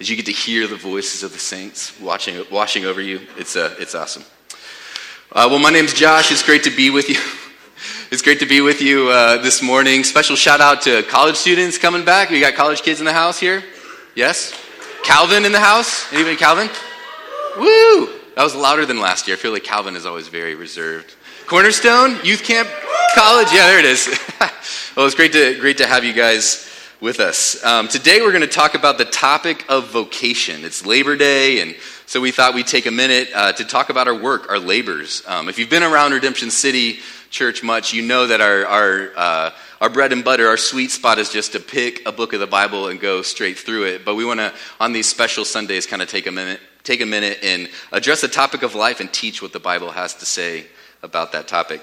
as 0.00 0.10
you 0.10 0.16
get 0.16 0.26
to 0.26 0.32
hear 0.32 0.66
the 0.66 0.76
voices 0.76 1.22
of 1.22 1.32
the 1.32 1.38
saints 1.38 1.98
watching, 2.00 2.44
washing 2.50 2.84
over 2.84 3.00
you. 3.00 3.20
It's, 3.36 3.56
uh, 3.56 3.74
it's 3.78 3.94
awesome. 3.94 4.24
Uh, 5.32 5.48
well, 5.50 5.58
my 5.58 5.70
name's 5.70 5.94
Josh. 5.94 6.30
It's 6.32 6.42
great 6.42 6.64
to 6.64 6.70
be 6.70 6.90
with 6.90 7.08
you. 7.08 7.16
It's 8.10 8.22
great 8.22 8.38
to 8.40 8.46
be 8.46 8.60
with 8.60 8.80
you 8.80 9.08
uh, 9.08 9.42
this 9.42 9.60
morning. 9.60 10.04
Special 10.04 10.36
shout 10.36 10.60
out 10.60 10.82
to 10.82 11.02
college 11.02 11.34
students 11.34 11.78
coming 11.78 12.04
back. 12.04 12.30
We 12.30 12.38
got 12.38 12.54
college 12.54 12.82
kids 12.82 13.00
in 13.00 13.06
the 13.06 13.12
house 13.12 13.40
here. 13.40 13.64
Yes? 14.14 14.54
Calvin 15.02 15.44
in 15.44 15.50
the 15.50 15.58
house? 15.58 16.10
Anybody 16.12 16.36
Calvin? 16.36 16.68
Woo! 17.58 18.06
That 18.36 18.44
was 18.44 18.54
louder 18.54 18.86
than 18.86 19.00
last 19.00 19.26
year. 19.26 19.36
I 19.36 19.40
feel 19.40 19.52
like 19.52 19.64
Calvin 19.64 19.96
is 19.96 20.06
always 20.06 20.28
very 20.28 20.54
reserved. 20.54 21.14
Cornerstone 21.46 22.18
Youth 22.24 22.44
Camp 22.44 22.68
College. 23.14 23.48
Yeah, 23.52 23.66
there 23.66 23.78
it 23.78 23.84
is. 23.84 24.06
well, 24.96 25.06
it's 25.06 25.14
great 25.14 25.32
to 25.32 25.58
great 25.60 25.78
to 25.78 25.86
have 25.86 26.04
you 26.04 26.12
guys 26.12 26.73
with 27.04 27.20
us. 27.20 27.62
Um, 27.62 27.86
today, 27.86 28.22
we're 28.22 28.32
going 28.32 28.40
to 28.40 28.46
talk 28.46 28.74
about 28.74 28.96
the 28.96 29.04
topic 29.04 29.66
of 29.68 29.90
vocation. 29.90 30.64
It's 30.64 30.86
Labor 30.86 31.16
Day, 31.16 31.60
and 31.60 31.76
so 32.06 32.18
we 32.18 32.30
thought 32.30 32.54
we'd 32.54 32.66
take 32.66 32.86
a 32.86 32.90
minute 32.90 33.28
uh, 33.34 33.52
to 33.52 33.64
talk 33.66 33.90
about 33.90 34.08
our 34.08 34.14
work, 34.14 34.48
our 34.48 34.58
labors. 34.58 35.22
Um, 35.26 35.50
if 35.50 35.58
you've 35.58 35.68
been 35.68 35.82
around 35.82 36.12
Redemption 36.12 36.50
City 36.50 37.00
Church 37.28 37.62
much, 37.62 37.92
you 37.92 38.00
know 38.00 38.26
that 38.26 38.40
our 38.40 38.64
our 38.64 39.10
uh, 39.16 39.50
our 39.82 39.90
bread 39.90 40.14
and 40.14 40.24
butter, 40.24 40.48
our 40.48 40.56
sweet 40.56 40.90
spot 40.90 41.18
is 41.18 41.28
just 41.28 41.52
to 41.52 41.60
pick 41.60 42.00
a 42.06 42.10
book 42.10 42.32
of 42.32 42.40
the 42.40 42.46
Bible 42.46 42.88
and 42.88 42.98
go 42.98 43.20
straight 43.20 43.58
through 43.58 43.84
it. 43.84 44.02
But 44.02 44.14
we 44.14 44.24
want 44.24 44.40
to, 44.40 44.54
on 44.80 44.94
these 44.94 45.06
special 45.06 45.44
Sundays, 45.44 45.86
kind 45.86 46.00
of 46.00 46.08
take 46.08 46.26
a 46.26 46.32
minute, 46.32 46.60
take 46.84 47.02
a 47.02 47.06
minute 47.06 47.40
and 47.42 47.68
address 47.92 48.22
the 48.22 48.28
topic 48.28 48.62
of 48.62 48.74
life 48.74 49.00
and 49.00 49.12
teach 49.12 49.42
what 49.42 49.52
the 49.52 49.60
Bible 49.60 49.90
has 49.90 50.14
to 50.14 50.24
say 50.24 50.68
about 51.02 51.32
that 51.32 51.48
topic. 51.48 51.82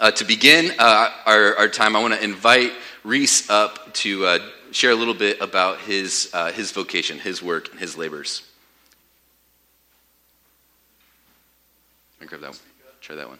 Uh, 0.00 0.10
to 0.10 0.24
begin 0.24 0.72
uh, 0.78 1.10
our, 1.26 1.56
our, 1.58 1.68
time, 1.68 1.94
I 1.94 2.00
want 2.00 2.14
to 2.14 2.24
invite 2.24 2.72
Reese 3.04 3.50
up 3.50 3.92
to 3.94 4.24
uh, 4.24 4.38
share 4.70 4.90
a 4.90 4.94
little 4.94 5.12
bit 5.12 5.42
about 5.42 5.80
his, 5.80 6.30
uh, 6.32 6.50
his 6.50 6.72
vocation, 6.72 7.18
his 7.18 7.42
work, 7.42 7.70
and 7.70 7.78
his 7.78 7.96
labors. 7.98 8.42
I 12.22 12.24
grab 12.24 12.40
that 12.40 12.50
one. 12.50 12.58
Try 13.02 13.16
that 13.16 13.28
one. 13.28 13.38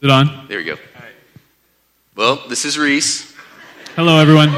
Is 0.00 0.04
it 0.04 0.10
on? 0.10 0.46
There 0.46 0.58
we 0.58 0.64
go. 0.64 0.76
Well, 2.14 2.44
this 2.48 2.64
is 2.64 2.78
Reese. 2.78 3.34
Hello, 3.96 4.18
everyone. 4.18 4.54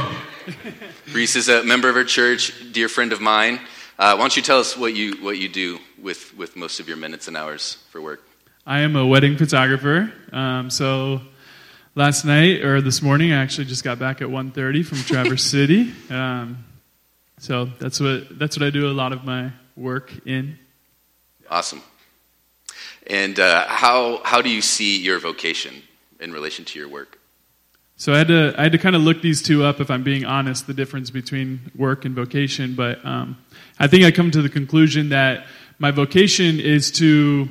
Reese 1.13 1.37
is 1.37 1.49
a 1.49 1.65
member 1.65 1.89
of 1.89 1.97
our 1.97 2.05
church, 2.05 2.53
dear 2.73 2.91
friend 2.91 3.15
of 3.15 3.23
mine. 3.23 3.61
Uh, 4.01 4.15
why 4.15 4.23
don't 4.23 4.35
you 4.35 4.41
tell 4.41 4.59
us 4.59 4.79
what 4.79 4.95
you, 4.95 5.13
what 5.23 5.37
you 5.37 5.47
do 5.47 5.79
with, 6.01 6.35
with 6.35 6.57
most 6.57 6.81
of 6.81 6.89
your 6.89 6.97
minutes 6.97 7.29
and 7.29 7.37
hours 7.37 7.77
for 7.91 8.01
work? 8.01 8.27
I 8.67 8.81
am 8.81 8.97
a 8.97 9.07
wedding 9.07 9.37
photographer. 9.37 10.11
Um, 10.33 10.71
so 10.71 11.21
last 11.95 12.25
night 12.25 12.63
or 12.63 12.81
this 12.81 13.03
morning, 13.03 13.31
I 13.31 13.43
actually 13.43 13.67
just 13.67 13.85
got 13.85 13.99
back 13.99 14.23
at 14.23 14.29
1.30 14.29 14.87
from 14.87 14.99
Traverse 15.01 15.45
City. 15.51 15.93
Um, 16.09 16.65
so 17.41 17.67
that's 17.79 18.01
what, 18.01 18.39
that's 18.39 18.59
what 18.59 18.67
I 18.67 18.71
do 18.71 18.89
a 18.89 18.89
lot 18.89 19.13
of 19.13 19.27
my 19.27 19.53
work 19.77 20.11
in. 20.27 20.59
Awesome. 21.51 21.83
And 23.07 23.39
uh, 23.39 23.67
how, 23.69 24.23
how 24.25 24.41
do 24.41 24.49
you 24.49 24.63
see 24.63 24.99
your 24.99 25.19
vocation 25.19 25.75
in 26.21 26.33
relation 26.33 26.65
to 26.65 26.79
your 26.79 26.89
work? 26.89 27.20
So 28.01 28.15
I 28.15 28.17
had 28.17 28.29
to 28.29 28.55
I 28.57 28.63
had 28.63 28.73
to 28.73 28.79
kind 28.79 28.97
of 28.97 29.03
look 29.03 29.21
these 29.21 29.43
two 29.43 29.63
up 29.63 29.79
if 29.79 29.91
I'm 29.91 30.03
being 30.03 30.25
honest, 30.25 30.67
the 30.67 30.73
difference 30.73 31.11
between 31.11 31.71
work 31.77 32.07
and 32.07 32.17
vocation. 32.17 32.75
But 32.75 33.05
um, 33.05 33.37
I 33.79 33.89
think 33.89 34.05
I 34.05 34.11
come 34.11 34.31
to 34.31 34.41
the 34.41 34.49
conclusion 34.49 35.11
that 35.11 35.45
my 35.79 35.91
vocation 35.91 36.61
is 36.61 36.91
to 36.93 37.47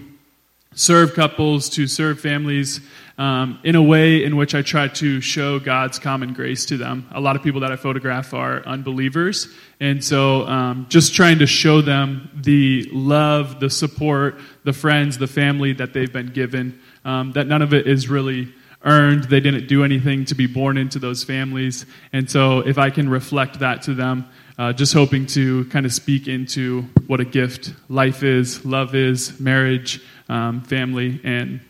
serve 0.73 1.13
couples, 1.13 1.69
to 1.69 1.85
serve 1.85 2.19
families 2.19 2.81
um, 3.19 3.59
in 3.63 3.75
a 3.75 3.83
way 3.83 4.23
in 4.23 4.37
which 4.37 4.55
I 4.55 4.63
try 4.63 4.87
to 4.87 5.21
show 5.21 5.59
God's 5.59 5.99
common 5.99 6.33
grace 6.33 6.65
to 6.65 6.77
them. 6.77 7.07
A 7.11 7.21
lot 7.21 7.35
of 7.35 7.43
people 7.43 7.61
that 7.61 7.71
I 7.71 7.75
photograph 7.75 8.33
are 8.33 8.65
unbelievers, 8.65 9.49
and 9.79 10.03
so 10.03 10.47
um, 10.47 10.87
just 10.89 11.13
trying 11.13 11.37
to 11.39 11.45
show 11.45 11.81
them 11.81 12.27
the 12.33 12.89
love, 12.91 13.59
the 13.59 13.69
support, 13.69 14.39
the 14.63 14.73
friends, 14.73 15.19
the 15.19 15.27
family 15.27 15.73
that 15.73 15.93
they've 15.93 16.11
been 16.11 16.33
given. 16.33 16.79
Um, 17.05 17.33
that 17.33 17.45
none 17.45 17.61
of 17.61 17.71
it 17.71 17.85
is 17.85 18.09
really 18.09 18.51
earned. 18.83 19.25
They 19.25 19.39
didn't 19.39 19.67
do 19.67 19.83
anything 19.83 20.25
to 20.25 20.35
be 20.35 20.47
born 20.47 20.77
into 20.77 20.99
those 20.99 21.23
families. 21.23 21.85
And 22.13 22.29
so, 22.29 22.59
if 22.59 22.77
I 22.77 22.89
can 22.89 23.09
reflect 23.09 23.59
that 23.59 23.81
to 23.83 23.93
them, 23.93 24.27
uh, 24.57 24.73
just 24.73 24.93
hoping 24.93 25.25
to 25.27 25.65
kind 25.65 25.85
of 25.85 25.93
speak 25.93 26.27
into 26.27 26.83
what 27.07 27.19
a 27.19 27.25
gift 27.25 27.73
life 27.87 28.23
is, 28.23 28.65
love 28.65 28.93
is, 28.93 29.39
marriage, 29.39 30.01
um, 30.27 30.61
family, 30.61 31.19
and 31.23 31.61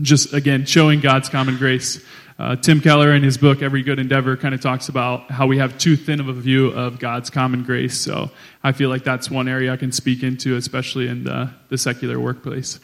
just 0.00 0.32
again 0.32 0.64
showing 0.66 1.00
God's 1.00 1.28
common 1.28 1.56
grace. 1.56 2.04
Uh, 2.38 2.54
Tim 2.54 2.80
Keller, 2.80 3.14
in 3.14 3.24
his 3.24 3.36
book 3.36 3.62
Every 3.62 3.82
Good 3.82 3.98
Endeavor, 3.98 4.36
kind 4.36 4.54
of 4.54 4.60
talks 4.60 4.88
about 4.88 5.28
how 5.28 5.48
we 5.48 5.58
have 5.58 5.76
too 5.76 5.96
thin 5.96 6.20
of 6.20 6.28
a 6.28 6.32
view 6.32 6.68
of 6.68 7.00
God's 7.00 7.30
common 7.30 7.64
grace. 7.64 7.98
So 7.98 8.30
I 8.62 8.70
feel 8.70 8.90
like 8.90 9.02
that's 9.02 9.28
one 9.28 9.48
area 9.48 9.72
I 9.72 9.76
can 9.76 9.90
speak 9.90 10.22
into, 10.22 10.54
especially 10.54 11.08
in 11.08 11.24
the, 11.24 11.50
the 11.68 11.76
secular 11.76 12.20
workplace. 12.20 12.78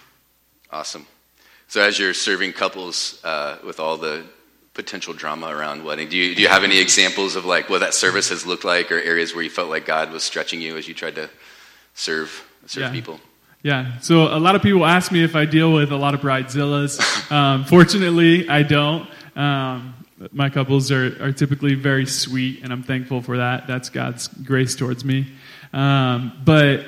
Awesome. 0.72 1.06
So, 1.68 1.80
as 1.80 1.98
you're 1.98 2.14
serving 2.14 2.52
couples 2.52 3.20
uh, 3.24 3.58
with 3.64 3.80
all 3.80 3.96
the 3.96 4.24
potential 4.74 5.14
drama 5.14 5.46
around 5.46 5.84
wedding, 5.84 6.08
do 6.08 6.16
you, 6.16 6.34
do 6.34 6.42
you 6.42 6.48
have 6.48 6.64
any 6.64 6.78
examples 6.78 7.36
of 7.36 7.44
like 7.44 7.68
what 7.70 7.80
that 7.80 7.94
service 7.94 8.28
has 8.28 8.46
looked 8.46 8.64
like, 8.64 8.92
or 8.92 8.98
areas 8.98 9.34
where 9.34 9.42
you 9.44 9.50
felt 9.50 9.70
like 9.70 9.86
God 9.86 10.10
was 10.10 10.22
stretching 10.22 10.60
you 10.60 10.76
as 10.76 10.86
you 10.86 10.94
tried 10.94 11.14
to 11.16 11.30
serve 11.94 12.46
serve 12.66 12.84
yeah. 12.84 12.92
people? 12.92 13.20
Yeah. 13.62 13.98
So 14.00 14.24
a 14.24 14.38
lot 14.38 14.56
of 14.56 14.62
people 14.62 14.84
ask 14.84 15.10
me 15.10 15.24
if 15.24 15.34
I 15.34 15.46
deal 15.46 15.72
with 15.72 15.90
a 15.90 15.96
lot 15.96 16.14
of 16.14 16.20
bridezillas. 16.20 17.00
Um, 17.30 17.64
fortunately, 17.64 18.50
I 18.50 18.62
don't. 18.62 19.08
Um, 19.34 19.94
my 20.30 20.50
couples 20.50 20.92
are, 20.92 21.24
are 21.24 21.32
typically 21.32 21.74
very 21.74 22.04
sweet, 22.04 22.62
and 22.62 22.70
I'm 22.70 22.82
thankful 22.82 23.22
for 23.22 23.38
that. 23.38 23.66
That's 23.66 23.88
God's 23.88 24.28
grace 24.28 24.76
towards 24.76 25.04
me. 25.04 25.32
Um, 25.72 26.32
but 26.44 26.84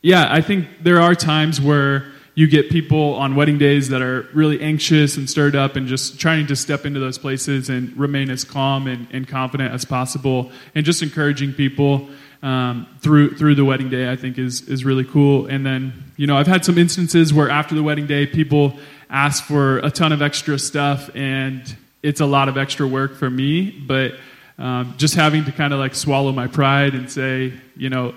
yeah, 0.00 0.26
I 0.30 0.40
think 0.40 0.68
there 0.82 1.00
are 1.00 1.16
times 1.16 1.60
where 1.60 2.12
you 2.34 2.48
get 2.48 2.68
people 2.68 3.14
on 3.14 3.36
wedding 3.36 3.58
days 3.58 3.90
that 3.90 4.02
are 4.02 4.28
really 4.34 4.60
anxious 4.60 5.16
and 5.16 5.30
stirred 5.30 5.54
up 5.54 5.76
and 5.76 5.86
just 5.86 6.18
trying 6.18 6.46
to 6.48 6.56
step 6.56 6.84
into 6.84 6.98
those 6.98 7.16
places 7.16 7.68
and 7.68 7.96
remain 7.96 8.28
as 8.28 8.44
calm 8.44 8.86
and, 8.86 9.06
and 9.12 9.28
confident 9.28 9.72
as 9.72 9.84
possible 9.84 10.50
and 10.74 10.84
just 10.84 11.02
encouraging 11.02 11.52
people 11.52 12.08
um, 12.42 12.86
through 13.00 13.36
through 13.36 13.54
the 13.54 13.64
wedding 13.64 13.88
day 13.88 14.10
i 14.10 14.16
think 14.16 14.36
is 14.38 14.68
is 14.68 14.84
really 14.84 15.04
cool. 15.04 15.46
And 15.46 15.64
then 15.64 16.12
you 16.16 16.26
know 16.26 16.36
i've 16.36 16.46
had 16.46 16.64
some 16.64 16.76
instances 16.76 17.32
where 17.32 17.48
after 17.48 17.74
the 17.74 17.82
wedding 17.82 18.06
day 18.06 18.26
people 18.26 18.78
ask 19.08 19.44
for 19.44 19.78
a 19.78 19.90
ton 19.90 20.12
of 20.12 20.20
extra 20.20 20.58
stuff 20.58 21.10
and 21.14 21.76
it's 22.02 22.20
a 22.20 22.26
lot 22.26 22.48
of 22.48 22.58
extra 22.58 22.86
work 22.86 23.14
for 23.14 23.30
me 23.30 23.70
but 23.70 24.12
um, 24.58 24.94
just 24.98 25.14
having 25.14 25.44
to 25.46 25.52
kind 25.52 25.72
of 25.72 25.78
like 25.78 25.94
swallow 25.94 26.32
my 26.32 26.46
pride 26.46 26.94
and 26.94 27.10
say 27.10 27.52
you 27.76 27.88
know 27.88 28.14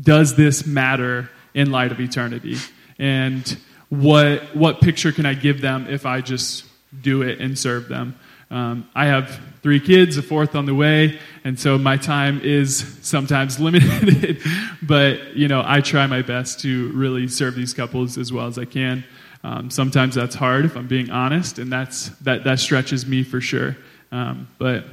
does 0.00 0.34
this 0.34 0.66
matter 0.66 1.30
in 1.54 1.70
light 1.70 1.92
of 1.92 2.00
eternity 2.00 2.56
and 2.98 3.56
what 3.88 4.54
what 4.56 4.80
picture 4.80 5.12
can 5.12 5.26
I 5.26 5.34
give 5.34 5.60
them 5.60 5.86
if 5.88 6.06
I 6.06 6.20
just 6.20 6.64
do 7.00 7.22
it 7.22 7.40
and 7.40 7.58
serve 7.58 7.88
them? 7.88 8.18
Um, 8.50 8.88
I 8.94 9.06
have 9.06 9.40
three 9.62 9.80
kids, 9.80 10.16
a 10.16 10.22
fourth 10.22 10.54
on 10.54 10.66
the 10.66 10.74
way, 10.74 11.18
and 11.42 11.58
so 11.58 11.78
my 11.78 11.96
time 11.96 12.40
is 12.42 12.98
sometimes 13.02 13.58
limited. 13.60 14.40
but 14.82 15.36
you 15.36 15.48
know, 15.48 15.62
I 15.64 15.80
try 15.80 16.06
my 16.06 16.22
best 16.22 16.60
to 16.60 16.90
really 16.92 17.28
serve 17.28 17.54
these 17.54 17.74
couples 17.74 18.18
as 18.18 18.32
well 18.32 18.46
as 18.46 18.58
I 18.58 18.64
can. 18.64 19.04
Um, 19.42 19.70
sometimes 19.70 20.14
that's 20.14 20.34
hard, 20.34 20.64
if 20.64 20.76
I'm 20.76 20.88
being 20.88 21.10
honest, 21.10 21.58
and 21.58 21.72
that's 21.72 22.08
that 22.20 22.44
that 22.44 22.58
stretches 22.58 23.06
me 23.06 23.22
for 23.22 23.40
sure. 23.40 23.76
Um, 24.12 24.48
but 24.58 24.84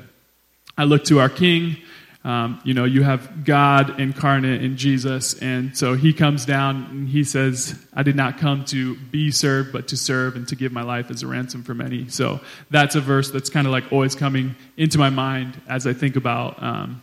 I 0.77 0.85
look 0.85 1.03
to 1.05 1.19
our 1.19 1.29
King 1.29 1.77
um, 2.23 2.61
you 2.63 2.73
know, 2.73 2.85
you 2.85 3.03
have 3.03 3.43
God 3.43 3.99
incarnate 3.99 4.63
in 4.63 4.77
Jesus, 4.77 5.33
and 5.41 5.77
so 5.77 5.93
he 5.93 6.13
comes 6.13 6.45
down 6.45 6.87
and 6.89 7.09
he 7.09 7.25
says, 7.25 7.77
I 7.93 8.03
did 8.03 8.15
not 8.15 8.37
come 8.37 8.63
to 8.65 8.95
be 8.95 9.29
served, 9.29 9.73
but 9.73 9.89
to 9.89 9.97
serve 9.97 10.37
and 10.37 10.47
to 10.47 10.55
give 10.55 10.71
my 10.71 10.83
life 10.83 11.11
as 11.11 11.21
a 11.21 11.27
ransom 11.27 11.63
for 11.63 11.73
many. 11.73 12.07
So 12.07 12.39
that's 12.71 12.95
a 12.95 13.01
verse 13.01 13.29
that's 13.29 13.49
kind 13.49 13.67
of 13.67 13.73
like 13.73 13.91
always 13.91 14.15
coming 14.15 14.55
into 14.77 14.97
my 14.97 15.09
mind 15.09 15.59
as 15.67 15.85
I 15.85 15.91
think 15.91 16.15
about, 16.15 16.63
um, 16.63 17.01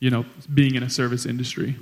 you 0.00 0.10
know, 0.10 0.26
being 0.52 0.74
in 0.74 0.82
a 0.82 0.90
service 0.90 1.24
industry. 1.24 1.74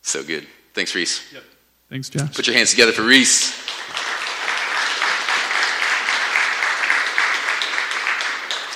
So 0.00 0.22
good. 0.22 0.46
Thanks, 0.72 0.94
Reese. 0.94 1.30
Yep. 1.32 1.42
Thanks, 1.90 2.08
Josh. 2.08 2.34
Put 2.34 2.46
your 2.46 2.56
hands 2.56 2.70
together 2.70 2.92
for 2.92 3.02
Reese. 3.02 3.52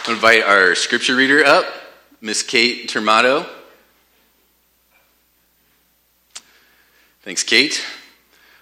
I'll 0.05 0.15
invite 0.15 0.43
our 0.43 0.75
scripture 0.75 1.15
reader 1.15 1.45
up. 1.45 1.82
Miss 2.25 2.45
Kate 2.45 2.89
Termato. 2.89 3.45
Thanks, 7.23 7.43
Kate. 7.43 7.85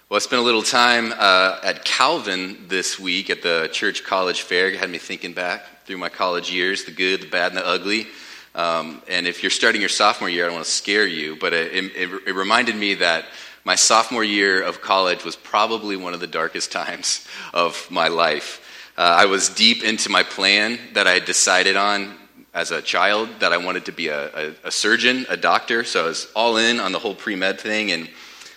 Well, 0.09 0.15
I 0.15 0.19
spent 0.19 0.41
a 0.41 0.43
little 0.43 0.63
time 0.63 1.13
uh, 1.15 1.59
at 1.61 1.85
Calvin 1.85 2.65
this 2.69 2.99
week 2.99 3.29
at 3.29 3.43
the 3.43 3.69
church 3.71 4.03
college 4.03 4.41
fair. 4.41 4.69
It 4.69 4.79
had 4.79 4.89
me 4.89 4.97
thinking 4.97 5.33
back 5.33 5.85
through 5.85 5.99
my 5.99 6.09
college 6.09 6.51
years 6.51 6.85
the 6.85 6.91
good, 6.91 7.21
the 7.21 7.27
bad, 7.27 7.51
and 7.51 7.57
the 7.57 7.67
ugly. 7.67 8.07
Um, 8.55 9.03
and 9.07 9.27
if 9.27 9.43
you're 9.43 9.51
starting 9.51 9.79
your 9.79 9.91
sophomore 9.91 10.27
year, 10.27 10.45
I 10.45 10.47
don't 10.47 10.55
want 10.55 10.65
to 10.65 10.71
scare 10.71 11.05
you, 11.05 11.35
but 11.35 11.53
it, 11.53 11.71
it, 11.95 12.09
it 12.29 12.33
reminded 12.33 12.75
me 12.75 12.95
that 12.95 13.25
my 13.63 13.75
sophomore 13.75 14.23
year 14.23 14.63
of 14.63 14.81
college 14.81 15.23
was 15.23 15.35
probably 15.35 15.97
one 15.97 16.15
of 16.15 16.19
the 16.19 16.25
darkest 16.25 16.71
times 16.71 17.27
of 17.53 17.85
my 17.91 18.07
life. 18.07 18.91
Uh, 18.97 19.17
I 19.19 19.27
was 19.27 19.49
deep 19.49 19.83
into 19.83 20.09
my 20.09 20.23
plan 20.23 20.79
that 20.93 21.05
I 21.05 21.11
had 21.11 21.25
decided 21.25 21.77
on 21.77 22.17
as 22.53 22.71
a 22.71 22.81
child 22.81 23.29
that 23.39 23.53
I 23.53 23.57
wanted 23.57 23.85
to 23.85 23.91
be 23.91 24.09
a, 24.09 24.49
a, 24.49 24.53
a 24.65 24.71
surgeon, 24.71 25.25
a 25.29 25.37
doctor. 25.37 25.83
So 25.83 26.03
I 26.03 26.07
was 26.07 26.31
all 26.35 26.57
in 26.57 26.79
on 26.79 26.91
the 26.91 26.99
whole 26.99 27.15
pre 27.15 27.35
med 27.35 27.59
thing. 27.59 27.91
And 27.91 28.09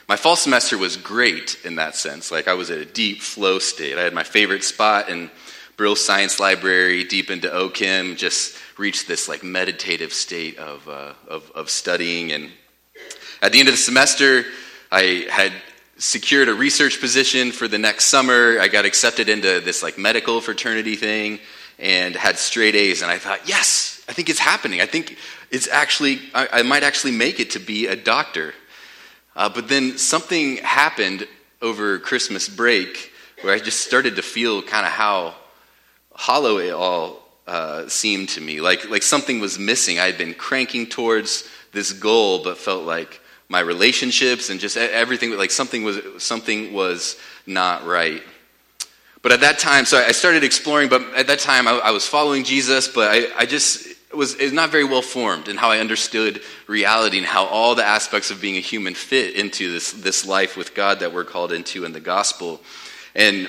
my 0.08 0.16
fall 0.16 0.36
semester 0.36 0.76
was 0.76 0.96
great 0.96 1.58
in 1.64 1.76
that 1.76 1.94
sense. 1.94 2.30
Like 2.30 2.48
I 2.48 2.54
was 2.54 2.70
at 2.70 2.78
a 2.78 2.84
deep 2.84 3.22
flow 3.22 3.58
state. 3.58 3.96
I 3.96 4.02
had 4.02 4.12
my 4.12 4.24
favorite 4.24 4.64
spot 4.64 5.08
in 5.08 5.30
Brill 5.76 5.96
Science 5.96 6.38
Library, 6.38 7.04
deep 7.04 7.30
into 7.30 7.48
OChem, 7.48 8.16
just 8.16 8.56
reached 8.78 9.08
this 9.08 9.28
like 9.28 9.42
meditative 9.42 10.12
state 10.12 10.58
of, 10.58 10.88
uh, 10.88 11.14
of, 11.28 11.50
of 11.54 11.70
studying. 11.70 12.32
And 12.32 12.50
at 13.42 13.52
the 13.52 13.58
end 13.58 13.68
of 13.68 13.74
the 13.74 13.78
semester, 13.78 14.44
I 14.90 15.26
had 15.30 15.52
secured 15.98 16.48
a 16.48 16.54
research 16.54 17.00
position 17.00 17.52
for 17.52 17.68
the 17.68 17.78
next 17.78 18.06
summer. 18.06 18.58
I 18.60 18.68
got 18.68 18.84
accepted 18.84 19.28
into 19.28 19.60
this 19.60 19.82
like 19.82 19.98
medical 19.98 20.40
fraternity 20.40 20.96
thing 20.96 21.40
and 21.78 22.14
had 22.14 22.38
straight 22.38 22.74
A's. 22.74 23.02
And 23.02 23.10
I 23.10 23.18
thought, 23.18 23.48
yes, 23.48 23.83
I 24.08 24.12
think 24.12 24.28
it's 24.28 24.38
happening. 24.38 24.80
I 24.80 24.86
think 24.86 25.16
it's 25.50 25.68
actually, 25.68 26.20
I, 26.34 26.48
I 26.52 26.62
might 26.62 26.82
actually 26.82 27.12
make 27.12 27.40
it 27.40 27.50
to 27.50 27.58
be 27.58 27.86
a 27.86 27.96
doctor. 27.96 28.54
Uh, 29.36 29.48
but 29.48 29.68
then 29.68 29.98
something 29.98 30.58
happened 30.58 31.26
over 31.62 31.98
Christmas 31.98 32.48
break 32.48 33.12
where 33.40 33.54
I 33.54 33.58
just 33.58 33.80
started 33.80 34.16
to 34.16 34.22
feel 34.22 34.62
kind 34.62 34.86
of 34.86 34.92
how 34.92 35.34
hollow 36.12 36.58
it 36.58 36.70
all 36.70 37.22
uh, 37.46 37.88
seemed 37.88 38.28
to 38.30 38.40
me. 38.40 38.60
Like, 38.60 38.88
like 38.88 39.02
something 39.02 39.40
was 39.40 39.58
missing. 39.58 39.98
I 39.98 40.06
had 40.06 40.18
been 40.18 40.34
cranking 40.34 40.86
towards 40.86 41.48
this 41.72 41.92
goal, 41.92 42.44
but 42.44 42.58
felt 42.58 42.84
like 42.84 43.20
my 43.48 43.60
relationships 43.60 44.50
and 44.50 44.60
just 44.60 44.76
everything, 44.76 45.36
like 45.36 45.50
something 45.50 45.82
was, 45.82 46.00
something 46.18 46.72
was 46.72 47.16
not 47.46 47.84
right. 47.84 48.22
But 49.22 49.32
at 49.32 49.40
that 49.40 49.58
time, 49.58 49.86
so 49.86 49.98
I 49.98 50.12
started 50.12 50.44
exploring, 50.44 50.88
but 50.88 51.02
at 51.14 51.26
that 51.28 51.38
time 51.38 51.66
I, 51.66 51.72
I 51.72 51.90
was 51.90 52.06
following 52.06 52.44
Jesus, 52.44 52.88
but 52.88 53.10
I, 53.10 53.26
I 53.36 53.46
just 53.46 53.93
was, 54.16 54.36
was 54.36 54.52
not 54.52 54.70
very 54.70 54.84
well 54.84 55.02
formed 55.02 55.48
in 55.48 55.56
how 55.56 55.70
I 55.70 55.78
understood 55.78 56.42
reality 56.66 57.18
and 57.18 57.26
how 57.26 57.46
all 57.46 57.74
the 57.74 57.84
aspects 57.84 58.30
of 58.30 58.40
being 58.40 58.56
a 58.56 58.60
human 58.60 58.94
fit 58.94 59.36
into 59.36 59.72
this, 59.72 59.92
this 59.92 60.26
life 60.26 60.56
with 60.56 60.74
God 60.74 61.00
that 61.00 61.12
we're 61.12 61.24
called 61.24 61.52
into 61.52 61.84
in 61.84 61.92
the 61.92 62.00
gospel. 62.00 62.60
And 63.14 63.48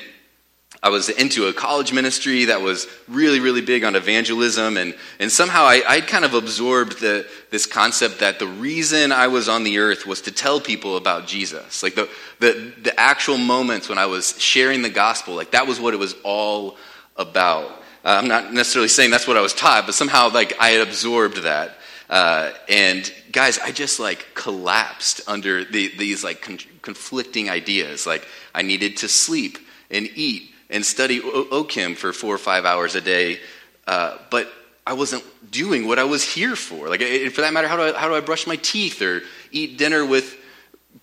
I 0.85 0.89
was 0.89 1.09
into 1.09 1.47
a 1.47 1.53
college 1.53 1.93
ministry 1.93 2.45
that 2.45 2.61
was 2.61 2.87
really, 3.07 3.39
really 3.39 3.61
big 3.61 3.83
on 3.83 3.95
evangelism, 3.95 4.77
and, 4.77 4.95
and 5.19 5.31
somehow 5.31 5.63
I, 5.63 5.81
I 5.87 6.01
kind 6.01 6.23
of 6.23 6.35
absorbed 6.35 6.99
the, 6.99 7.27
this 7.49 7.65
concept 7.65 8.19
that 8.19 8.37
the 8.37 8.45
reason 8.45 9.11
I 9.11 9.27
was 9.27 9.49
on 9.49 9.63
the 9.63 9.79
earth 9.79 10.05
was 10.05 10.21
to 10.21 10.31
tell 10.31 10.59
people 10.61 10.95
about 10.97 11.25
Jesus. 11.25 11.81
Like 11.81 11.95
the, 11.95 12.07
the, 12.39 12.71
the 12.83 12.99
actual 12.99 13.39
moments 13.39 13.89
when 13.89 13.97
I 13.97 14.05
was 14.05 14.39
sharing 14.39 14.83
the 14.83 14.91
gospel, 14.91 15.33
like 15.33 15.51
that 15.51 15.65
was 15.65 15.79
what 15.79 15.95
it 15.95 15.97
was 15.97 16.13
all 16.23 16.77
about. 17.15 17.81
Uh, 18.05 18.19
I'm 18.21 18.27
not 18.27 18.53
necessarily 18.53 18.87
saying 18.87 19.09
that's 19.09 19.27
what 19.27 19.35
I 19.35 19.41
was 19.41 19.53
taught, 19.53 19.87
but 19.87 19.95
somehow 19.95 20.29
like 20.29 20.53
I 20.59 20.69
had 20.69 20.87
absorbed 20.87 21.37
that. 21.37 21.77
Uh, 22.07 22.51
and 22.69 23.11
guys, 23.31 23.57
I 23.57 23.71
just 23.71 23.99
like 23.99 24.27
collapsed 24.35 25.21
under 25.27 25.65
the, 25.65 25.91
these 25.97 26.23
like 26.23 26.41
con- 26.41 26.59
conflicting 26.83 27.49
ideas. 27.49 28.05
Like 28.05 28.27
I 28.53 28.61
needed 28.61 28.97
to 28.97 29.07
sleep 29.07 29.57
and 29.89 30.07
eat 30.13 30.51
and 30.69 30.85
study 30.85 31.19
OChem 31.19 31.97
for 31.97 32.13
four 32.13 32.35
or 32.35 32.37
five 32.37 32.63
hours 32.63 32.93
a 32.93 33.01
day, 33.01 33.39
uh, 33.87 34.19
but 34.29 34.51
I 34.85 34.93
wasn't 34.93 35.23
doing 35.51 35.87
what 35.87 35.97
I 35.97 36.03
was 36.03 36.23
here 36.23 36.55
for. 36.55 36.89
Like, 36.89 37.01
for 37.01 37.41
that 37.41 37.53
matter, 37.53 37.67
how 37.67 37.75
do, 37.75 37.83
I, 37.83 37.99
how 37.99 38.07
do 38.07 38.13
I 38.13 38.21
brush 38.21 38.45
my 38.45 38.55
teeth 38.57 39.01
or 39.01 39.23
eat 39.51 39.79
dinner 39.79 40.05
with 40.05 40.37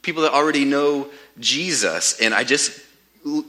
people 0.03 0.23
that 0.23 0.33
already 0.33 0.65
know 0.65 1.09
Jesus? 1.41 2.21
And 2.21 2.33
I 2.33 2.45
just 2.45 2.81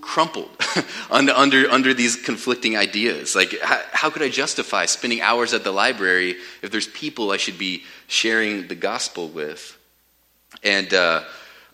crumpled 0.02 0.50
under, 1.12 1.32
under, 1.34 1.70
under 1.70 1.94
these 1.94 2.16
conflicting 2.16 2.78
ideas. 2.78 3.36
Like, 3.36 3.60
how, 3.62 3.82
how 3.92 4.10
could 4.10 4.22
I 4.22 4.30
justify 4.30 4.86
spending 4.86 5.22
hours 5.22 5.54
at 5.54 5.64
the 5.64 5.72
library 5.72 6.36
if 6.62 6.72
there's 6.72 6.88
people 6.88 7.32
I 7.32 7.38
should 7.38 7.58
be 7.58 7.84
sharing 8.08 8.68
the 8.68 8.76
gospel 8.76 9.28
with? 9.30 9.78
And 10.64 10.94
uh, 10.94 11.24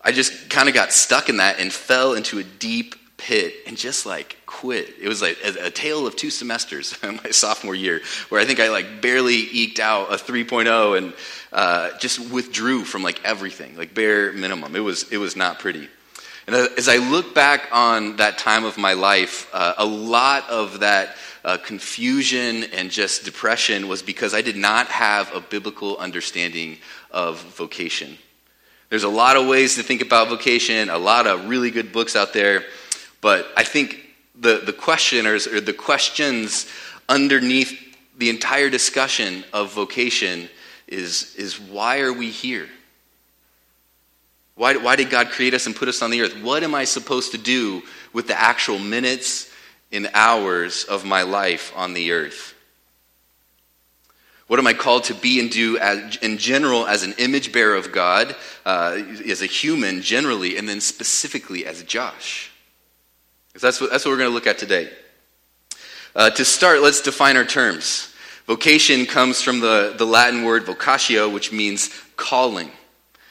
I 0.02 0.12
just 0.12 0.48
kind 0.48 0.68
of 0.68 0.74
got 0.74 0.92
stuck 0.92 1.28
in 1.28 1.36
that 1.38 1.60
and 1.60 1.72
fell 1.72 2.14
into 2.14 2.38
a 2.38 2.44
deep 2.44 2.94
pit 3.18 3.54
and 3.66 3.76
just 3.76 4.06
like 4.06 4.38
quit. 4.46 4.94
It 4.98 5.06
was 5.06 5.20
like 5.20 5.36
a, 5.44 5.66
a 5.66 5.70
tale 5.70 6.06
of 6.06 6.16
two 6.16 6.30
semesters 6.30 6.96
my 7.02 7.30
sophomore 7.30 7.74
year, 7.74 8.00
where 8.30 8.40
I 8.40 8.46
think 8.46 8.60
I 8.60 8.70
like 8.70 9.02
barely 9.02 9.34
eked 9.36 9.78
out 9.78 10.10
a 10.10 10.16
3.0 10.16 10.96
and 10.96 11.12
uh, 11.52 11.90
just 11.98 12.30
withdrew 12.30 12.84
from 12.84 13.02
like 13.02 13.22
everything, 13.24 13.76
like 13.76 13.94
bare 13.94 14.32
minimum. 14.32 14.74
It 14.74 14.80
was 14.80 15.12
it 15.12 15.18
was 15.18 15.36
not 15.36 15.58
pretty. 15.58 15.88
And 16.50 16.68
as 16.76 16.88
I 16.88 16.96
look 16.96 17.32
back 17.32 17.68
on 17.70 18.16
that 18.16 18.36
time 18.36 18.64
of 18.64 18.76
my 18.76 18.94
life, 18.94 19.48
uh, 19.52 19.74
a 19.78 19.86
lot 19.86 20.50
of 20.50 20.80
that 20.80 21.14
uh, 21.44 21.58
confusion 21.58 22.64
and 22.64 22.90
just 22.90 23.24
depression 23.24 23.86
was 23.86 24.02
because 24.02 24.34
I 24.34 24.42
did 24.42 24.56
not 24.56 24.88
have 24.88 25.32
a 25.32 25.40
biblical 25.40 25.96
understanding 25.98 26.78
of 27.12 27.40
vocation. 27.54 28.18
There's 28.88 29.04
a 29.04 29.08
lot 29.08 29.36
of 29.36 29.46
ways 29.46 29.76
to 29.76 29.84
think 29.84 30.02
about 30.02 30.28
vocation, 30.28 30.90
a 30.90 30.98
lot 30.98 31.28
of 31.28 31.48
really 31.48 31.70
good 31.70 31.92
books 31.92 32.16
out 32.16 32.32
there. 32.32 32.64
But 33.20 33.46
I 33.56 33.62
think 33.62 34.00
the, 34.34 34.60
the 34.66 34.72
questioners 34.72 35.46
or 35.46 35.60
the 35.60 35.72
questions 35.72 36.66
underneath 37.08 37.96
the 38.18 38.28
entire 38.28 38.70
discussion 38.70 39.44
of 39.52 39.72
vocation 39.72 40.48
is, 40.88 41.32
is 41.36 41.60
why 41.60 42.00
are 42.00 42.12
we 42.12 42.28
here? 42.28 42.68
Why, 44.60 44.76
why 44.76 44.94
did 44.94 45.08
God 45.08 45.30
create 45.30 45.54
us 45.54 45.64
and 45.64 45.74
put 45.74 45.88
us 45.88 46.02
on 46.02 46.10
the 46.10 46.20
earth? 46.20 46.38
What 46.42 46.62
am 46.62 46.74
I 46.74 46.84
supposed 46.84 47.32
to 47.32 47.38
do 47.38 47.80
with 48.12 48.26
the 48.26 48.38
actual 48.38 48.78
minutes 48.78 49.50
and 49.90 50.10
hours 50.12 50.84
of 50.84 51.02
my 51.02 51.22
life 51.22 51.72
on 51.74 51.94
the 51.94 52.12
earth? 52.12 52.54
What 54.48 54.58
am 54.58 54.66
I 54.66 54.74
called 54.74 55.04
to 55.04 55.14
be 55.14 55.40
and 55.40 55.50
do 55.50 55.78
as, 55.78 56.16
in 56.16 56.36
general 56.36 56.86
as 56.86 57.04
an 57.04 57.14
image 57.16 57.54
bearer 57.54 57.74
of 57.74 57.90
God, 57.90 58.36
uh, 58.66 59.00
as 59.26 59.40
a 59.40 59.46
human 59.46 60.02
generally, 60.02 60.58
and 60.58 60.68
then 60.68 60.82
specifically 60.82 61.64
as 61.64 61.82
Josh? 61.84 62.52
Because 63.48 63.62
that's 63.62 63.80
what, 63.80 63.90
that's 63.90 64.04
what 64.04 64.10
we're 64.10 64.18
going 64.18 64.28
to 64.28 64.34
look 64.34 64.46
at 64.46 64.58
today. 64.58 64.90
Uh, 66.14 66.28
to 66.28 66.44
start, 66.44 66.82
let's 66.82 67.00
define 67.00 67.38
our 67.38 67.46
terms. 67.46 68.14
Vocation 68.46 69.06
comes 69.06 69.40
from 69.40 69.60
the, 69.60 69.94
the 69.96 70.04
Latin 70.04 70.44
word 70.44 70.66
vocatio, 70.66 71.32
which 71.32 71.50
means 71.50 71.88
calling, 72.16 72.70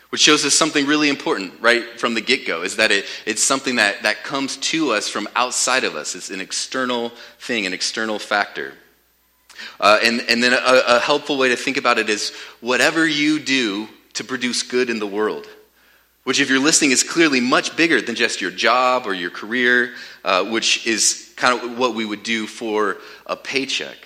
which 0.10 0.22
shows 0.22 0.46
us 0.46 0.54
something 0.54 0.86
really 0.86 1.10
important 1.10 1.54
right 1.62 2.00
from 2.00 2.14
the 2.14 2.22
get 2.22 2.48
go, 2.48 2.64
is 2.64 2.78
that 2.78 2.92
it, 2.92 3.06
it's 3.26 3.44
something 3.44 3.76
that, 3.76 4.04
that 4.04 4.24
comes 4.24 4.58
to 4.58 4.92
us 4.92 5.08
from 5.08 5.28
outside 5.36 5.84
of 5.84 5.96
us. 5.96 6.16
It's 6.16 6.30
an 6.30 6.42
external 6.42 7.12
thing, 7.40 7.66
an 7.66 7.74
external 7.74 8.20
factor. 8.20 8.74
Uh, 9.80 10.00
and, 10.04 10.22
and 10.30 10.42
then 10.42 10.54
a, 10.54 10.84
a 10.96 11.00
helpful 11.00 11.38
way 11.38 11.50
to 11.50 11.56
think 11.56 11.78
about 11.78 12.00
it 12.00 12.10
is 12.10 12.34
whatever 12.62 13.06
you 13.06 13.40
do 13.40 13.88
to 14.14 14.24
produce 14.24 14.64
good 14.64 14.90
in 14.90 15.00
the 15.00 15.08
world 15.08 15.48
which, 16.30 16.40
if 16.40 16.48
you're 16.48 16.60
listening, 16.60 16.92
is 16.92 17.02
clearly 17.02 17.40
much 17.40 17.76
bigger 17.76 18.02
than 18.02 18.14
just 18.14 18.40
your 18.40 18.52
job 18.52 19.08
or 19.08 19.16
your 19.16 19.32
career, 19.32 19.96
uh, 20.24 20.44
which 20.44 20.86
is 20.86 21.34
kind 21.36 21.60
of 21.60 21.76
what 21.76 21.96
we 21.96 22.06
would 22.06 22.22
do 22.22 22.46
for 22.46 22.98
a 23.26 23.36
paycheck. 23.36 23.98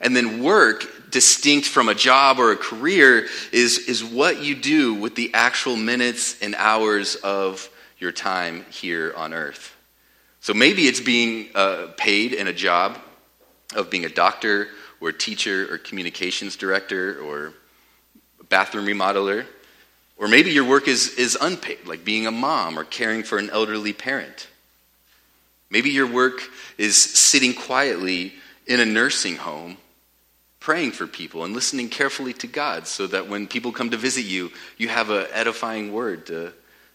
And 0.00 0.16
then 0.16 0.42
work, 0.42 0.86
distinct 1.10 1.66
from 1.66 1.88
a 1.88 1.94
job 1.94 2.38
or 2.38 2.52
a 2.52 2.56
career, 2.56 3.26
is, 3.52 3.78
is 3.78 4.04
what 4.04 4.42
you 4.42 4.54
do 4.54 4.94
with 4.94 5.14
the 5.14 5.32
actual 5.34 5.76
minutes 5.76 6.40
and 6.40 6.54
hours 6.54 7.16
of 7.16 7.68
your 7.98 8.12
time 8.12 8.64
here 8.70 9.12
on 9.16 9.32
earth. 9.32 9.74
So 10.40 10.54
maybe 10.54 10.86
it's 10.86 11.00
being 11.00 11.48
uh, 11.54 11.88
paid 11.96 12.32
in 12.32 12.46
a 12.46 12.52
job 12.52 12.98
of 13.74 13.90
being 13.90 14.04
a 14.04 14.08
doctor 14.08 14.68
or 15.00 15.10
a 15.10 15.12
teacher 15.12 15.72
or 15.72 15.78
communications 15.78 16.56
director 16.56 17.20
or 17.20 17.52
bathroom 18.48 18.86
remodeler. 18.86 19.46
Or 20.16 20.26
maybe 20.26 20.50
your 20.50 20.64
work 20.64 20.88
is, 20.88 21.14
is 21.14 21.36
unpaid, 21.40 21.86
like 21.86 22.04
being 22.04 22.26
a 22.26 22.30
mom 22.30 22.78
or 22.78 22.84
caring 22.84 23.22
for 23.22 23.38
an 23.38 23.50
elderly 23.50 23.92
parent. 23.92 24.48
Maybe 25.70 25.90
your 25.90 26.06
work 26.06 26.40
is 26.76 26.96
sitting 26.96 27.54
quietly 27.54 28.32
in 28.66 28.80
a 28.80 28.86
nursing 28.86 29.36
home, 29.36 29.76
praying 30.68 30.92
for 30.92 31.06
people 31.06 31.44
and 31.44 31.54
listening 31.54 31.88
carefully 31.88 32.34
to 32.34 32.46
God 32.46 32.86
so 32.86 33.06
that 33.06 33.26
when 33.26 33.46
people 33.46 33.72
come 33.72 33.88
to 33.88 33.96
visit 33.96 34.26
you, 34.26 34.50
you 34.76 34.86
have 34.88 35.08
an 35.08 35.26
edifying 35.32 35.94
word 35.94 36.26
to, 36.26 36.52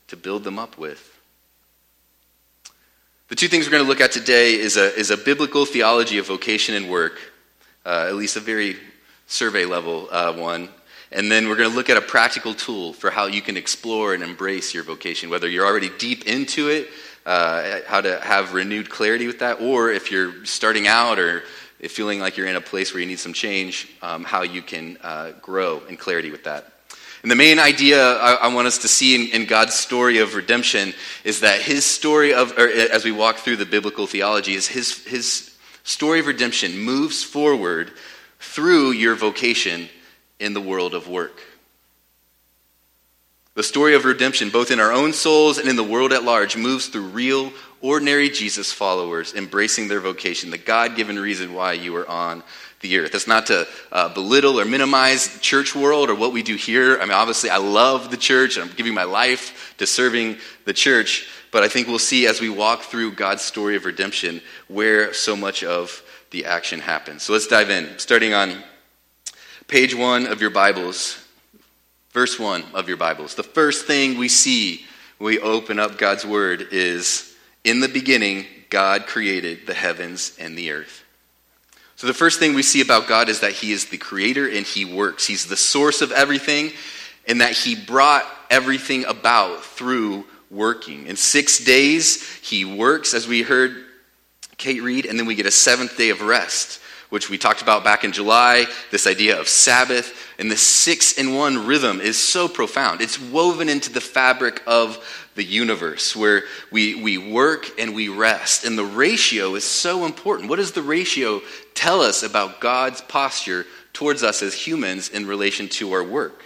to 0.10 0.16
build 0.16 0.44
them 0.44 0.60
up 0.60 0.78
with. 0.78 1.20
The 3.30 3.36
two 3.36 3.48
things 3.48 3.66
we're 3.66 3.72
going 3.72 3.84
to 3.84 3.90
look 3.90 4.00
at 4.00 4.12
today 4.12 4.54
is 4.54 4.78
a, 4.78 4.94
is 4.94 5.10
a 5.10 5.18
biblical 5.18 5.66
theology 5.66 6.20
of 6.20 6.28
vocation 6.28 6.76
and 6.76 6.88
work, 6.88 7.20
uh, 7.84 8.06
at 8.10 8.14
least 8.14 8.36
a 8.36 8.42
very 8.42 8.78
survey 9.26 9.66
level 9.66 10.08
uh, 10.12 10.32
one, 10.34 10.70
and 11.12 11.32
then 11.32 11.50
we're 11.50 11.56
going 11.56 11.72
to 11.72 11.76
look 11.76 11.90
at 11.90 11.98
a 11.98 12.02
practical 12.02 12.54
tool 12.54 12.94
for 12.94 13.10
how 13.10 13.26
you 13.26 13.42
can 13.42 13.58
explore 13.58 14.14
and 14.14 14.22
embrace 14.22 14.76
your 14.76 14.84
vocation, 14.84 15.32
whether 15.32 15.50
you're 15.50 15.66
already 15.66 15.90
deep 15.98 16.28
into 16.28 16.70
it, 16.70 16.92
uh, 17.26 17.80
how 17.88 18.02
to 18.02 18.20
have 18.20 18.54
renewed 18.54 18.88
clarity 18.88 19.26
with 19.26 19.40
that, 19.40 19.62
or 19.62 19.92
if 19.92 20.12
you're 20.12 20.46
starting 20.46 20.86
out 20.86 21.18
or 21.18 21.42
feeling 21.92 22.20
like 22.20 22.38
you're 22.38 22.48
in 22.48 22.56
a 22.56 22.62
place 22.62 22.94
where 22.94 23.02
you 23.02 23.08
need 23.08 23.20
some 23.20 23.34
change, 23.34 23.90
um, 24.02 24.24
how 24.24 24.44
you 24.44 24.62
can 24.62 24.98
uh, 25.02 25.32
grow 25.42 25.82
in 25.90 25.98
clarity 25.98 26.32
with 26.32 26.46
that. 26.46 26.72
And 27.24 27.32
the 27.32 27.36
main 27.36 27.58
idea 27.58 28.16
I, 28.18 28.34
I 28.34 28.54
want 28.54 28.68
us 28.68 28.80
to 28.80 28.90
see 28.90 29.16
in, 29.16 29.42
in, 29.42 29.48
God's 29.48 29.74
story 29.74 30.18
of 30.18 30.36
redemption 30.36 30.94
is 31.24 31.40
that 31.40 31.62
his 31.62 31.86
story 31.86 32.34
of, 32.34 32.52
or 32.58 32.68
as 32.68 33.06
we 33.06 33.14
walk 33.14 33.38
through 33.38 33.56
the 33.56 33.66
biblical 33.66 34.08
theology, 34.08 34.56
is 34.56 34.68
his, 34.68 35.06
his 35.06 35.56
story 35.84 36.20
of 36.20 36.28
redemption 36.28 36.78
moves 36.78 37.24
forward 37.24 37.92
through 38.40 38.92
your 38.92 39.16
vocation 39.16 39.88
in 40.40 40.54
the 40.54 40.62
world 40.62 40.94
of 40.94 41.08
work. 41.08 41.42
The 43.56 43.64
story 43.64 43.96
of 43.96 44.04
redemption, 44.04 44.50
both 44.50 44.72
in 44.72 44.80
our 44.80 44.92
own 44.92 45.14
souls 45.14 45.58
and 45.60 45.70
in 45.70 45.76
the 45.76 45.84
world 45.84 46.12
at 46.12 46.24
large, 46.24 46.58
moves 46.58 46.88
through 46.88 47.08
real, 47.08 47.54
ordinary 47.84 48.30
Jesus 48.30 48.72
followers 48.72 49.36
embracing 49.36 49.90
their 49.90 50.00
vocation, 50.00 50.50
the 50.50 50.58
God 50.58 50.96
given 50.96 51.20
reason 51.20 51.54
why 51.54 51.74
you 51.74 51.96
are 51.98 52.10
on 52.10 52.42
the 52.80 52.98
earth. 52.98 53.12
That's 53.12 53.28
not 53.28 53.48
to 53.48 53.68
uh, 53.92 54.10
belittle 54.14 54.60
or 54.60 54.66
minimize 54.66 55.40
church 55.40 55.76
world 55.76 56.10
or 56.10 56.16
what 56.16 56.32
we 56.32 56.44
do 56.44 56.56
here. 56.56 56.98
I 56.98 57.02
mean, 57.02 57.12
obviously, 57.12 57.50
I 57.50 57.58
love 57.58 58.10
the 58.10 58.18
church 58.18 58.58
and 58.58 58.70
I'm 58.70 58.76
giving 58.76 58.94
my 58.94 59.04
life 59.04 59.76
to 59.78 59.86
serving 59.86 60.38
the 60.66 60.74
church. 60.74 61.28
But 61.52 61.64
I 61.64 61.68
think 61.68 61.88
we'll 61.88 62.00
see 62.00 62.26
as 62.26 62.42
we 62.42 62.50
walk 62.50 62.84
through 62.84 63.14
God's 63.14 63.42
story 63.42 63.76
of 63.76 63.86
redemption 63.86 64.42
where 64.70 65.14
so 65.14 65.36
much 65.36 65.64
of 65.64 66.02
the 66.32 66.46
action 66.46 66.80
happens. 66.80 67.24
So 67.24 67.34
let's 67.34 67.48
dive 67.48 67.70
in. 67.70 68.00
Starting 68.00 68.34
on 68.34 68.64
page 69.68 69.94
one 69.94 70.26
of 70.26 70.42
your 70.42 70.50
Bibles, 70.50 71.24
verse 72.12 72.40
1 72.40 72.64
of 72.74 72.88
your 72.88 72.98
Bibles. 72.98 73.36
The 73.36 73.44
first 73.44 73.86
thing 73.86 74.18
we 74.18 74.30
see 74.30 74.86
when 75.18 75.28
we 75.28 75.40
open 75.40 75.80
up 75.80 75.98
God's 75.98 76.26
Word 76.26 76.68
is 76.72 77.33
In 77.64 77.80
the 77.80 77.88
beginning, 77.88 78.46
God 78.70 79.06
created 79.06 79.66
the 79.66 79.74
heavens 79.74 80.36
and 80.40 80.58
the 80.58 80.72
earth. 80.72 81.04
So, 81.96 82.08
the 82.08 82.14
first 82.14 82.40
thing 82.40 82.54
we 82.54 82.64
see 82.64 82.82
about 82.82 83.08
God 83.08 83.30
is 83.30 83.40
that 83.42 83.54
He 83.54 83.72
is 83.72 83.86
the 83.86 83.98
creator 83.98 84.50
and 84.50 84.66
He 84.66 84.84
works. 84.84 85.26
He's 85.26 85.46
the 85.46 85.56
source 85.56 86.02
of 86.02 86.12
everything, 86.12 86.72
and 87.28 87.42
that 87.42 87.54
He 87.54 87.76
brought 87.76 88.26
everything 88.50 89.06
about 89.06 89.64
through 89.64 90.26
working. 90.50 91.08
In 91.08 91.16
six 91.16 91.64
days, 91.64 92.24
He 92.40 92.66
works, 92.66 93.14
as 93.14 93.28
we 93.28 93.44
heard 93.44 93.76
Kate 94.58 94.82
read, 94.82 95.06
and 95.06 95.18
then 95.18 95.26
we 95.26 95.36
get 95.36 95.46
a 95.46 95.52
seventh 95.52 95.98
day 95.98 96.10
of 96.10 96.22
rest 96.22 96.80
which 97.14 97.30
we 97.30 97.38
talked 97.38 97.62
about 97.62 97.84
back 97.84 98.04
in 98.04 98.12
July, 98.12 98.66
this 98.90 99.06
idea 99.06 99.40
of 99.40 99.48
Sabbath, 99.48 100.34
and 100.40 100.50
the 100.50 100.58
six 100.58 101.14
in 101.20 101.36
one 101.36 101.68
rhythm 101.68 102.02
is 102.02 102.18
so 102.18 102.48
profound. 102.48 103.02
It's 103.02 103.22
woven 103.22 103.70
into 103.70 103.94
the 103.94 104.02
fabric 104.02 104.64
of 104.66 104.98
the 105.36 105.44
universe 105.44 106.16
where 106.16 106.46
we, 106.72 106.96
we 106.96 107.20
work 107.20 107.80
and 107.80 107.94
we 107.94 108.10
rest. 108.10 108.66
And 108.66 108.76
the 108.76 108.84
ratio 108.84 109.54
is 109.54 109.64
so 109.64 110.06
important. 110.08 110.50
What 110.50 110.56
does 110.56 110.72
the 110.72 110.82
ratio 110.82 111.42
tell 111.76 112.02
us 112.02 112.24
about 112.24 112.60
God's 112.60 113.02
posture 113.02 113.68
towards 113.94 114.24
us 114.24 114.42
as 114.42 114.56
humans 114.56 115.10
in 115.10 115.28
relation 115.28 115.70
to 115.70 115.94
our 115.94 116.04
work? 116.04 116.44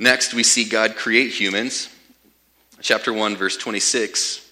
Next, 0.00 0.34
we 0.34 0.42
see 0.42 0.64
God 0.64 0.96
create 0.96 1.30
humans. 1.30 1.88
Chapter 2.80 3.12
1, 3.12 3.36
verse 3.36 3.56
26, 3.56 4.50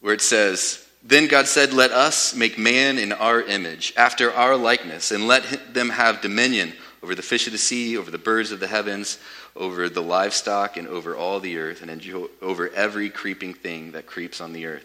where 0.00 0.14
it 0.14 0.22
says, 0.22 0.86
then 1.02 1.28
God 1.28 1.46
said, 1.46 1.72
Let 1.72 1.92
us 1.92 2.34
make 2.34 2.58
man 2.58 2.98
in 2.98 3.12
our 3.12 3.42
image, 3.42 3.92
after 3.96 4.32
our 4.32 4.56
likeness, 4.56 5.10
and 5.10 5.26
let 5.26 5.74
them 5.74 5.90
have 5.90 6.20
dominion 6.20 6.72
over 7.02 7.14
the 7.14 7.22
fish 7.22 7.46
of 7.46 7.52
the 7.52 7.58
sea, 7.58 7.96
over 7.96 8.10
the 8.10 8.18
birds 8.18 8.52
of 8.52 8.60
the 8.60 8.66
heavens, 8.66 9.18
over 9.56 9.88
the 9.88 10.02
livestock, 10.02 10.76
and 10.76 10.86
over 10.86 11.16
all 11.16 11.40
the 11.40 11.58
earth, 11.58 11.82
and 11.82 12.26
over 12.42 12.68
every 12.70 13.08
creeping 13.08 13.54
thing 13.54 13.92
that 13.92 14.06
creeps 14.06 14.40
on 14.40 14.52
the 14.52 14.66
earth. 14.66 14.84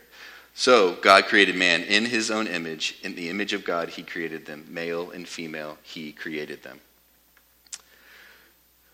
So 0.54 0.94
God 0.96 1.26
created 1.26 1.58
man 1.58 1.84
in 1.84 2.06
his 2.06 2.32
own 2.32 2.48
image. 2.48 2.98
In 3.04 3.16
the 3.16 3.30
image 3.30 3.52
of 3.52 3.66
God, 3.66 3.90
he 3.90 4.04
created 4.04 4.46
them. 4.46 4.66
Male 4.70 5.12
and 5.12 5.28
female, 5.28 5.78
he 5.84 6.14
created 6.14 6.64
them. 6.64 6.80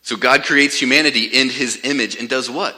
So 0.01 0.15
God 0.15 0.43
creates 0.43 0.81
humanity 0.81 1.25
in 1.25 1.49
his 1.49 1.81
image 1.83 2.15
and 2.15 2.27
does 2.27 2.49
what? 2.49 2.75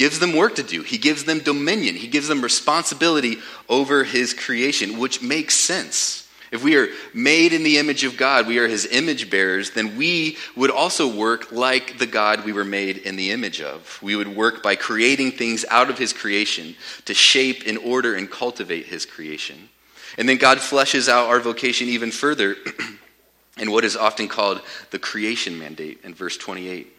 Gives 0.00 0.18
them 0.18 0.34
work 0.34 0.54
to 0.54 0.62
do. 0.62 0.80
He 0.80 0.96
gives 0.96 1.24
them 1.24 1.40
dominion. 1.40 1.94
He 1.94 2.08
gives 2.08 2.26
them 2.26 2.40
responsibility 2.40 3.36
over 3.68 4.02
his 4.02 4.32
creation, 4.32 4.98
which 4.98 5.20
makes 5.20 5.54
sense. 5.54 6.26
If 6.50 6.64
we 6.64 6.78
are 6.78 6.88
made 7.12 7.52
in 7.52 7.64
the 7.64 7.76
image 7.76 8.02
of 8.04 8.16
God, 8.16 8.46
we 8.46 8.56
are 8.60 8.66
his 8.66 8.86
image 8.86 9.28
bearers, 9.28 9.72
then 9.72 9.98
we 9.98 10.38
would 10.56 10.70
also 10.70 11.14
work 11.14 11.52
like 11.52 11.98
the 11.98 12.06
God 12.06 12.46
we 12.46 12.52
were 12.54 12.64
made 12.64 12.96
in 12.96 13.16
the 13.16 13.30
image 13.30 13.60
of. 13.60 13.98
We 14.00 14.16
would 14.16 14.34
work 14.34 14.62
by 14.62 14.74
creating 14.74 15.32
things 15.32 15.66
out 15.68 15.90
of 15.90 15.98
his 15.98 16.14
creation 16.14 16.76
to 17.04 17.12
shape 17.12 17.64
and 17.66 17.76
order 17.76 18.14
and 18.14 18.30
cultivate 18.30 18.86
his 18.86 19.04
creation. 19.04 19.68
And 20.16 20.26
then 20.26 20.38
God 20.38 20.56
fleshes 20.60 21.10
out 21.10 21.28
our 21.28 21.40
vocation 21.40 21.88
even 21.88 22.10
further 22.10 22.56
in 23.58 23.70
what 23.70 23.84
is 23.84 23.98
often 23.98 24.28
called 24.28 24.62
the 24.92 24.98
creation 24.98 25.58
mandate 25.58 26.00
in 26.04 26.14
verse 26.14 26.38
28. 26.38 26.90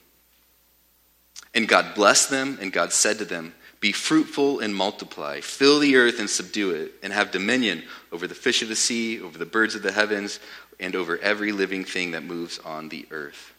And 1.53 1.67
God 1.67 1.95
blessed 1.95 2.29
them, 2.29 2.57
and 2.61 2.71
God 2.71 2.93
said 2.93 3.17
to 3.19 3.25
them, 3.25 3.53
Be 3.79 3.91
fruitful 3.91 4.59
and 4.59 4.73
multiply, 4.73 5.41
fill 5.41 5.79
the 5.79 5.95
earth 5.97 6.19
and 6.19 6.29
subdue 6.29 6.71
it, 6.71 6.93
and 7.03 7.11
have 7.11 7.31
dominion 7.31 7.83
over 8.11 8.27
the 8.27 8.35
fish 8.35 8.61
of 8.61 8.69
the 8.69 8.75
sea, 8.75 9.21
over 9.21 9.37
the 9.37 9.45
birds 9.45 9.75
of 9.75 9.83
the 9.83 9.91
heavens, 9.91 10.39
and 10.79 10.95
over 10.95 11.17
every 11.17 11.51
living 11.51 11.83
thing 11.83 12.11
that 12.11 12.23
moves 12.23 12.59
on 12.59 12.89
the 12.89 13.05
earth. 13.11 13.53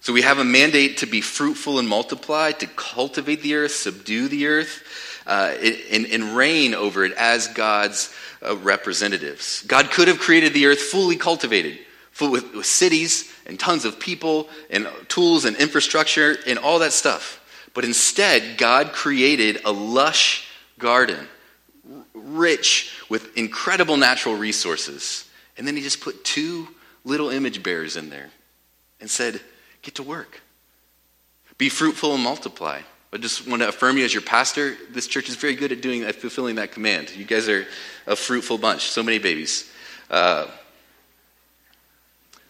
So 0.00 0.14
we 0.14 0.22
have 0.22 0.38
a 0.38 0.44
mandate 0.44 0.98
to 0.98 1.06
be 1.06 1.20
fruitful 1.20 1.78
and 1.78 1.86
multiply, 1.86 2.52
to 2.52 2.66
cultivate 2.66 3.42
the 3.42 3.54
earth, 3.56 3.72
subdue 3.72 4.28
the 4.28 4.46
earth, 4.46 4.82
uh, 5.26 5.54
and, 5.90 6.06
and, 6.06 6.34
reign 6.34 6.72
over 6.72 7.04
it 7.04 7.12
as 7.12 7.48
God's 7.48 8.12
uh, 8.42 8.56
representatives. 8.56 9.62
God 9.66 9.90
could 9.90 10.08
have 10.08 10.18
created 10.18 10.54
the 10.54 10.66
earth 10.66 10.80
fully 10.80 11.16
cultivated, 11.16 11.78
full 12.10 12.30
with, 12.30 12.54
with 12.54 12.64
cities 12.64 13.30
and 13.50 13.58
tons 13.58 13.84
of 13.84 13.98
people 13.98 14.48
and 14.70 14.88
tools 15.08 15.44
and 15.44 15.56
infrastructure 15.56 16.36
and 16.46 16.56
all 16.56 16.78
that 16.78 16.92
stuff. 16.92 17.44
But 17.74 17.84
instead, 17.84 18.56
God 18.56 18.92
created 18.92 19.60
a 19.64 19.72
lush 19.72 20.48
garden, 20.78 21.26
rich 22.14 22.94
with 23.08 23.36
incredible 23.36 23.96
natural 23.96 24.36
resources. 24.36 25.28
And 25.58 25.66
then 25.66 25.74
he 25.76 25.82
just 25.82 26.00
put 26.00 26.24
two 26.24 26.68
little 27.04 27.28
image 27.28 27.62
bearers 27.62 27.96
in 27.96 28.08
there 28.08 28.30
and 29.00 29.10
said, 29.10 29.40
Get 29.82 29.96
to 29.96 30.02
work. 30.04 30.42
Be 31.58 31.68
fruitful 31.68 32.14
and 32.14 32.22
multiply. 32.22 32.82
I 33.12 33.16
just 33.16 33.48
want 33.48 33.62
to 33.62 33.68
affirm 33.68 33.98
you 33.98 34.04
as 34.04 34.14
your 34.14 34.22
pastor. 34.22 34.76
This 34.90 35.08
church 35.08 35.28
is 35.28 35.34
very 35.34 35.56
good 35.56 35.72
at 35.72 35.80
doing 35.80 36.02
at 36.02 36.14
fulfilling 36.14 36.54
that 36.56 36.70
command. 36.70 37.10
You 37.16 37.24
guys 37.24 37.48
are 37.48 37.66
a 38.06 38.14
fruitful 38.14 38.58
bunch. 38.58 38.82
So 38.82 39.02
many 39.02 39.18
babies. 39.18 39.72
Uh, 40.08 40.46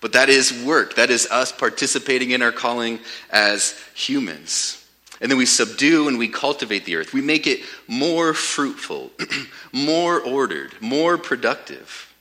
but 0.00 0.12
that 0.12 0.28
is 0.28 0.64
work. 0.64 0.96
That 0.96 1.10
is 1.10 1.26
us 1.30 1.52
participating 1.52 2.30
in 2.30 2.42
our 2.42 2.52
calling 2.52 3.00
as 3.30 3.78
humans. 3.94 4.86
And 5.20 5.30
then 5.30 5.38
we 5.38 5.46
subdue 5.46 6.08
and 6.08 6.18
we 6.18 6.28
cultivate 6.28 6.86
the 6.86 6.96
earth. 6.96 7.12
We 7.12 7.20
make 7.20 7.46
it 7.46 7.60
more 7.86 8.32
fruitful, 8.32 9.10
more 9.72 10.18
ordered, 10.18 10.74
more 10.80 11.18
productive. 11.18 12.12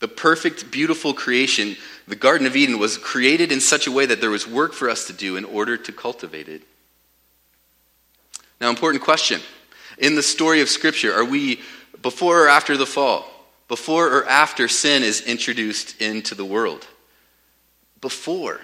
The 0.00 0.08
perfect, 0.08 0.72
beautiful 0.72 1.14
creation, 1.14 1.76
the 2.08 2.16
Garden 2.16 2.48
of 2.48 2.56
Eden, 2.56 2.80
was 2.80 2.98
created 2.98 3.52
in 3.52 3.60
such 3.60 3.86
a 3.86 3.92
way 3.92 4.06
that 4.06 4.20
there 4.20 4.30
was 4.30 4.46
work 4.46 4.72
for 4.72 4.90
us 4.90 5.06
to 5.06 5.12
do 5.12 5.36
in 5.36 5.44
order 5.44 5.76
to 5.76 5.92
cultivate 5.92 6.48
it. 6.48 6.62
Now, 8.60 8.70
important 8.70 9.04
question. 9.04 9.40
In 9.98 10.16
the 10.16 10.22
story 10.22 10.60
of 10.60 10.68
Scripture, 10.68 11.14
are 11.14 11.24
we 11.24 11.60
before 12.02 12.44
or 12.44 12.48
after 12.48 12.76
the 12.76 12.86
fall? 12.86 13.24
Before 13.74 14.06
or 14.06 14.24
after 14.26 14.68
sin 14.68 15.02
is 15.02 15.20
introduced 15.22 16.00
into 16.00 16.36
the 16.36 16.44
world? 16.44 16.86
Before. 18.00 18.60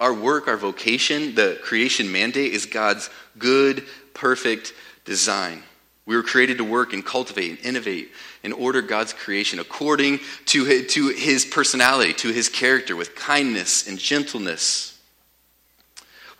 Our 0.00 0.12
work, 0.12 0.48
our 0.48 0.56
vocation, 0.56 1.36
the 1.36 1.60
creation 1.62 2.10
mandate 2.10 2.52
is 2.52 2.66
God's 2.66 3.10
good, 3.38 3.86
perfect 4.12 4.74
design. 5.04 5.62
We 6.04 6.16
were 6.16 6.24
created 6.24 6.58
to 6.58 6.64
work 6.64 6.92
and 6.92 7.06
cultivate 7.06 7.50
and 7.50 7.58
innovate 7.60 8.10
and 8.42 8.52
order 8.52 8.82
God's 8.82 9.12
creation 9.12 9.60
according 9.60 10.18
to 10.46 10.64
his, 10.64 10.92
to 10.94 11.10
his 11.10 11.44
personality, 11.44 12.12
to 12.14 12.32
his 12.32 12.48
character, 12.48 12.96
with 12.96 13.14
kindness 13.14 13.86
and 13.86 14.00
gentleness. 14.00 14.98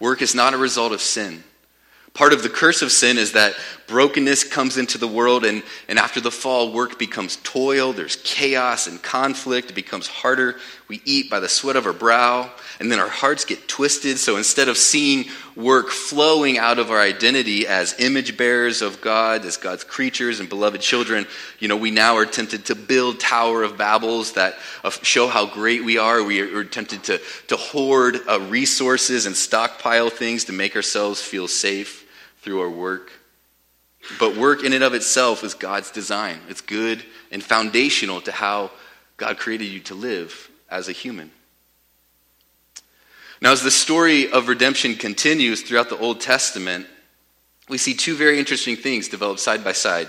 Work 0.01 0.21
is 0.21 0.35
not 0.35 0.53
a 0.53 0.59
result 0.59 0.91
of 0.91 1.01
sin. 1.01 1.45
Part 2.15 2.35
of 2.35 2.43
the 2.43 2.51
curse 2.51 2.83
of 2.83 2.93
sin 2.93 3.17
is 3.17 3.33
that 3.33 3.55
brokenness 3.87 4.45
comes 4.45 4.77
into 4.77 4.99
the 4.99 5.09
world, 5.09 5.47
and, 5.47 5.63
and 5.89 5.99
after 5.99 6.21
the 6.21 6.31
fall, 6.31 6.71
work 6.71 6.99
becomes 6.99 7.37
toil. 7.37 7.95
There's 7.95 8.17
chaos 8.17 8.87
and 8.87 9.03
conflict. 9.03 9.71
It 9.71 9.75
becomes 9.75 10.09
harder. 10.09 10.57
We 10.89 11.01
eat 11.07 11.31
by 11.31 11.41
the 11.41 11.49
sweat 11.49 11.75
of 11.75 11.87
our 11.87 11.95
brow, 11.95 12.51
and 12.79 12.93
then 12.93 12.99
our 12.99 13.09
hearts 13.09 13.47
get 13.47 13.67
twisted. 13.67 14.19
So 14.19 14.37
instead 14.37 14.69
of 14.69 14.77
seeing 14.77 15.25
work 15.57 15.89
flowing 15.89 16.59
out 16.59 16.79
of 16.79 16.91
our 16.91 17.01
identity 17.01 17.67
as 17.67 17.99
image 17.99 18.37
bearers 18.37 18.83
of 18.83 19.01
God, 19.01 19.47
as 19.47 19.57
God's 19.57 19.85
creatures 19.85 20.39
and 20.39 20.51
beloved 20.51 20.83
children, 20.83 21.27
you 21.61 21.69
know, 21.69 21.79
we 21.79 21.91
now 21.91 22.17
are 22.17 22.27
tempted 22.27 22.67
to 22.67 22.75
build 22.75 23.21
Tower 23.21 23.63
of 23.63 23.79
Babels 23.79 24.35
that 24.35 24.57
uh, 24.85 24.91
show 24.91 25.29
how 25.29 25.47
great 25.47 25.83
we 25.83 25.97
are. 25.97 26.23
We 26.23 26.41
are 26.41 26.65
tempted 26.65 27.05
to, 27.05 27.21
to 27.49 27.57
hoard 27.57 28.19
uh, 28.29 28.39
resources 28.51 29.25
and 29.25 29.35
stockpile 29.35 30.11
things 30.11 30.45
to 30.45 30.53
make 30.53 30.77
ourselves 30.77 31.23
feel 31.23 31.49
safe 31.49 32.02
through 32.43 32.61
our 32.61 32.71
work. 32.71 33.13
But 34.19 34.37
work 34.37 34.65
in 34.65 34.73
and 34.73 34.85
of 34.85 34.95
itself 34.95 35.45
is 35.45 35.55
God's 35.55 35.91
design. 35.91 36.39
It's 36.49 36.61
good 36.61 37.03
and 37.31 37.43
foundational 37.43 38.21
to 38.23 38.33
how 38.33 38.73
God 39.17 39.39
created 39.39 39.67
you 39.67 39.81
to 39.81 39.95
live 39.95 40.51
as 40.69 40.89
a 40.89 40.93
human. 40.93 41.31
Now, 43.41 43.53
as 43.53 43.63
the 43.63 43.71
story 43.71 44.31
of 44.31 44.49
redemption 44.49 44.95
continues 44.95 45.63
throughout 45.63 45.89
the 45.89 45.99
Old 45.99 46.21
Testament, 46.21 46.87
we 47.69 47.79
see 47.79 47.95
two 47.95 48.17
very 48.17 48.39
interesting 48.39 48.77
things 48.77 49.09
develop 49.09 49.39
side 49.39 49.65
by 49.65 49.73
side. 49.73 50.09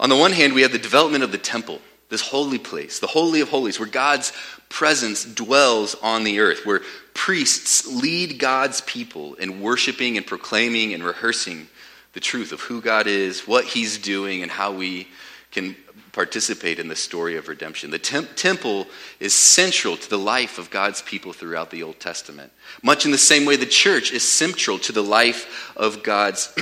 On 0.00 0.08
the 0.08 0.16
one 0.16 0.32
hand, 0.32 0.52
we 0.52 0.62
have 0.62 0.72
the 0.72 0.78
development 0.78 1.24
of 1.24 1.32
the 1.32 1.38
temple, 1.38 1.80
this 2.08 2.20
holy 2.20 2.58
place, 2.58 2.98
the 2.98 3.06
Holy 3.06 3.40
of 3.40 3.48
Holies, 3.48 3.78
where 3.78 3.88
God's 3.88 4.32
presence 4.68 5.24
dwells 5.24 5.94
on 6.02 6.24
the 6.24 6.40
earth, 6.40 6.66
where 6.66 6.82
priests 7.14 7.86
lead 7.86 8.38
God's 8.38 8.80
people 8.82 9.34
in 9.34 9.60
worshiping 9.60 10.16
and 10.16 10.26
proclaiming 10.26 10.94
and 10.94 11.04
rehearsing 11.04 11.68
the 12.12 12.20
truth 12.20 12.52
of 12.52 12.60
who 12.60 12.80
God 12.80 13.06
is, 13.06 13.46
what 13.46 13.64
He's 13.64 13.98
doing, 13.98 14.42
and 14.42 14.50
how 14.50 14.72
we 14.72 15.08
can 15.50 15.76
participate 16.12 16.78
in 16.78 16.88
the 16.88 16.96
story 16.96 17.36
of 17.36 17.48
redemption. 17.48 17.90
The 17.90 17.98
temp- 17.98 18.36
temple 18.36 18.86
is 19.18 19.34
central 19.34 19.96
to 19.96 20.10
the 20.10 20.18
life 20.18 20.58
of 20.58 20.70
God's 20.70 21.00
people 21.02 21.32
throughout 21.32 21.70
the 21.70 21.82
Old 21.82 22.00
Testament, 22.00 22.52
much 22.82 23.04
in 23.04 23.10
the 23.10 23.18
same 23.18 23.46
way 23.46 23.56
the 23.56 23.66
church 23.66 24.12
is 24.12 24.30
central 24.30 24.78
to 24.80 24.92
the 24.92 25.02
life 25.02 25.72
of 25.76 26.02
God's 26.02 26.54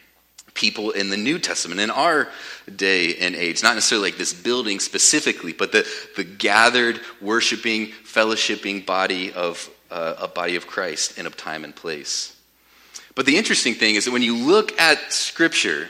people 0.54 0.90
in 0.90 1.08
the 1.08 1.16
New 1.16 1.38
Testament, 1.38 1.80
in 1.80 1.90
our 1.90 2.28
day 2.74 3.16
and 3.16 3.34
age. 3.34 3.62
Not 3.62 3.74
necessarily 3.74 4.10
like 4.10 4.18
this 4.18 4.34
building 4.34 4.78
specifically, 4.78 5.52
but 5.52 5.72
the, 5.72 5.88
the 6.16 6.24
gathered, 6.24 7.00
worshiping, 7.20 7.86
fellowshipping 8.04 8.84
body 8.84 9.32
of 9.32 9.70
uh, 9.90 10.14
a 10.18 10.28
body 10.28 10.56
of 10.56 10.66
Christ 10.66 11.18
in 11.18 11.26
a 11.26 11.30
time 11.30 11.64
and 11.64 11.74
place. 11.74 12.36
But 13.14 13.26
the 13.26 13.36
interesting 13.36 13.74
thing 13.74 13.96
is 13.96 14.04
that 14.04 14.12
when 14.12 14.22
you 14.22 14.36
look 14.36 14.78
at 14.78 15.12
Scripture, 15.12 15.88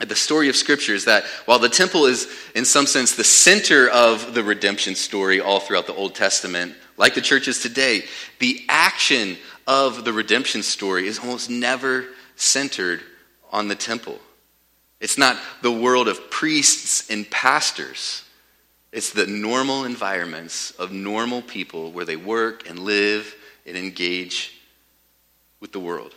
at 0.00 0.08
the 0.08 0.16
story 0.16 0.48
of 0.48 0.56
Scripture, 0.56 0.94
is 0.94 1.04
that 1.04 1.24
while 1.44 1.58
the 1.58 1.68
temple 1.68 2.06
is, 2.06 2.28
in 2.54 2.64
some 2.64 2.86
sense, 2.86 3.14
the 3.14 3.24
center 3.24 3.88
of 3.88 4.34
the 4.34 4.42
redemption 4.42 4.94
story 4.94 5.40
all 5.40 5.60
throughout 5.60 5.86
the 5.86 5.94
Old 5.94 6.14
Testament, 6.14 6.74
like 6.96 7.14
the 7.14 7.20
churches 7.20 7.60
today, 7.60 8.04
the 8.38 8.64
action 8.68 9.36
of 9.66 10.04
the 10.04 10.12
redemption 10.12 10.62
story 10.62 11.06
is 11.06 11.18
almost 11.18 11.50
never 11.50 12.06
centered 12.36 13.02
on 13.52 13.68
the 13.68 13.74
temple. 13.74 14.18
It's 15.00 15.18
not 15.18 15.36
the 15.62 15.70
world 15.70 16.08
of 16.08 16.30
priests 16.30 17.10
and 17.10 17.30
pastors. 17.30 18.23
It's 18.94 19.10
the 19.10 19.26
normal 19.26 19.84
environments 19.84 20.70
of 20.70 20.92
normal 20.92 21.42
people 21.42 21.90
where 21.90 22.04
they 22.04 22.14
work 22.14 22.70
and 22.70 22.78
live 22.78 23.34
and 23.66 23.76
engage 23.76 24.56
with 25.58 25.72
the 25.72 25.80
world. 25.80 26.14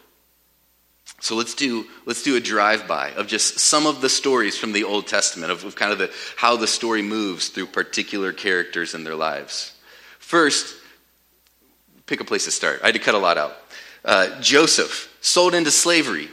So 1.19 1.35
let's 1.35 1.55
do, 1.55 1.87
let's 2.05 2.21
do 2.21 2.35
a 2.35 2.39
drive-by 2.39 3.13
of 3.13 3.25
just 3.25 3.57
some 3.57 3.87
of 3.87 4.01
the 4.01 4.09
stories 4.09 4.59
from 4.59 4.73
the 4.73 4.83
Old 4.83 5.07
Testament, 5.07 5.51
of, 5.51 5.63
of 5.63 5.75
kind 5.75 5.91
of 5.91 5.97
the, 5.97 6.11
how 6.35 6.55
the 6.55 6.67
story 6.67 7.01
moves 7.01 7.47
through 7.47 7.65
particular 7.65 8.31
characters 8.31 8.93
in 8.93 9.03
their 9.03 9.15
lives. 9.15 9.73
First, 10.19 10.75
pick 12.05 12.21
a 12.21 12.25
place 12.25 12.45
to 12.45 12.51
start. 12.51 12.81
I 12.83 12.87
had 12.87 12.93
to 12.93 12.99
cut 12.99 13.15
a 13.15 13.17
lot 13.17 13.39
out. 13.39 13.57
Uh, 14.05 14.39
Joseph, 14.39 15.11
sold 15.21 15.55
into 15.55 15.71
slavery 15.71 16.29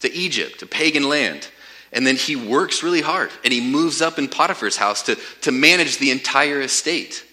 to 0.00 0.10
Egypt, 0.10 0.62
a 0.62 0.66
pagan 0.66 1.10
land. 1.10 1.46
And 1.94 2.04
then 2.06 2.16
he 2.16 2.36
works 2.36 2.82
really 2.82 3.00
hard 3.00 3.30
and 3.44 3.52
he 3.52 3.60
moves 3.60 4.02
up 4.02 4.18
in 4.18 4.28
Potiphar's 4.28 4.76
house 4.76 5.02
to, 5.04 5.16
to 5.42 5.52
manage 5.52 5.98
the 5.98 6.10
entire 6.10 6.60
estate. 6.60 7.24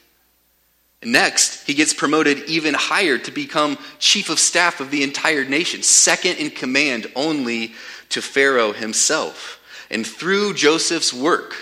Next, 1.04 1.66
he 1.66 1.74
gets 1.74 1.96
promoted 1.96 2.44
even 2.48 2.76
higher 2.76 3.18
to 3.18 3.32
become 3.32 3.80
chief 3.98 4.30
of 4.30 4.38
staff 4.40 4.80
of 4.80 4.92
the 4.92 5.02
entire 5.02 5.44
nation, 5.44 5.82
second 5.82 6.38
in 6.38 6.52
command 6.52 7.12
only 7.16 7.74
to 8.10 8.22
Pharaoh 8.22 8.72
himself. 8.72 9.60
And 9.90 10.06
through 10.06 10.54
Joseph's 10.54 11.12
work 11.12 11.56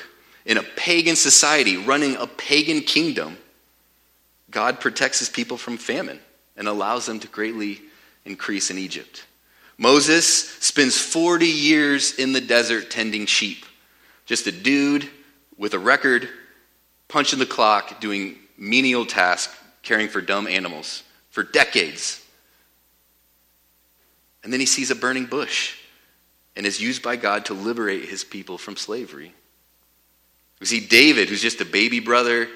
in 0.45 0.57
a 0.57 0.63
pagan 0.63 1.15
society, 1.15 1.77
running 1.77 2.17
a 2.17 2.27
pagan 2.27 2.81
kingdom, 2.81 3.37
God 4.51 4.81
protects 4.81 5.19
his 5.19 5.29
people 5.29 5.57
from 5.57 5.77
famine 5.77 6.19
and 6.57 6.67
allows 6.67 7.05
them 7.05 7.21
to 7.21 7.27
greatly 7.29 7.79
increase 8.25 8.69
in 8.69 8.77
Egypt. 8.77 9.25
Moses 9.79 10.27
spends 10.59 10.99
40 10.99 11.47
years 11.47 12.13
in 12.15 12.33
the 12.33 12.41
desert 12.41 12.91
tending 12.91 13.25
sheep. 13.25 13.65
Just 14.25 14.45
a 14.45 14.51
dude 14.51 15.09
with 15.57 15.73
a 15.73 15.79
record, 15.79 16.27
punching 17.07 17.39
the 17.39 17.45
clock, 17.45 18.01
doing 18.01 18.35
menial 18.57 19.05
tasks, 19.05 19.55
caring 19.81 20.09
for 20.09 20.19
dumb 20.19 20.47
animals 20.47 21.03
for 21.29 21.43
decades. 21.43 22.21
And 24.43 24.51
then 24.51 24.59
he 24.59 24.65
sees 24.65 24.91
a 24.91 24.95
burning 24.95 25.25
bush 25.25 25.77
and 26.57 26.65
is 26.65 26.81
used 26.81 27.01
by 27.01 27.15
God 27.15 27.45
to 27.45 27.53
liberate 27.53 28.03
his 28.03 28.25
people 28.25 28.57
from 28.57 28.75
slavery. 28.75 29.33
We 30.59 30.65
see 30.65 30.85
David, 30.85 31.29
who's 31.29 31.41
just 31.41 31.61
a 31.61 31.65
baby 31.65 32.01
brother, 32.01 32.49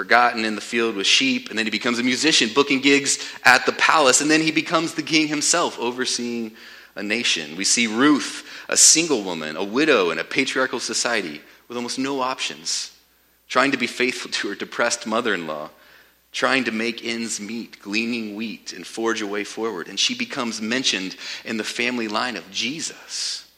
forgotten 0.00 0.46
in 0.46 0.54
the 0.54 0.62
field 0.62 0.96
with 0.96 1.06
sheep, 1.06 1.50
and 1.50 1.58
then 1.58 1.66
he 1.66 1.70
becomes 1.70 1.98
a 1.98 2.02
musician, 2.02 2.48
booking 2.54 2.80
gigs 2.80 3.18
at 3.44 3.66
the 3.66 3.72
palace, 3.72 4.22
and 4.22 4.30
then 4.30 4.40
he 4.40 4.50
becomes 4.50 4.94
the 4.94 5.02
king 5.02 5.28
himself, 5.28 5.78
overseeing 5.78 6.52
a 6.96 7.02
nation. 7.02 7.54
We 7.54 7.64
see 7.64 7.86
Ruth, 7.86 8.46
a 8.70 8.78
single 8.78 9.22
woman, 9.22 9.58
a 9.58 9.62
widow 9.62 10.10
in 10.10 10.18
a 10.18 10.24
patriarchal 10.24 10.80
society 10.80 11.42
with 11.68 11.76
almost 11.76 11.98
no 11.98 12.22
options 12.22 12.92
trying 13.46 13.72
to 13.72 13.76
be 13.76 13.86
faithful 13.86 14.30
to 14.36 14.48
her 14.48 14.54
depressed 14.54 15.06
mother 15.06 15.34
in 15.34 15.46
law, 15.46 15.68
trying 16.32 16.64
to 16.64 16.72
make 16.72 17.04
ends 17.04 17.38
meet, 17.38 17.78
gleaning 17.82 18.34
wheat, 18.34 18.72
and 18.72 18.86
forge 18.86 19.20
a 19.20 19.26
way 19.26 19.44
forward. 19.44 19.86
And 19.86 20.00
she 20.00 20.14
becomes 20.14 20.62
mentioned 20.62 21.14
in 21.44 21.58
the 21.58 21.64
family 21.64 22.08
line 22.08 22.38
of 22.38 22.50
Jesus. 22.50 23.49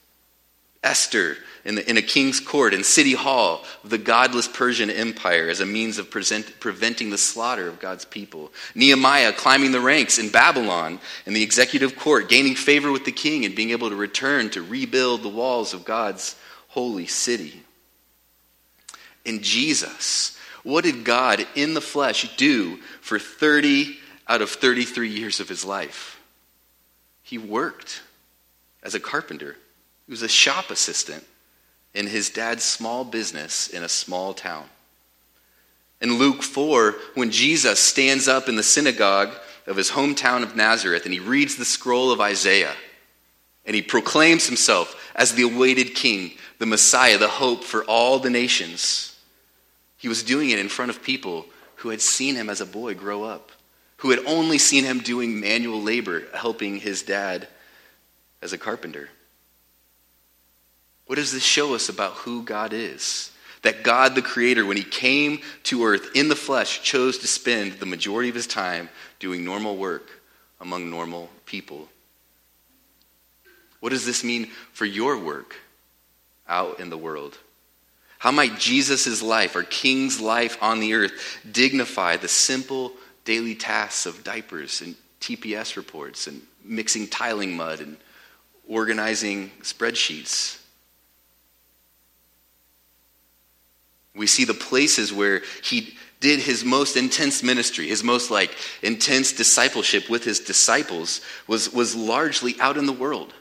Esther 0.83 1.37
in, 1.65 1.77
the, 1.77 1.89
in 1.89 1.97
a 1.97 2.03
king's 2.03 2.41
court 2.41 2.75
in 2.75 2.83
City 2.83 3.15
Hall 3.15 3.65
of 3.85 3.91
the 3.91 3.99
godless 3.99 4.49
Persian 4.49 4.91
Empire 4.91 5.49
as 5.49 5.61
a 5.61 5.67
means 5.67 5.99
of 5.99 6.11
present, 6.11 6.59
preventing 6.59 7.11
the 7.11 7.19
slaughter 7.19 7.69
of 7.69 7.79
God's 7.79 8.05
people. 8.05 8.53
Nehemiah 8.75 9.33
climbing 9.33 9.71
the 9.71 9.81
ranks 9.81 10.19
in 10.19 10.31
Babylon 10.31 10.99
in 11.25 11.35
the 11.35 11.43
executive 11.43 11.97
court, 11.97 12.29
gaining 12.29 12.57
favor 12.57 12.91
with 12.91 13.05
the 13.05 13.13
king 13.13 13.45
and 13.45 13.55
being 13.55 13.71
able 13.71 13.91
to 13.91 13.97
return 13.97 14.51
to 14.51 14.63
rebuild 14.63 15.23
the 15.23 15.29
walls 15.29 15.73
of 15.73 15.85
God's 15.85 16.37
holy 16.69 17.07
city 17.07 17.63
in 19.25 19.43
Jesus. 19.43 20.37
What 20.63 20.85
did 20.85 21.05
God 21.05 21.47
in 21.55 21.75
the 21.75 21.81
flesh 21.81 22.37
do 22.37 22.79
for 23.01 23.19
30 23.19 23.99
out 24.29 24.43
of 24.43 24.51
33 24.51 25.11
years 25.11 25.41
of 25.41 25.49
his 25.49 25.65
life? 25.65 26.21
He 27.23 27.39
worked 27.39 28.03
as 28.83 28.95
a 28.95 29.01
carpenter, 29.01 29.57
he 30.07 30.13
was 30.13 30.23
a 30.23 30.29
shop 30.29 30.71
assistant 30.71 31.25
in 31.95 32.07
his 32.07 32.31
dad's 32.31 32.65
small 32.65 33.05
business 33.05 33.69
in 33.69 33.83
a 33.83 33.89
small 33.89 34.35
town. 34.35 34.65
In 36.01 36.19
Luke 36.19 36.43
4, 36.43 36.97
when 37.15 37.31
Jesus 37.31 37.79
stands 37.79 38.27
up 38.27 38.49
in 38.49 38.57
the 38.57 38.63
synagogue 38.63 39.33
of 39.67 39.77
his 39.77 39.91
hometown 39.91 40.43
of 40.43 40.57
Nazareth 40.57 41.05
and 41.05 41.15
he 41.15 41.21
reads 41.21 41.57
the 41.57 41.65
scroll 41.65 42.11
of 42.11 42.21
Isaiah 42.21 42.75
and 43.65 43.77
he 43.77 43.83
proclaims 43.83 44.47
himself 44.47 45.11
as 45.15 45.33
the 45.33 45.43
awaited 45.43 45.95
king, 45.95 46.33
the 46.59 46.67
Messiah, 46.67 47.19
the 47.19 47.29
hope 47.29 47.63
for 47.63 47.85
all 47.85 48.19
the 48.19 48.31
nations. 48.31 49.17
He 49.97 50.09
was 50.09 50.25
doing 50.25 50.51
it 50.51 50.59
in 50.59 50.69
front 50.69 50.91
of 50.91 51.03
people 51.03 51.47
who 51.77 51.91
had 51.91 52.01
seen 52.01 52.35
him 52.35 52.51
as 52.51 52.61
a 52.61 52.67
boy 52.67 52.95
grow 52.95 53.23
up, 53.23 53.53
who 53.99 54.11
had 54.11 54.25
only 54.27 54.59
seen 54.59 54.85
him 54.85 54.99
doing 54.99 55.39
manual 55.39 55.81
labor, 55.81 56.25
helping 56.35 56.81
his 56.81 57.03
dad 57.03 57.47
as 58.41 58.53
a 58.53 58.59
carpenter. 58.59 59.09
What 61.13 61.19
does 61.19 61.33
this 61.33 61.43
show 61.43 61.75
us 61.75 61.91
about 61.91 62.13
who 62.13 62.43
God 62.43 62.73
is? 62.73 63.33
That 63.61 63.83
God, 63.83 64.15
the 64.15 64.23
Creator, 64.23 64.65
when 64.65 64.79
He 64.79 64.83
came 64.83 65.41
to 65.65 65.85
earth 65.85 66.09
in 66.15 66.31
the 66.31 66.35
flesh, 66.35 66.81
chose 66.81 67.19
to 67.19 67.27
spend 67.27 67.75
the 67.75 67.85
majority 67.85 68.31
of 68.31 68.35
His 68.35 68.47
time 68.47 68.89
doing 69.19 69.45
normal 69.45 69.77
work 69.77 70.09
among 70.59 70.89
normal 70.89 71.29
people. 71.45 71.87
What 73.81 73.91
does 73.91 74.07
this 74.07 74.25
mean 74.25 74.47
for 74.73 74.87
your 74.87 75.19
work 75.19 75.55
out 76.49 76.81
in 76.81 76.89
the 76.89 76.97
world? 76.97 77.37
How 78.19 78.31
might 78.31 78.59
Jesus' 78.59 79.21
life, 79.21 79.55
our 79.55 79.65
King's 79.65 80.19
life 80.19 80.57
on 80.63 80.81
the 80.81 80.95
earth, 80.95 81.41
dignify 81.53 82.17
the 82.17 82.29
simple 82.29 82.95
daily 83.27 83.55
tasks 83.55 84.07
of 84.07 84.25
diapers 84.25 84.81
and 84.81 84.95
TPS 85.21 85.77
reports 85.77 86.27
and 86.27 86.41
mixing 86.65 87.07
tiling 87.07 87.55
mud 87.55 87.81
and 87.81 87.99
organizing 88.67 89.51
spreadsheets? 89.61 90.62
We 94.15 94.27
see 94.27 94.45
the 94.45 94.55
places 94.55 95.13
where 95.13 95.43
he 95.63 95.95
did 96.21 96.41
his 96.41 96.65
most 96.65 96.97
intense 96.97 97.43
ministry, 97.43 97.89
his 97.89 98.05
most 98.05 98.31
like 98.31 98.57
intense 98.83 99.33
discipleship 99.33 100.09
with 100.09 100.25
his 100.25 100.41
disciples 100.41 101.21
was, 101.47 101.73
was 101.73 101.97
largely 101.97 102.55
out 102.61 102.77
in 102.77 102.87
the 102.87 102.93
world, 102.93 103.35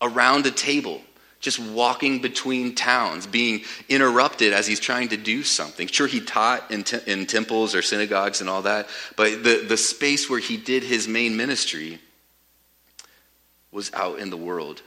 around 0.00 0.46
a 0.46 0.50
table, 0.50 1.02
just 1.40 1.58
walking 1.58 2.22
between 2.22 2.74
towns, 2.74 3.26
being 3.26 3.62
interrupted 3.88 4.54
as 4.54 4.66
he's 4.66 4.80
trying 4.80 5.08
to 5.08 5.16
do 5.16 5.42
something. 5.42 5.86
Sure, 5.88 6.06
he 6.06 6.20
taught 6.20 6.70
in, 6.70 6.84
te- 6.84 7.00
in 7.06 7.26
temples 7.26 7.74
or 7.74 7.82
synagogues 7.82 8.40
and 8.40 8.48
all 8.48 8.62
that, 8.62 8.88
but 9.16 9.44
the, 9.44 9.64
the 9.68 9.76
space 9.76 10.30
where 10.30 10.40
he 10.40 10.56
did 10.56 10.82
his 10.82 11.06
main 11.06 11.36
ministry 11.36 11.98
was 13.70 13.92
out 13.92 14.18
in 14.18 14.30
the 14.30 14.36
world. 14.36 14.80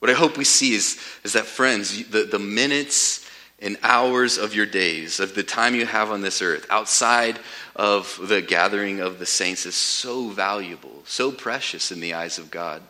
What 0.00 0.10
I 0.10 0.14
hope 0.14 0.36
we 0.36 0.44
see 0.44 0.74
is, 0.74 0.98
is 1.24 1.32
that, 1.32 1.46
friends, 1.46 2.08
the, 2.08 2.24
the 2.24 2.38
minutes 2.38 3.25
and 3.58 3.78
hours 3.82 4.36
of 4.36 4.54
your 4.54 4.66
days, 4.66 5.18
of 5.18 5.34
the 5.34 5.42
time 5.42 5.74
you 5.74 5.86
have 5.86 6.10
on 6.10 6.20
this 6.20 6.42
earth, 6.42 6.66
outside 6.68 7.38
of 7.74 8.18
the 8.22 8.42
gathering 8.42 9.00
of 9.00 9.18
the 9.18 9.26
saints, 9.26 9.64
is 9.64 9.74
so 9.74 10.28
valuable, 10.28 11.02
so 11.06 11.32
precious 11.32 11.90
in 11.90 12.00
the 12.00 12.14
eyes 12.14 12.38
of 12.38 12.50
God. 12.50 12.82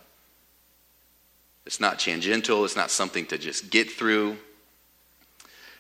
It's 1.66 1.81
not 1.81 1.98
tangential, 1.98 2.64
it's 2.64 2.76
not 2.76 2.90
something 2.90 3.26
to 3.26 3.38
just 3.38 3.70
get 3.70 3.90
through. 3.90 4.37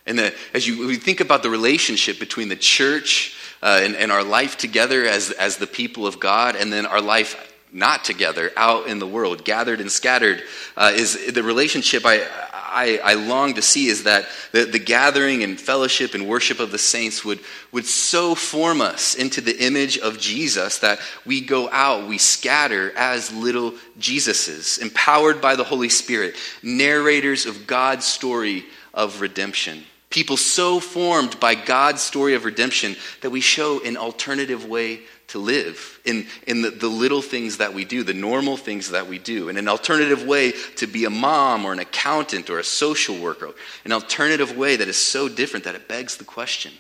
And 0.06 0.18
the, 0.18 0.34
as 0.54 0.66
you, 0.66 0.88
you 0.88 0.96
think 0.96 1.20
about 1.20 1.42
the 1.42 1.50
relationship 1.50 2.20
between 2.20 2.48
the 2.48 2.56
church 2.56 3.36
uh, 3.62 3.80
and, 3.82 3.96
and 3.96 4.12
our 4.12 4.22
life 4.22 4.56
together 4.56 5.04
as, 5.04 5.32
as 5.32 5.56
the 5.56 5.66
people 5.66 6.06
of 6.06 6.20
God, 6.20 6.54
and 6.54 6.72
then 6.72 6.86
our 6.86 7.00
life 7.00 7.52
not 7.72 8.04
together 8.04 8.52
out 8.56 8.86
in 8.86 8.98
the 8.98 9.06
world, 9.06 9.44
gathered 9.44 9.80
and 9.80 9.90
scattered, 9.90 10.42
uh, 10.76 10.92
is 10.94 11.32
the 11.32 11.42
relationship 11.42 12.04
I, 12.04 12.26
I, 12.52 13.00
I, 13.02 13.14
long 13.14 13.54
to 13.54 13.62
see 13.62 13.86
is 13.86 14.04
that 14.04 14.26
the, 14.52 14.64
the 14.64 14.78
gathering 14.78 15.42
and 15.42 15.60
fellowship 15.60 16.14
and 16.14 16.28
worship 16.28 16.60
of 16.60 16.70
the 16.70 16.78
saints 16.78 17.24
would, 17.24 17.40
would 17.72 17.86
so 17.86 18.34
form 18.34 18.80
us 18.80 19.14
into 19.14 19.40
the 19.40 19.64
image 19.64 19.98
of 19.98 20.18
Jesus 20.18 20.78
that 20.78 21.00
we 21.24 21.40
go 21.40 21.68
out, 21.70 22.08
we 22.08 22.18
scatter 22.18 22.92
as 22.96 23.32
little 23.32 23.72
Jesuses, 23.98 24.80
empowered 24.80 25.40
by 25.40 25.56
the 25.56 25.64
Holy 25.64 25.88
Spirit, 25.88 26.36
narrators 26.62 27.46
of 27.46 27.66
God's 27.66 28.04
story 28.04 28.64
of 28.94 29.20
redemption. 29.20 29.84
People 30.08 30.36
so 30.36 30.80
formed 30.80 31.38
by 31.40 31.54
God's 31.54 32.00
story 32.00 32.34
of 32.34 32.44
redemption 32.44 32.96
that 33.22 33.30
we 33.30 33.40
show 33.40 33.82
an 33.82 33.96
alternative 33.96 34.64
way 34.64 35.00
to 35.36 35.42
live 35.42 36.00
in, 36.04 36.26
in 36.46 36.62
the, 36.62 36.70
the 36.70 36.88
little 36.88 37.20
things 37.20 37.58
that 37.58 37.74
we 37.74 37.84
do, 37.84 38.02
the 38.02 38.14
normal 38.14 38.56
things 38.56 38.90
that 38.90 39.06
we 39.06 39.18
do, 39.18 39.50
in 39.50 39.58
an 39.58 39.68
alternative 39.68 40.24
way 40.24 40.52
to 40.76 40.86
be 40.86 41.04
a 41.04 41.10
mom 41.10 41.66
or 41.66 41.72
an 41.72 41.78
accountant 41.78 42.48
or 42.48 42.58
a 42.58 42.64
social 42.64 43.16
worker, 43.18 43.52
an 43.84 43.92
alternative 43.92 44.56
way 44.56 44.76
that 44.76 44.88
is 44.88 44.96
so 44.96 45.28
different 45.28 45.66
that 45.66 45.74
it 45.74 45.88
begs 45.88 46.16
the 46.16 46.24
question 46.24 46.72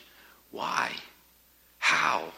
why? 0.50 0.90
How? 1.78 2.32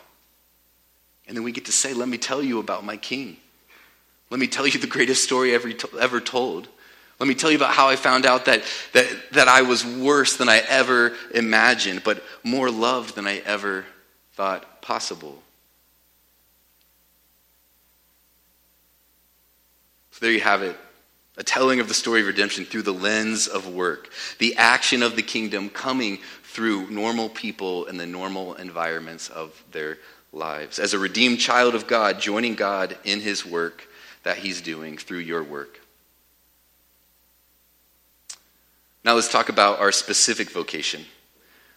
And 1.28 1.36
then 1.36 1.44
we 1.44 1.52
get 1.52 1.66
to 1.66 1.72
say, 1.72 1.94
Let 1.94 2.08
me 2.08 2.18
tell 2.18 2.42
you 2.42 2.58
about 2.58 2.84
my 2.84 2.96
king. 2.96 3.36
Let 4.30 4.40
me 4.40 4.48
tell 4.48 4.66
you 4.66 4.78
the 4.78 4.88
greatest 4.88 5.22
story 5.22 5.54
ever, 5.54 5.70
ever 6.00 6.20
told. 6.20 6.68
Let 7.20 7.28
me 7.28 7.34
tell 7.34 7.50
you 7.50 7.56
about 7.56 7.74
how 7.74 7.88
I 7.88 7.96
found 7.96 8.26
out 8.26 8.46
that, 8.46 8.62
that, 8.92 9.06
that 9.32 9.48
I 9.48 9.62
was 9.62 9.84
worse 9.86 10.36
than 10.36 10.48
I 10.48 10.58
ever 10.68 11.14
imagined, 11.32 12.02
but 12.04 12.22
more 12.42 12.70
loved 12.70 13.14
than 13.14 13.26
I 13.26 13.38
ever 13.38 13.84
thought 14.34 14.82
possible. 14.82 15.42
So 20.18 20.26
there 20.26 20.32
you 20.32 20.40
have 20.40 20.62
it 20.62 20.76
a 21.36 21.44
telling 21.44 21.78
of 21.78 21.86
the 21.86 21.94
story 21.94 22.22
of 22.22 22.26
redemption 22.26 22.64
through 22.64 22.82
the 22.82 22.92
lens 22.92 23.46
of 23.46 23.72
work, 23.72 24.10
the 24.40 24.56
action 24.56 25.04
of 25.04 25.14
the 25.14 25.22
kingdom 25.22 25.70
coming 25.70 26.18
through 26.42 26.90
normal 26.90 27.28
people 27.28 27.86
and 27.86 28.00
the 28.00 28.06
normal 28.06 28.54
environments 28.54 29.28
of 29.28 29.62
their 29.70 29.98
lives. 30.32 30.80
As 30.80 30.94
a 30.94 30.98
redeemed 30.98 31.38
child 31.38 31.76
of 31.76 31.86
God, 31.86 32.18
joining 32.18 32.56
God 32.56 32.98
in 33.04 33.20
his 33.20 33.46
work 33.46 33.86
that 34.24 34.38
he's 34.38 34.60
doing 34.60 34.98
through 34.98 35.20
your 35.20 35.44
work. 35.44 35.78
Now 39.04 39.14
let's 39.14 39.30
talk 39.30 39.48
about 39.48 39.78
our 39.78 39.92
specific 39.92 40.50
vocation. 40.50 41.04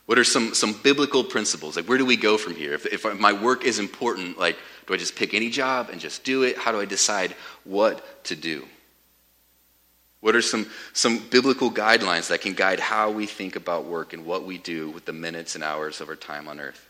What 0.07 0.17
are 0.17 0.23
some, 0.23 0.55
some 0.55 0.73
biblical 0.73 1.23
principles? 1.23 1.75
Like, 1.75 1.85
where 1.85 1.99
do 1.99 2.05
we 2.07 2.17
go 2.17 2.39
from 2.39 2.55
here? 2.55 2.73
If, 2.73 2.87
if 2.87 3.19
my 3.19 3.33
work 3.33 3.63
is 3.63 3.77
important, 3.77 4.39
like, 4.39 4.57
do 4.87 4.93
I 4.93 4.97
just 4.97 5.15
pick 5.15 5.33
any 5.33 5.49
job 5.49 5.89
and 5.89 5.99
just 5.99 6.23
do 6.23 6.43
it? 6.43 6.57
How 6.57 6.71
do 6.71 6.79
I 6.79 6.85
decide 6.85 7.35
what 7.63 8.23
to 8.25 8.35
do? 8.35 8.65
What 10.21 10.35
are 10.35 10.41
some, 10.41 10.67
some 10.93 11.17
biblical 11.29 11.71
guidelines 11.71 12.27
that 12.29 12.41
can 12.41 12.53
guide 12.53 12.79
how 12.79 13.09
we 13.09 13.25
think 13.25 13.55
about 13.55 13.85
work 13.85 14.13
and 14.13 14.25
what 14.25 14.45
we 14.45 14.57
do 14.57 14.89
with 14.91 15.05
the 15.05 15.13
minutes 15.13 15.55
and 15.55 15.63
hours 15.63 15.99
of 15.99 16.09
our 16.09 16.15
time 16.15 16.47
on 16.47 16.59
earth? 16.59 16.87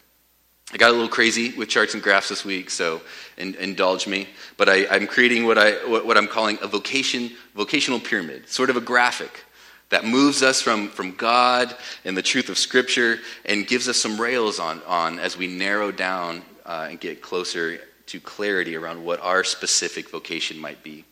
I 0.74 0.78
got 0.78 0.90
a 0.90 0.94
little 0.94 1.10
crazy 1.10 1.52
with 1.52 1.68
charts 1.68 1.94
and 1.94 2.04
graphs 2.04 2.30
this 2.30 2.46
week, 2.46 2.70
so 2.70 3.02
in, 3.38 3.56
indulge 3.56 4.08
me. 4.08 4.28
But 4.58 4.70
I, 4.70 4.76
am 4.96 5.08
creating 5.08 5.46
what, 5.46 5.58
I, 5.58 5.72
what, 5.86 6.06
what 6.06 6.18
I'm 6.18 6.28
calling 6.28 6.60
a 6.62 6.68
vocation, 6.68 7.32
vocational 7.56 8.00
pyramid, 8.00 8.48
sort 8.48 8.70
of 8.70 8.78
a 8.78 8.82
graphic 8.82 9.44
that 9.90 10.06
moves 10.06 10.42
us 10.42 10.62
from, 10.62 10.88
from 10.88 11.12
God 11.16 11.76
and 12.06 12.16
the 12.16 12.22
truth 12.22 12.48
of 12.48 12.58
Scripture 12.58 13.20
and 13.44 13.68
gives 13.68 13.90
us 13.90 13.98
some 13.98 14.20
rails 14.20 14.60
on, 14.60 14.82
on 14.88 15.20
as 15.20 15.38
we 15.38 15.48
narrow 15.48 15.92
down 15.92 16.42
uh, 16.66 16.88
and 16.90 17.00
get 17.00 17.22
closer 17.22 17.80
to 18.08 18.20
clarity 18.20 18.76
around 18.76 19.04
what 19.04 19.22
our 19.22 19.44
specific 19.44 20.10
vocation 20.10 20.60
might 20.60 20.84
be. 20.84 21.06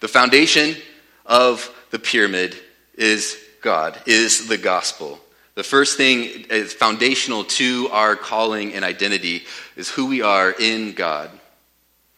The 0.00 0.08
foundation 0.08 0.76
of 1.26 1.72
the 1.90 1.98
pyramid 1.98 2.56
is 2.94 3.38
God, 3.62 4.00
is 4.06 4.48
the 4.48 4.58
gospel. 4.58 5.20
The 5.54 5.64
first 5.64 5.96
thing 5.96 6.46
is 6.50 6.72
foundational 6.72 7.44
to 7.44 7.88
our 7.90 8.14
calling 8.14 8.74
and 8.74 8.84
identity 8.84 9.44
is 9.76 9.88
who 9.88 10.06
we 10.06 10.22
are 10.22 10.52
in 10.52 10.92
God. 10.92 11.30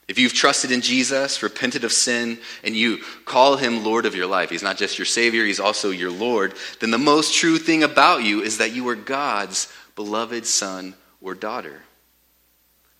If 0.09 0.19
you've 0.19 0.35
trusted 0.35 0.73
in 0.73 0.81
Jesus, 0.81 1.43
repented 1.43 1.85
of 1.85 1.93
sin, 1.93 2.39
and 2.65 2.75
you 2.75 2.99
call 3.25 3.57
him 3.57 3.85
Lord 3.85 4.07
of 4.07 4.17
your 4.17 4.27
life, 4.27 4.51
he's 4.51 4.63
not 4.63 4.77
just 4.77 4.99
your 4.99 5.07
Savior, 5.07 5.45
he's 5.45 5.61
also 5.61 5.91
your 5.91 6.11
Lord, 6.11 6.55
then 6.81 6.91
the 6.91 6.99
most 6.99 7.33
true 7.33 7.59
thing 7.59 7.85
about 7.85 8.25
you 8.25 8.43
is 8.43 8.59
that 8.59 8.73
you 8.73 8.89
are 8.89 8.97
God's 8.97 9.73
beloved 9.95 10.47
son 10.47 10.95
or 11.21 11.35
daughter. 11.35 11.83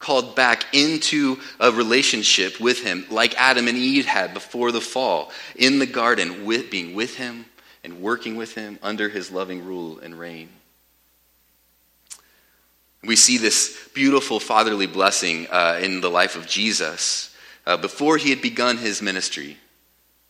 Called 0.01 0.35
back 0.35 0.65
into 0.75 1.39
a 1.61 1.71
relationship 1.71 2.59
with 2.59 2.83
him, 2.83 3.07
like 3.11 3.35
Adam 3.41 3.69
and 3.69 3.79
Eve 3.79 4.07
had 4.07 4.35
before 4.35 4.73
the 4.73 4.81
fall, 4.81 5.31
in 5.55 5.79
the 5.79 5.87
garden, 5.87 6.45
with, 6.45 6.71
being 6.71 6.95
with 6.95 7.15
him 7.17 7.45
and 7.85 8.01
working 8.01 8.35
with 8.35 8.55
him 8.55 8.79
under 8.83 9.09
his 9.09 9.31
loving 9.31 9.65
rule 9.65 9.99
and 10.01 10.19
reign. 10.19 10.49
We 13.03 13.17
see 13.17 13.39
this 13.39 13.89
beautiful 13.95 14.41
fatherly 14.41 14.87
blessing 14.87 15.47
uh, 15.51 15.79
in 15.83 16.01
the 16.01 16.11
life 16.11 16.37
of 16.37 16.47
Jesus. 16.47 17.35
Uh, 17.67 17.77
before 17.77 18.17
he 18.19 18.31
had 18.31 18.43
begun 18.43 18.77
his 18.77 19.01
ministry, 19.01 19.57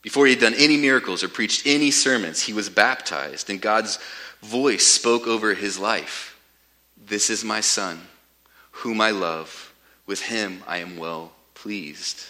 before 0.03 0.27
he 0.27 0.33
had 0.33 0.41
done 0.41 0.55
any 0.57 0.77
miracles 0.77 1.23
or 1.23 1.29
preached 1.29 1.67
any 1.67 1.91
sermons, 1.91 2.43
he 2.43 2.53
was 2.53 2.69
baptized, 2.69 3.51
and 3.51 3.61
God's 3.61 3.99
voice 4.43 4.87
spoke 4.87 5.27
over 5.27 5.55
his 5.55 5.79
life 5.79 6.39
This 6.97 7.29
is 7.29 7.45
my 7.45 7.61
son, 7.61 8.01
whom 8.81 9.01
I 9.01 9.11
love. 9.11 9.73
With 10.07 10.21
him 10.23 10.63
I 10.67 10.79
am 10.79 10.97
well 10.97 11.33
pleased 11.55 12.27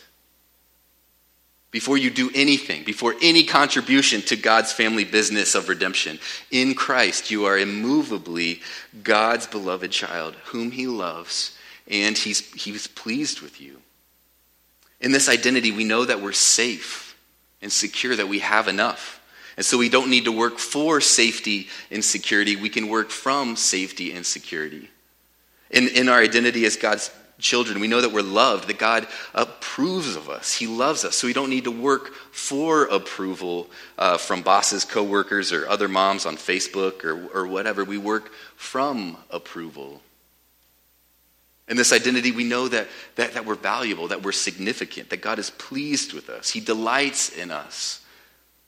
before 1.71 1.97
you 1.97 2.11
do 2.11 2.31
anything, 2.35 2.83
before 2.83 3.15
any 3.23 3.45
contribution 3.45 4.23
to 4.23 4.37
God's 4.37 4.73
family 4.73 5.05
business 5.05 5.55
of 5.55 5.69
redemption. 5.69 6.19
In 6.51 6.75
Christ, 6.75 7.31
you 7.31 7.45
are 7.45 7.59
immovably 7.59 8.61
God's 9.03 9.47
beloved 9.47 9.93
child, 9.93 10.35
whom 10.47 10.73
He 10.73 10.87
loves, 10.87 11.57
and 11.87 12.19
He's, 12.19 12.53
he's 12.55 12.89
pleased 12.89 13.41
with 13.41 13.61
you. 13.61 13.81
In 15.01 15.13
this 15.13 15.29
identity, 15.29 15.71
we 15.71 15.85
know 15.85 16.05
that 16.05 16.21
we're 16.21 16.33
safe 16.33 17.17
and 17.63 17.71
secure, 17.73 18.17
that 18.17 18.29
we 18.29 18.41
have 18.41 18.67
enough. 18.69 19.19
And 19.57 19.65
so 19.65 19.79
we 19.79 19.89
don't 19.89 20.11
need 20.11 20.25
to 20.25 20.33
work 20.33 20.59
for 20.59 21.01
safety 21.01 21.69
and 21.91 22.05
security. 22.05 22.57
We 22.57 22.69
can 22.69 22.89
work 22.89 23.11
from 23.11 23.57
safety 23.57 24.13
and 24.13 24.25
security. 24.25 24.91
In, 25.71 25.89
in 25.89 26.09
our 26.09 26.19
identity 26.19 26.65
as 26.65 26.77
God's 26.77 27.11
children, 27.39 27.81
we 27.81 27.89
know 27.89 28.01
that 28.01 28.13
we're 28.13 28.23
loved, 28.23 28.69
that 28.69 28.79
God 28.79 29.07
approves 29.35 30.17
of 30.17 30.29
us. 30.29 30.55
He 30.55 30.67
loves 30.67 31.05
us. 31.05 31.17
So 31.17 31.27
we 31.27 31.33
don't 31.33 31.51
need 31.51 31.65
to 31.65 31.71
work 31.71 32.13
for 32.33 32.85
approval 32.85 33.71
uh, 33.99 34.19
from 34.19 34.43
bosses, 34.43 34.85
coworkers, 34.85 35.53
or 35.53 35.69
other 35.69 35.89
moms 35.89 36.27
on 36.27 36.37
Facebook 36.37 37.05
or, 37.05 37.29
or 37.29 37.47
whatever. 37.47 37.85
We 37.85 37.99
work 37.99 38.31
from 38.57 39.17
approval. 39.31 40.03
In 41.69 41.77
this 41.77 41.93
identity, 41.93 42.33
we 42.33 42.45
know 42.45 42.67
that, 42.69 42.89
that, 43.15 43.35
that 43.35 43.47
we're 43.47 43.55
valuable, 43.55 44.09
that 44.09 44.23
we're 44.23 44.33
significant, 44.33 45.11
that 45.11 45.21
God 45.21 45.39
is 45.39 45.51
pleased 45.51 46.13
with 46.13 46.29
us. 46.29 46.51
He 46.51 46.61
delights 46.61 47.31
in 47.31 47.53
us. 47.53 48.05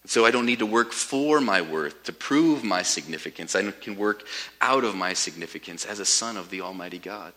So 0.05 0.27
I 0.27 0.33
don't 0.33 0.47
need 0.47 0.59
to 0.59 0.67
work 0.67 0.93
for 0.93 1.41
my 1.41 1.63
worth 1.63 2.03
to 2.05 2.13
prove 2.13 2.65
my 2.65 2.83
significance. 2.83 3.55
I 3.55 3.71
can 3.71 3.97
work 3.97 4.27
out 4.61 4.85
of 4.85 4.97
my 4.97 5.13
significance 5.13 5.85
as 5.85 6.01
a 6.01 6.05
son 6.05 6.37
of 6.37 6.51
the 6.51 6.61
Almighty 6.61 6.99
God. 6.99 7.33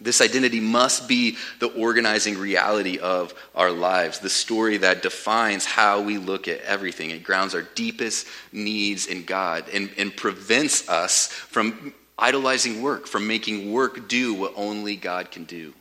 This 0.00 0.20
identity 0.20 0.60
must 0.60 1.08
be 1.08 1.36
the 1.58 1.68
organizing 1.68 2.38
reality 2.38 2.98
of 2.98 3.34
our 3.54 3.72
lives, 3.72 4.20
the 4.20 4.30
story 4.30 4.76
that 4.78 5.02
defines 5.02 5.64
how 5.64 6.00
we 6.00 6.18
look 6.18 6.46
at 6.46 6.60
everything. 6.60 7.10
It 7.10 7.24
grounds 7.24 7.54
our 7.54 7.62
deepest 7.62 8.26
needs 8.52 9.06
in 9.06 9.24
God 9.24 9.64
and, 9.72 9.90
and 9.98 10.16
prevents 10.16 10.88
us 10.88 11.28
from 11.28 11.92
idolizing 12.16 12.80
work, 12.82 13.06
from 13.06 13.26
making 13.26 13.72
work 13.72 14.08
do 14.08 14.34
what 14.34 14.52
only 14.56 14.94
God 14.94 15.30
can 15.30 15.44
do. 15.44 15.74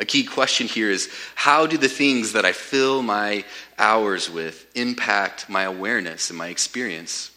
A 0.00 0.04
key 0.06 0.24
question 0.24 0.66
here 0.66 0.90
is 0.90 1.10
how 1.34 1.66
do 1.66 1.76
the 1.76 1.88
things 1.88 2.32
that 2.32 2.46
I 2.46 2.52
fill 2.52 3.02
my 3.02 3.44
hours 3.78 4.30
with 4.30 4.66
impact 4.74 5.48
my 5.50 5.64
awareness 5.64 6.30
and 6.30 6.38
my 6.38 6.48
experience 6.48 7.30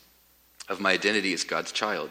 of 0.69 0.79
my 0.79 0.93
identity 0.93 1.33
as 1.33 1.43
God's 1.43 1.73
child? 1.73 2.09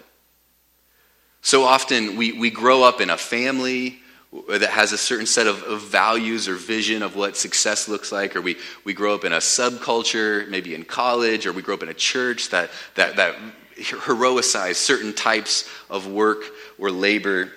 So 1.41 1.65
often 1.65 2.17
we, 2.17 2.33
we 2.33 2.51
grow 2.51 2.83
up 2.83 3.01
in 3.01 3.09
a 3.09 3.17
family 3.17 3.99
that 4.49 4.71
has 4.71 4.93
a 4.93 4.99
certain 4.99 5.27
set 5.27 5.47
of, 5.47 5.63
of, 5.65 5.81
values 5.81 6.49
or 6.49 6.55
vision 6.55 7.03
of 7.03 7.17
what 7.17 7.37
success 7.37 7.89
looks 7.89 8.13
like, 8.13 8.37
or 8.37 8.41
we, 8.41 8.57
we 8.85 8.95
grow 8.95 9.15
up 9.15 9.25
in 9.25 9.33
a 9.33 9.39
subculture, 9.39 10.49
maybe 10.49 10.75
in 10.75 10.85
college, 10.85 11.47
or 11.47 11.53
we 11.53 11.61
grow 11.61 11.75
up 11.75 11.83
in 11.83 11.91
a 11.91 11.95
church 11.95 12.49
that, 12.51 12.71
that, 12.95 13.17
that 13.17 13.37
heroicize 13.77 14.77
certain 14.77 15.13
types 15.13 15.69
of 15.91 16.07
work 16.07 16.45
or 16.79 16.91
labor. 16.91 17.51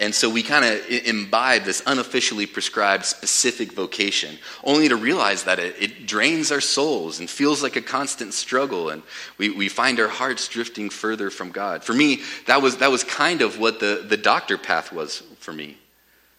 And 0.00 0.14
so 0.14 0.30
we 0.30 0.44
kind 0.44 0.64
of 0.64 0.88
imbibe 0.88 1.64
this 1.64 1.82
unofficially 1.84 2.46
prescribed 2.46 3.04
specific 3.04 3.72
vocation, 3.72 4.38
only 4.62 4.88
to 4.88 4.94
realize 4.94 5.42
that 5.44 5.58
it, 5.58 5.74
it, 5.80 6.06
drains 6.06 6.52
our 6.52 6.60
souls 6.60 7.18
and 7.18 7.28
feels 7.28 7.64
like 7.64 7.74
a 7.74 7.82
constant 7.82 8.32
struggle, 8.32 8.90
and 8.90 9.02
we, 9.38 9.50
we 9.50 9.68
find 9.68 9.98
our 9.98 10.08
hearts 10.08 10.46
drifting 10.46 10.88
further 10.88 11.30
from 11.30 11.50
God. 11.50 11.82
For 11.82 11.94
me, 11.94 12.20
that 12.46 12.62
was, 12.62 12.76
that 12.76 12.92
was 12.92 13.02
kind 13.02 13.42
of 13.42 13.58
what 13.58 13.80
the, 13.80 14.04
the 14.08 14.16
doctor 14.16 14.56
path 14.56 14.92
was 14.92 15.24
for 15.40 15.52
me. 15.52 15.76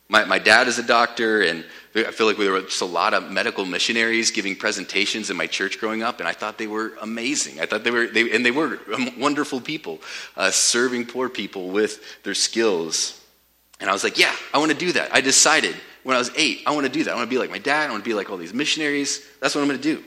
My, 0.08 0.24
my 0.24 0.40
dad 0.40 0.70
is 0.70 0.80
a 0.80 0.84
doctor, 0.84 1.42
and 1.42 1.66
I 1.94 2.12
feel 2.12 2.28
like 2.28 2.38
there 2.38 2.54
were 2.54 2.62
just 2.62 2.82
a 2.82 2.86
lot 2.86 3.14
of 3.14 3.30
medical 3.30 3.66
missionaries 3.66 4.32
giving 4.32 4.56
presentations 4.56 5.30
in 5.30 5.36
my 5.36 5.48
church 5.48 5.80
growing 5.80 6.02
up, 6.02 6.20
and 6.20 6.30
I 6.30 6.32
thought 6.32 6.58
they 6.58 6.66
were 6.66 6.94
amazing. 7.02 7.60
I 7.60 7.66
thought 7.66 7.84
they 7.84 7.92
were, 7.92 8.08
they, 8.08 8.32
and 8.32 8.46
they 8.46 8.52
were 8.52 8.80
wonderful 9.18 9.60
people, 9.60 10.00
uh, 10.38 10.50
serving 10.50 11.08
poor 11.08 11.28
people 11.28 11.68
with 11.68 12.24
their 12.24 12.34
skills. 12.34 13.19
And 13.80 13.90
I 13.90 13.94
was 13.94 14.04
like, 14.04 14.18
yeah, 14.18 14.36
I 14.54 14.58
want 14.58 14.72
to 14.72 14.78
do 14.78 14.92
that. 14.94 15.14
I 15.14 15.22
decided 15.22 15.76
when 16.04 16.16
I 16.16 16.20
was 16.20 16.32
eight, 16.36 16.64
I 16.66 16.72
want 16.72 16.86
to 16.86 16.92
do 16.92 17.04
that. 17.04 17.12
I 17.12 17.16
want 17.16 17.30
to 17.30 17.34
be 17.34 17.40
like 17.40 17.50
my 17.50 17.60
dad. 17.60 17.90
I 17.90 17.92
want 17.92 18.04
to 18.04 18.10
be 18.10 18.14
like 18.14 18.30
all 18.30 18.38
these 18.38 18.54
missionaries. 18.54 19.26
That's 19.40 19.56
what 19.56 19.62
I'm 19.62 19.68
going 19.68 19.80
to 19.80 19.96
do. 19.96 20.04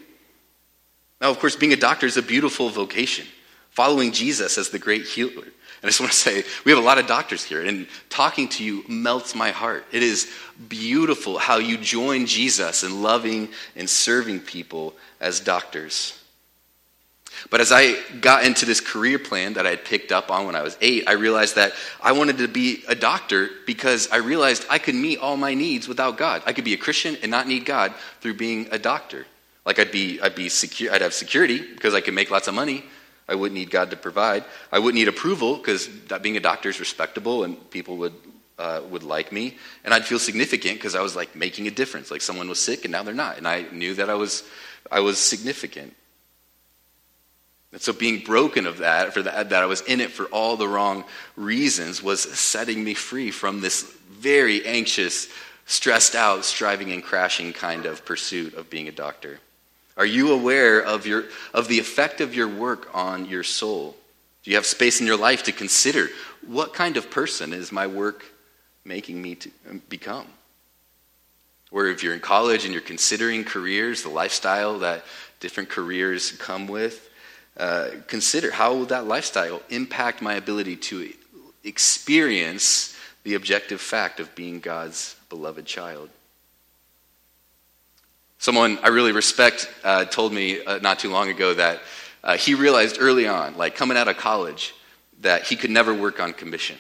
Now, 1.20 1.30
of 1.30 1.38
course, 1.38 1.56
being 1.56 1.72
a 1.72 1.76
doctor 1.76 2.06
is 2.06 2.16
a 2.16 2.22
beautiful 2.22 2.68
vocation. 2.68 3.26
Following 3.70 4.12
Jesus 4.12 4.58
as 4.58 4.68
the 4.68 4.78
great 4.78 5.06
healer 5.06 5.44
And 5.82 5.84
I 5.84 5.86
just 5.88 6.00
want 6.00 6.12
to 6.12 6.18
say, 6.18 6.44
we 6.64 6.72
have 6.72 6.78
a 6.78 6.84
lot 6.84 6.98
of 6.98 7.06
doctors 7.06 7.42
here, 7.42 7.64
and 7.64 7.86
talking 8.10 8.48
to 8.50 8.64
you 8.64 8.84
melts 8.86 9.34
my 9.34 9.50
heart. 9.50 9.86
It 9.92 10.02
is 10.02 10.30
beautiful 10.68 11.38
how 11.38 11.56
you 11.56 11.78
join 11.78 12.26
Jesus 12.26 12.84
in 12.84 13.02
loving 13.02 13.48
and 13.74 13.88
serving 13.88 14.40
people 14.40 14.94
as 15.20 15.40
doctors. 15.40 16.21
But 17.50 17.60
as 17.60 17.72
I 17.72 18.00
got 18.20 18.44
into 18.44 18.66
this 18.66 18.80
career 18.80 19.18
plan 19.18 19.54
that 19.54 19.66
I 19.66 19.70
had 19.70 19.84
picked 19.84 20.12
up 20.12 20.30
on 20.30 20.46
when 20.46 20.54
I 20.54 20.62
was 20.62 20.76
eight, 20.80 21.04
I 21.06 21.12
realized 21.12 21.56
that 21.56 21.72
I 22.00 22.12
wanted 22.12 22.38
to 22.38 22.48
be 22.48 22.84
a 22.88 22.94
doctor 22.94 23.50
because 23.66 24.08
I 24.10 24.16
realized 24.16 24.66
I 24.70 24.78
could 24.78 24.94
meet 24.94 25.18
all 25.18 25.36
my 25.36 25.54
needs 25.54 25.88
without 25.88 26.16
God. 26.16 26.42
I 26.46 26.52
could 26.52 26.64
be 26.64 26.74
a 26.74 26.78
Christian 26.78 27.16
and 27.22 27.30
not 27.30 27.46
need 27.46 27.64
God 27.64 27.92
through 28.20 28.34
being 28.34 28.68
a 28.70 28.78
doctor. 28.78 29.26
Like 29.64 29.78
I'd 29.78 29.92
be, 29.92 30.20
I'd 30.20 30.34
be 30.34 30.48
secure, 30.48 30.92
I'd 30.92 31.02
have 31.02 31.14
security 31.14 31.58
because 31.58 31.94
I 31.94 32.00
could 32.00 32.14
make 32.14 32.30
lots 32.30 32.48
of 32.48 32.54
money, 32.54 32.84
I 33.28 33.34
wouldn't 33.34 33.58
need 33.58 33.70
God 33.70 33.90
to 33.90 33.96
provide. 33.96 34.44
I 34.70 34.78
wouldn't 34.78 34.96
need 34.96 35.08
approval 35.08 35.56
because 35.56 35.86
being 35.86 36.36
a 36.36 36.40
doctor 36.40 36.68
is 36.68 36.80
respectable 36.80 37.44
and 37.44 37.70
people 37.70 37.96
would, 37.98 38.14
uh, 38.58 38.82
would 38.90 39.04
like 39.04 39.32
me. 39.32 39.56
And 39.84 39.94
I'd 39.94 40.04
feel 40.04 40.18
significant 40.18 40.74
because 40.74 40.94
I 40.94 41.02
was 41.02 41.14
like 41.14 41.36
making 41.36 41.66
a 41.66 41.70
difference. 41.70 42.10
Like 42.10 42.20
someone 42.20 42.48
was 42.48 42.60
sick 42.60 42.84
and 42.84 42.92
now 42.92 43.02
they're 43.02 43.14
not. 43.14 43.38
And 43.38 43.46
I 43.46 43.62
knew 43.72 43.94
that 43.94 44.10
I 44.10 44.14
was, 44.14 44.42
I 44.90 45.00
was 45.00 45.18
significant. 45.18 45.94
And 47.72 47.80
so 47.80 47.92
being 47.92 48.22
broken 48.22 48.66
of 48.66 48.78
that, 48.78 49.14
for 49.14 49.22
that, 49.22 49.48
that 49.50 49.62
I 49.62 49.66
was 49.66 49.80
in 49.82 50.00
it 50.00 50.10
for 50.10 50.26
all 50.26 50.56
the 50.56 50.68
wrong 50.68 51.04
reasons, 51.36 52.02
was 52.02 52.20
setting 52.20 52.84
me 52.84 52.94
free 52.94 53.30
from 53.30 53.60
this 53.60 53.82
very 54.10 54.64
anxious, 54.66 55.28
stressed 55.66 56.14
out, 56.14 56.44
striving 56.44 56.92
and 56.92 57.02
crashing 57.02 57.52
kind 57.52 57.86
of 57.86 58.04
pursuit 58.04 58.54
of 58.54 58.68
being 58.68 58.88
a 58.88 58.92
doctor. 58.92 59.40
Are 59.96 60.06
you 60.06 60.32
aware 60.32 60.80
of, 60.80 61.06
your, 61.06 61.24
of 61.52 61.68
the 61.68 61.78
effect 61.78 62.20
of 62.20 62.34
your 62.34 62.48
work 62.48 62.88
on 62.94 63.26
your 63.26 63.42
soul? 63.42 63.96
Do 64.42 64.50
you 64.50 64.56
have 64.56 64.66
space 64.66 65.00
in 65.00 65.06
your 65.06 65.16
life 65.16 65.44
to 65.44 65.52
consider 65.52 66.08
what 66.46 66.74
kind 66.74 66.96
of 66.96 67.10
person 67.10 67.52
is 67.52 67.72
my 67.72 67.86
work 67.86 68.24
making 68.84 69.20
me 69.20 69.36
to 69.36 69.50
um, 69.70 69.82
become? 69.88 70.26
Or 71.70 71.86
if 71.86 72.02
you're 72.02 72.14
in 72.14 72.20
college 72.20 72.64
and 72.64 72.72
you're 72.72 72.82
considering 72.82 73.44
careers, 73.44 74.02
the 74.02 74.10
lifestyle 74.10 74.80
that 74.80 75.04
different 75.40 75.70
careers 75.70 76.32
come 76.32 76.66
with, 76.66 77.08
uh, 77.56 77.88
consider 78.06 78.50
how 78.50 78.74
will 78.74 78.86
that 78.86 79.06
lifestyle 79.06 79.62
impact 79.68 80.22
my 80.22 80.34
ability 80.34 80.76
to 80.76 81.12
experience 81.64 82.96
the 83.24 83.34
objective 83.34 83.80
fact 83.80 84.20
of 84.20 84.34
being 84.34 84.60
God's 84.60 85.16
beloved 85.28 85.64
child. 85.64 86.08
Someone 88.38 88.78
I 88.82 88.88
really 88.88 89.12
respect 89.12 89.70
uh, 89.84 90.04
told 90.06 90.32
me 90.32 90.64
uh, 90.64 90.78
not 90.78 90.98
too 90.98 91.10
long 91.10 91.28
ago 91.28 91.54
that 91.54 91.80
uh, 92.24 92.36
he 92.36 92.54
realized 92.54 92.96
early 93.00 93.28
on, 93.28 93.56
like 93.56 93.76
coming 93.76 93.96
out 93.96 94.08
of 94.08 94.16
college, 94.16 94.74
that 95.20 95.44
he 95.44 95.54
could 95.54 95.70
never 95.70 95.94
work 95.94 96.20
on 96.20 96.32
commission. 96.32 96.76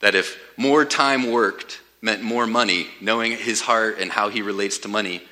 That 0.00 0.14
if 0.14 0.38
more 0.56 0.84
time 0.84 1.32
worked 1.32 1.80
meant 2.00 2.22
more 2.22 2.46
money, 2.46 2.86
knowing 3.00 3.32
his 3.32 3.60
heart 3.60 3.98
and 3.98 4.12
how 4.12 4.28
he 4.28 4.42
relates 4.42 4.78
to 4.78 4.88
money, 4.88 5.22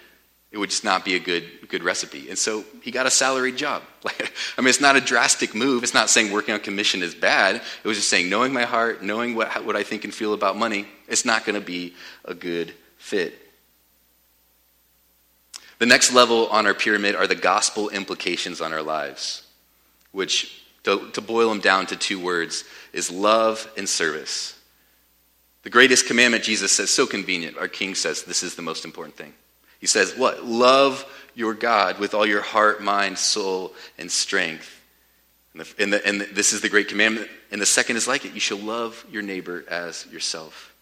it 0.51 0.59
would 0.59 0.71
just 0.71 0.85
not 0.85 1.05
be 1.05 1.15
a 1.15 1.21
good, 1.21 1.64
good 1.75 1.83
recipe. 1.83 2.29
And 2.29 2.39
so 2.39 2.65
he 2.83 2.93
got 2.93 3.05
a 3.05 3.11
salaried 3.11 3.57
job. 3.57 3.83
I 4.07 4.61
mean, 4.61 4.69
it's 4.69 4.81
not 4.81 4.95
a 4.95 5.01
drastic 5.01 5.57
move. 5.57 5.83
It's 5.83 5.93
not 5.93 6.09
saying 6.09 6.31
working 6.31 6.55
on 6.55 6.61
commission 6.61 7.03
is 7.03 7.17
bad. 7.17 7.57
It 7.57 7.89
was 7.89 7.97
just 7.97 8.09
saying 8.09 8.31
knowing 8.31 8.53
my 8.53 8.63
heart, 8.63 9.03
knowing 9.03 9.35
what, 9.35 9.65
what 9.65 9.75
I 9.75 9.83
think 9.83 10.05
and 10.05 10.15
feel 10.15 10.35
about 10.35 10.57
money, 10.57 10.87
it's 11.09 11.25
not 11.25 11.45
going 11.45 11.61
to 11.61 11.67
be 11.67 11.97
a 12.25 12.33
good 12.33 12.73
fit. 12.97 13.37
The 15.81 15.87
next 15.87 16.13
level 16.13 16.47
on 16.47 16.65
our 16.65 16.75
pyramid 16.75 17.17
are 17.17 17.27
the 17.27 17.35
gospel 17.35 17.89
implications 17.89 18.61
on 18.61 18.73
our 18.73 18.83
lives, 18.83 19.43
which, 20.13 20.63
to, 20.85 21.11
to 21.11 21.21
boil 21.21 21.49
them 21.49 21.59
down 21.59 21.87
to 21.87 21.97
two 21.97 22.21
words, 22.21 22.63
is 22.93 23.11
love 23.11 23.69
and 23.77 23.89
service. 23.89 24.57
The 25.65 25.71
greatest 25.71 26.07
commandment, 26.07 26.45
Jesus 26.45 26.71
says, 26.71 26.91
so 26.91 27.05
convenient. 27.05 27.59
Our 27.59 27.67
King 27.67 27.97
says 27.97 28.23
this 28.23 28.45
is 28.45 28.55
the 28.55 28.63
most 28.63 28.85
important 28.85 29.17
thing. 29.17 29.35
He 29.85 29.89
says, 29.89 30.17
What? 30.17 30.47
Love 30.47 31.05
your 31.35 31.55
God 31.55 31.99
with 31.99 32.15
all 32.15 32.27
your 32.27 32.43
heart, 32.43 32.83
mind, 32.83 33.19
soul, 33.19 33.73
and 33.99 34.11
strength. 34.11 34.81
And, 35.53 35.63
the, 35.63 35.83
and, 35.83 35.93
the, 35.93 36.07
and 36.07 36.21
the, 36.21 36.25
this 36.27 36.53
is 36.53 36.61
the 36.61 36.69
great 36.69 36.89
commandment. 36.89 37.29
And 37.51 37.61
the 37.61 37.67
second 37.67 37.97
is 37.97 38.09
like 38.09 38.25
it 38.25 38.35
you 38.35 38.41
shall 38.41 38.59
love 38.59 39.05
your 39.11 39.23
neighbor 39.23 39.65
as 39.69 40.07
yourself. 40.11 40.75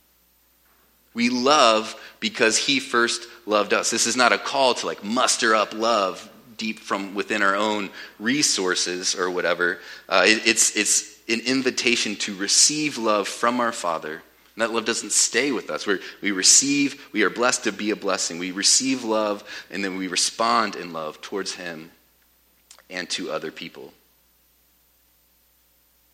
We 1.14 1.28
love 1.28 1.94
because 2.20 2.56
he 2.56 2.80
first 2.80 3.26
loved 3.44 3.74
us. 3.74 3.90
This 3.90 4.06
is 4.06 4.16
not 4.16 4.32
a 4.32 4.38
call 4.38 4.74
to 4.74 4.86
like 4.86 5.04
muster 5.04 5.54
up 5.54 5.74
love 5.74 6.28
deep 6.56 6.78
from 6.78 7.14
within 7.14 7.42
our 7.42 7.54
own 7.54 7.90
resources 8.18 9.14
or 9.14 9.30
whatever. 9.30 9.78
Uh, 10.08 10.22
it, 10.24 10.46
it's, 10.46 10.76
it's 10.76 11.18
an 11.28 11.40
invitation 11.40 12.16
to 12.16 12.34
receive 12.34 12.98
love 12.98 13.28
from 13.28 13.60
our 13.60 13.72
Father. 13.72 14.22
And 14.54 14.62
that 14.62 14.72
love 14.72 14.84
doesn't 14.84 15.12
stay 15.12 15.52
with 15.52 15.70
us. 15.70 15.86
We're, 15.86 16.00
we 16.20 16.30
receive, 16.30 17.08
we 17.12 17.22
are 17.22 17.30
blessed 17.30 17.64
to 17.64 17.72
be 17.72 17.90
a 17.90 17.96
blessing. 17.96 18.38
We 18.38 18.50
receive 18.50 19.02
love, 19.02 19.44
and 19.70 19.84
then 19.84 19.96
we 19.96 20.08
respond 20.08 20.76
in 20.76 20.92
love 20.92 21.20
towards 21.20 21.54
Him 21.54 21.90
and 22.90 23.08
to 23.10 23.30
other 23.30 23.50
people. 23.50 23.92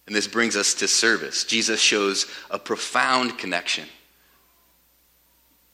And 0.07 0.15
this 0.17 0.29
brings 0.29 0.57
us 0.57 0.75
to 0.75 0.89
service. 0.89 1.45
Jesus 1.45 1.81
shows 1.81 2.27
a 2.51 2.59
profound 2.59 3.39
connection 3.39 3.87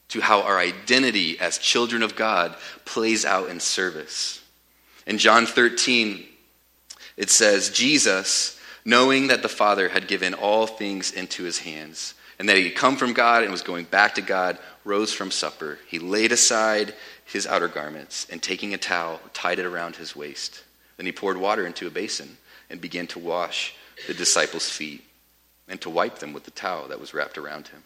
to 0.08 0.20
how 0.20 0.42
our 0.42 0.58
identity 0.58 1.38
as 1.38 1.58
children 1.58 2.02
of 2.02 2.16
God 2.16 2.56
plays 2.84 3.24
out 3.24 3.48
in 3.48 3.60
service. 3.60 4.42
In 5.06 5.18
John 5.18 5.46
13, 5.46 6.24
it 7.16 7.30
says, 7.30 7.70
Jesus, 7.70 8.58
knowing 8.84 9.28
that 9.28 9.42
the 9.42 9.48
Father 9.48 9.88
had 9.88 10.08
given 10.08 10.34
all 10.34 10.66
things 10.66 11.12
into 11.12 11.44
his 11.44 11.58
hands, 11.58 12.14
and 12.38 12.48
that 12.48 12.56
he 12.56 12.64
had 12.64 12.74
come 12.74 12.96
from 12.96 13.12
God 13.12 13.42
and 13.42 13.52
was 13.52 13.62
going 13.62 13.84
back 13.84 14.14
to 14.16 14.22
God, 14.22 14.58
rose 14.84 15.12
from 15.12 15.30
supper. 15.30 15.78
He 15.88 15.98
laid 15.98 16.32
aside 16.32 16.94
his 17.24 17.46
outer 17.46 17.68
garments, 17.68 18.26
and 18.30 18.42
taking 18.42 18.74
a 18.74 18.78
towel, 18.78 19.20
tied 19.32 19.58
it 19.58 19.66
around 19.66 19.96
his 19.96 20.14
waist. 20.14 20.62
Then 20.96 21.06
he 21.06 21.12
poured 21.12 21.36
water 21.36 21.66
into 21.66 21.86
a 21.86 21.90
basin 21.90 22.36
and 22.68 22.80
began 22.80 23.06
to 23.08 23.18
wash 23.18 23.74
the 24.06 24.14
disciples' 24.14 24.68
feet 24.68 25.02
and 25.68 25.80
to 25.80 25.90
wipe 25.90 26.18
them 26.18 26.32
with 26.32 26.44
the 26.44 26.50
towel 26.50 26.88
that 26.88 27.00
was 27.00 27.14
wrapped 27.14 27.38
around 27.38 27.68
him. 27.68 27.82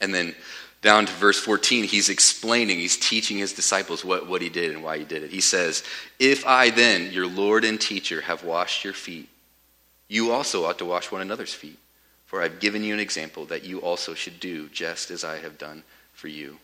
And 0.00 0.12
then 0.12 0.34
down 0.82 1.06
to 1.06 1.12
verse 1.12 1.38
14, 1.38 1.84
he's 1.84 2.08
explaining, 2.08 2.78
he's 2.78 2.96
teaching 2.96 3.38
his 3.38 3.52
disciples 3.52 4.04
what, 4.04 4.28
what 4.28 4.42
he 4.42 4.48
did 4.48 4.72
and 4.72 4.82
why 4.82 4.98
he 4.98 5.04
did 5.04 5.22
it. 5.22 5.30
He 5.30 5.40
says, 5.40 5.82
If 6.18 6.46
I 6.46 6.70
then, 6.70 7.12
your 7.12 7.26
Lord 7.26 7.64
and 7.64 7.80
teacher, 7.80 8.20
have 8.20 8.44
washed 8.44 8.84
your 8.84 8.92
feet, 8.92 9.28
you 10.08 10.32
also 10.32 10.64
ought 10.64 10.78
to 10.78 10.84
wash 10.84 11.10
one 11.10 11.22
another's 11.22 11.54
feet. 11.54 11.78
For 12.26 12.42
I've 12.42 12.60
given 12.60 12.84
you 12.84 12.92
an 12.92 13.00
example 13.00 13.46
that 13.46 13.64
you 13.64 13.80
also 13.80 14.14
should 14.14 14.40
do 14.40 14.68
just 14.68 15.10
as 15.10 15.24
I 15.24 15.38
have 15.38 15.58
done 15.58 15.84
for 16.12 16.28
you. 16.28 16.58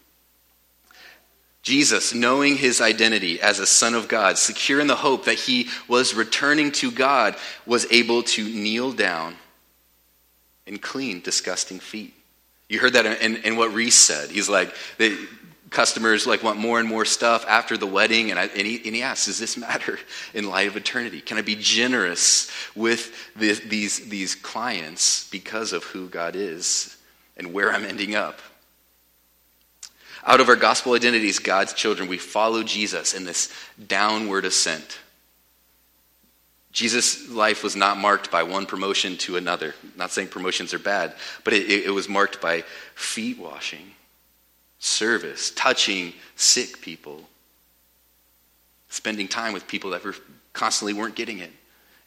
Jesus, 1.62 2.12
knowing 2.12 2.56
his 2.56 2.80
identity 2.80 3.40
as 3.40 3.60
a 3.60 3.66
son 3.66 3.94
of 3.94 4.08
God, 4.08 4.36
secure 4.36 4.80
in 4.80 4.88
the 4.88 4.96
hope 4.96 5.26
that 5.26 5.38
he 5.38 5.68
was 5.86 6.14
returning 6.14 6.72
to 6.72 6.90
God, 6.90 7.36
was 7.64 7.86
able 7.92 8.24
to 8.24 8.42
kneel 8.42 8.92
down 8.92 9.36
and 10.66 10.82
clean 10.82 11.20
disgusting 11.20 11.78
feet. 11.78 12.14
You 12.68 12.80
heard 12.80 12.94
that 12.94 13.06
in, 13.22 13.36
in 13.36 13.56
what 13.56 13.72
Reese 13.72 13.94
said. 13.94 14.30
He's 14.30 14.48
like, 14.48 14.74
the 14.98 15.16
customers 15.72 16.26
like 16.26 16.42
want 16.42 16.58
more 16.58 16.78
and 16.78 16.88
more 16.88 17.04
stuff 17.04 17.44
after 17.48 17.76
the 17.76 17.86
wedding, 17.86 18.30
and, 18.30 18.38
I, 18.38 18.44
and, 18.44 18.66
he, 18.66 18.76
and 18.84 18.94
he 18.94 19.02
asks, 19.02 19.26
does 19.26 19.38
this 19.38 19.56
matter 19.56 19.98
in 20.34 20.48
light 20.48 20.68
of 20.68 20.76
eternity? 20.76 21.20
Can 21.20 21.38
I 21.38 21.42
be 21.42 21.56
generous 21.56 22.50
with 22.76 23.34
the, 23.34 23.52
these, 23.54 24.08
these 24.08 24.34
clients 24.34 25.28
because 25.30 25.72
of 25.72 25.84
who 25.84 26.08
God 26.08 26.36
is? 26.36 26.96
and 27.36 27.52
where 27.52 27.72
I'm 27.72 27.84
ending 27.84 28.14
up. 28.14 28.40
Out 30.24 30.40
of 30.40 30.48
our 30.48 30.56
gospel 30.56 30.92
identities, 30.92 31.38
God's 31.38 31.72
children, 31.72 32.08
we 32.08 32.18
follow 32.18 32.62
Jesus 32.62 33.14
in 33.14 33.24
this 33.24 33.52
downward 33.88 34.44
ascent. 34.44 35.00
Jesus' 36.70 37.28
life 37.28 37.62
was 37.62 37.76
not 37.76 37.98
marked 37.98 38.30
by 38.30 38.44
one 38.44 38.66
promotion 38.66 39.16
to 39.18 39.36
another. 39.36 39.74
I'm 39.82 39.92
not 39.96 40.10
saying 40.10 40.28
promotions 40.28 40.72
are 40.72 40.78
bad, 40.78 41.14
but 41.44 41.52
it, 41.52 41.68
it 41.86 41.90
was 41.90 42.08
marked 42.08 42.40
by 42.40 42.62
feet 42.94 43.38
washing, 43.38 43.90
service, 44.82 45.52
touching 45.52 46.12
sick 46.34 46.80
people, 46.80 47.22
spending 48.88 49.28
time 49.28 49.52
with 49.52 49.68
people 49.68 49.90
that 49.90 50.04
were 50.04 50.16
constantly 50.52 50.92
weren't 50.92 51.14
getting 51.14 51.38
it, 51.38 51.52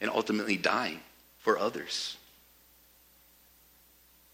and 0.00 0.10
ultimately 0.10 0.58
dying 0.58 1.00
for 1.38 1.58
others. 1.58 2.18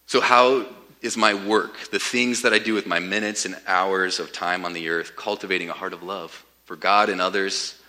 So, 0.07 0.19
how 0.19 0.67
is 1.01 1.15
my 1.15 1.33
work, 1.33 1.89
the 1.89 1.99
things 1.99 2.41
that 2.41 2.53
I 2.53 2.59
do 2.59 2.73
with 2.73 2.85
my 2.85 2.99
minutes 2.99 3.45
and 3.45 3.55
hours 3.65 4.19
of 4.19 4.33
time 4.33 4.65
on 4.65 4.73
the 4.73 4.89
earth, 4.89 5.15
cultivating 5.15 5.69
a 5.69 5.73
heart 5.73 5.93
of 5.93 6.03
love 6.03 6.45
for 6.65 6.75
God 6.75 7.07
and 7.07 7.21
others, 7.21 7.79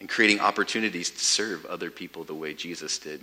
and 0.00 0.08
creating 0.08 0.40
opportunities 0.40 1.10
to 1.10 1.18
serve 1.18 1.66
other 1.66 1.90
people 1.90 2.24
the 2.24 2.34
way 2.34 2.54
Jesus 2.54 2.98
did? 2.98 3.22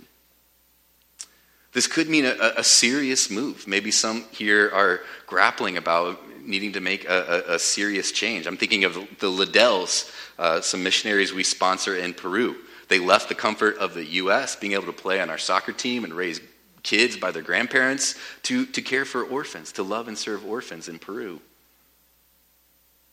This 1.72 1.86
could 1.86 2.08
mean 2.08 2.24
a, 2.24 2.54
a 2.56 2.64
serious 2.64 3.30
move. 3.30 3.66
Maybe 3.66 3.90
some 3.90 4.24
here 4.30 4.70
are 4.72 5.00
grappling 5.26 5.76
about 5.76 6.18
needing 6.40 6.72
to 6.72 6.80
make 6.80 7.04
a, 7.04 7.44
a, 7.48 7.54
a 7.54 7.58
serious 7.58 8.10
change. 8.10 8.46
I'm 8.46 8.56
thinking 8.56 8.84
of 8.84 8.94
the 8.94 9.30
Liddells, 9.30 10.10
uh, 10.38 10.60
some 10.60 10.82
missionaries 10.82 11.32
we 11.32 11.44
sponsor 11.44 11.96
in 11.96 12.14
Peru. 12.14 12.56
They 12.88 12.98
left 12.98 13.28
the 13.28 13.34
comfort 13.34 13.76
of 13.76 13.92
the 13.92 14.04
U.S., 14.04 14.56
being 14.56 14.72
able 14.72 14.86
to 14.86 14.92
play 14.92 15.20
on 15.20 15.28
our 15.28 15.38
soccer 15.38 15.72
team 15.72 16.04
and 16.04 16.14
raise 16.14 16.40
kids 16.82 17.18
by 17.18 17.30
their 17.30 17.42
grandparents, 17.42 18.14
to, 18.44 18.64
to 18.66 18.80
care 18.80 19.04
for 19.04 19.24
orphans, 19.24 19.72
to 19.72 19.82
love 19.82 20.08
and 20.08 20.16
serve 20.16 20.46
orphans 20.46 20.88
in 20.88 20.98
Peru. 20.98 21.40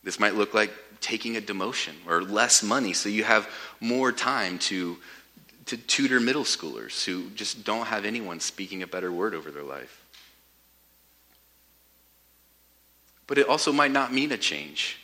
This 0.03 0.19
might 0.19 0.35
look 0.35 0.53
like 0.53 0.71
taking 1.01 1.35
a 1.35 1.41
demotion 1.41 1.93
or 2.07 2.23
less 2.23 2.63
money 2.63 2.93
so 2.93 3.09
you 3.09 3.23
have 3.23 3.49
more 3.81 4.11
time 4.11 4.59
to, 4.59 4.97
to 5.67 5.77
tutor 5.77 6.19
middle 6.19 6.43
schoolers 6.43 7.03
who 7.05 7.29
just 7.31 7.63
don't 7.63 7.87
have 7.87 8.05
anyone 8.05 8.39
speaking 8.39 8.83
a 8.83 8.87
better 8.87 9.11
word 9.11 9.33
over 9.33 9.51
their 9.51 9.63
life. 9.63 10.03
But 13.27 13.37
it 13.37 13.47
also 13.47 13.71
might 13.71 13.91
not 13.91 14.13
mean 14.13 14.31
a 14.31 14.37
change 14.37 14.97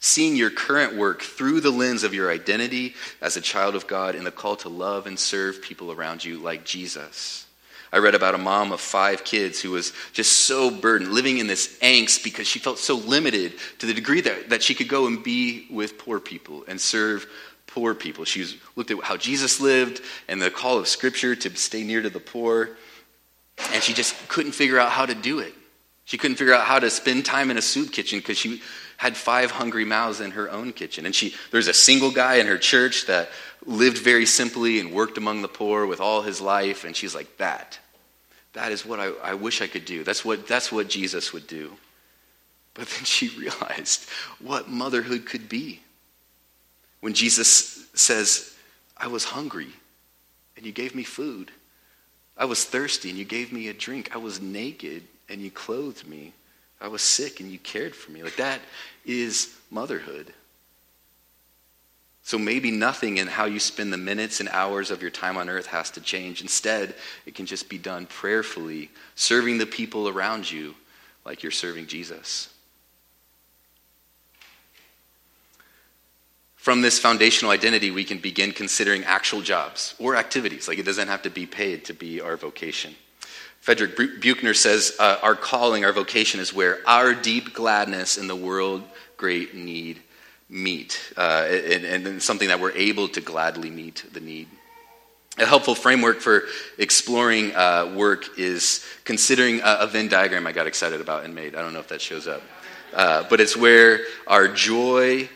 seeing 0.00 0.34
your 0.34 0.50
current 0.50 0.96
work 0.96 1.22
through 1.22 1.60
the 1.60 1.70
lens 1.70 2.02
of 2.02 2.14
your 2.14 2.30
identity 2.30 2.94
as 3.20 3.36
a 3.36 3.40
child 3.40 3.76
of 3.76 3.86
God 3.86 4.14
and 4.14 4.26
the 4.26 4.30
call 4.30 4.56
to 4.56 4.68
love 4.68 5.06
and 5.06 5.18
serve 5.18 5.60
people 5.60 5.92
around 5.92 6.24
you 6.24 6.38
like 6.38 6.64
Jesus. 6.64 7.46
I 7.92 7.98
read 7.98 8.14
about 8.14 8.36
a 8.36 8.38
mom 8.38 8.72
of 8.72 8.80
five 8.80 9.24
kids 9.24 9.60
who 9.60 9.72
was 9.72 9.92
just 10.12 10.44
so 10.46 10.70
burdened, 10.70 11.12
living 11.12 11.38
in 11.38 11.48
this 11.48 11.78
angst 11.80 12.24
because 12.24 12.46
she 12.46 12.58
felt 12.58 12.78
so 12.78 12.94
limited 12.94 13.54
to 13.80 13.86
the 13.86 13.92
degree 13.92 14.20
that, 14.22 14.50
that 14.50 14.62
she 14.62 14.74
could 14.74 14.88
go 14.88 15.06
and 15.06 15.22
be 15.22 15.66
with 15.70 15.98
poor 15.98 16.18
people 16.18 16.64
and 16.66 16.80
serve 16.80 17.26
poor 17.72 17.94
people. 17.94 18.24
She 18.24 18.58
looked 18.76 18.90
at 18.90 19.02
how 19.02 19.16
Jesus 19.16 19.60
lived 19.60 20.00
and 20.28 20.40
the 20.40 20.50
call 20.50 20.78
of 20.78 20.88
Scripture 20.88 21.34
to 21.36 21.56
stay 21.56 21.82
near 21.84 22.02
to 22.02 22.10
the 22.10 22.20
poor, 22.20 22.70
and 23.72 23.82
she 23.82 23.92
just 23.92 24.14
couldn't 24.28 24.52
figure 24.52 24.78
out 24.78 24.90
how 24.90 25.06
to 25.06 25.14
do 25.14 25.38
it. 25.38 25.54
She 26.04 26.18
couldn't 26.18 26.36
figure 26.36 26.54
out 26.54 26.64
how 26.64 26.80
to 26.80 26.90
spend 26.90 27.24
time 27.24 27.50
in 27.50 27.56
a 27.56 27.62
soup 27.62 27.92
kitchen 27.92 28.18
because 28.18 28.36
she 28.36 28.62
had 28.96 29.16
five 29.16 29.50
hungry 29.50 29.84
mouths 29.84 30.20
in 30.20 30.32
her 30.32 30.50
own 30.50 30.72
kitchen. 30.72 31.06
And 31.06 31.14
she, 31.14 31.34
there's 31.52 31.68
a 31.68 31.72
single 31.72 32.10
guy 32.10 32.34
in 32.34 32.46
her 32.48 32.58
church 32.58 33.06
that 33.06 33.30
lived 33.64 33.98
very 33.98 34.26
simply 34.26 34.80
and 34.80 34.92
worked 34.92 35.18
among 35.18 35.42
the 35.42 35.48
poor 35.48 35.86
with 35.86 36.00
all 36.00 36.22
his 36.22 36.40
life. 36.40 36.84
And 36.84 36.96
she's 36.96 37.14
like, 37.14 37.36
that, 37.36 37.78
that 38.54 38.72
is 38.72 38.84
what 38.84 38.98
I, 38.98 39.12
I 39.22 39.34
wish 39.34 39.62
I 39.62 39.68
could 39.68 39.84
do. 39.84 40.02
That's 40.02 40.24
what, 40.24 40.48
that's 40.48 40.72
what 40.72 40.88
Jesus 40.88 41.32
would 41.32 41.46
do. 41.46 41.76
But 42.74 42.88
then 42.88 43.04
she 43.04 43.28
realized 43.38 44.08
what 44.40 44.68
motherhood 44.68 45.26
could 45.26 45.48
be. 45.48 45.80
When 47.00 47.14
Jesus 47.14 47.86
says, 47.94 48.54
I 48.96 49.08
was 49.08 49.24
hungry 49.24 49.72
and 50.56 50.66
you 50.66 50.72
gave 50.72 50.94
me 50.94 51.04
food. 51.04 51.50
I 52.36 52.44
was 52.44 52.64
thirsty 52.64 53.10
and 53.10 53.18
you 53.18 53.24
gave 53.24 53.52
me 53.52 53.68
a 53.68 53.74
drink. 53.74 54.14
I 54.14 54.18
was 54.18 54.40
naked 54.40 55.02
and 55.28 55.40
you 55.40 55.50
clothed 55.50 56.06
me. 56.06 56.32
I 56.80 56.88
was 56.88 57.02
sick 57.02 57.40
and 57.40 57.50
you 57.50 57.58
cared 57.58 57.94
for 57.94 58.10
me. 58.10 58.22
Like 58.22 58.36
that 58.36 58.60
is 59.04 59.56
motherhood. 59.70 60.32
So 62.22 62.38
maybe 62.38 62.70
nothing 62.70 63.16
in 63.16 63.26
how 63.26 63.46
you 63.46 63.58
spend 63.58 63.92
the 63.92 63.96
minutes 63.96 64.40
and 64.40 64.48
hours 64.50 64.90
of 64.90 65.02
your 65.02 65.10
time 65.10 65.36
on 65.36 65.48
earth 65.48 65.66
has 65.66 65.90
to 65.92 66.00
change. 66.00 66.42
Instead, 66.42 66.94
it 67.26 67.34
can 67.34 67.46
just 67.46 67.68
be 67.68 67.78
done 67.78 68.06
prayerfully, 68.06 68.90
serving 69.14 69.58
the 69.58 69.66
people 69.66 70.08
around 70.08 70.50
you 70.50 70.74
like 71.24 71.42
you're 71.42 71.50
serving 71.50 71.86
Jesus. 71.86 72.48
From 76.60 76.82
this 76.82 76.98
foundational 76.98 77.52
identity, 77.52 77.90
we 77.90 78.04
can 78.04 78.18
begin 78.18 78.52
considering 78.52 79.02
actual 79.04 79.40
jobs 79.40 79.94
or 79.98 80.14
activities. 80.14 80.68
Like 80.68 80.78
it 80.78 80.84
doesn't 80.84 81.08
have 81.08 81.22
to 81.22 81.30
be 81.30 81.46
paid 81.46 81.86
to 81.86 81.94
be 81.94 82.20
our 82.20 82.36
vocation. 82.36 82.94
Frederick 83.60 83.96
Buechner 83.96 84.52
says, 84.52 84.94
uh, 84.98 85.16
Our 85.22 85.34
calling, 85.34 85.86
our 85.86 85.92
vocation 85.92 86.38
is 86.38 86.52
where 86.52 86.80
our 86.86 87.14
deep 87.14 87.54
gladness 87.54 88.18
in 88.18 88.26
the 88.26 88.36
world 88.36 88.82
great 89.16 89.54
need 89.54 90.00
meet, 90.50 91.00
uh, 91.16 91.46
and, 91.48 92.06
and 92.06 92.22
something 92.22 92.48
that 92.48 92.60
we're 92.60 92.72
able 92.72 93.08
to 93.08 93.22
gladly 93.22 93.70
meet 93.70 94.04
the 94.12 94.20
need. 94.20 94.46
A 95.38 95.46
helpful 95.46 95.74
framework 95.74 96.20
for 96.20 96.42
exploring 96.76 97.54
uh, 97.54 97.90
work 97.96 98.38
is 98.38 98.84
considering 99.04 99.60
a, 99.60 99.78
a, 99.80 99.86
Venn 99.86 100.08
diagram 100.08 100.46
I 100.46 100.52
got 100.52 100.66
excited 100.66 101.00
about 101.00 101.24
and 101.24 101.34
made. 101.34 101.54
I 101.54 101.62
don't 101.62 101.72
know 101.72 101.78
if 101.78 101.88
that 101.88 102.02
shows 102.02 102.28
up. 102.28 102.42
Uh, 102.92 103.24
but 103.30 103.40
it's 103.40 103.56
where 103.56 104.00
our 104.26 104.48
joy, 104.48 105.30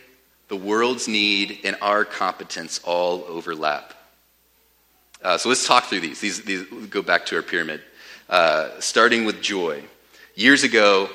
the 0.48 0.56
world's 0.56 1.08
need, 1.08 1.60
and 1.64 1.76
our 1.80 2.04
competence 2.04 2.80
all 2.84 3.24
overlap. 3.28 3.94
Uh, 5.22 5.38
so 5.38 5.48
let's 5.48 5.66
talk 5.66 5.84
through 5.84 6.00
these. 6.00 6.20
These, 6.20 6.42
these 6.42 6.62
go 6.90 7.00
back 7.00 7.26
to 7.26 7.36
our 7.36 7.42
pyramid. 7.42 7.80
Uh, 8.28 8.70
starting 8.78 9.24
with 9.24 9.40
joy. 9.40 9.82
Years 10.34 10.62
ago, 10.64 11.08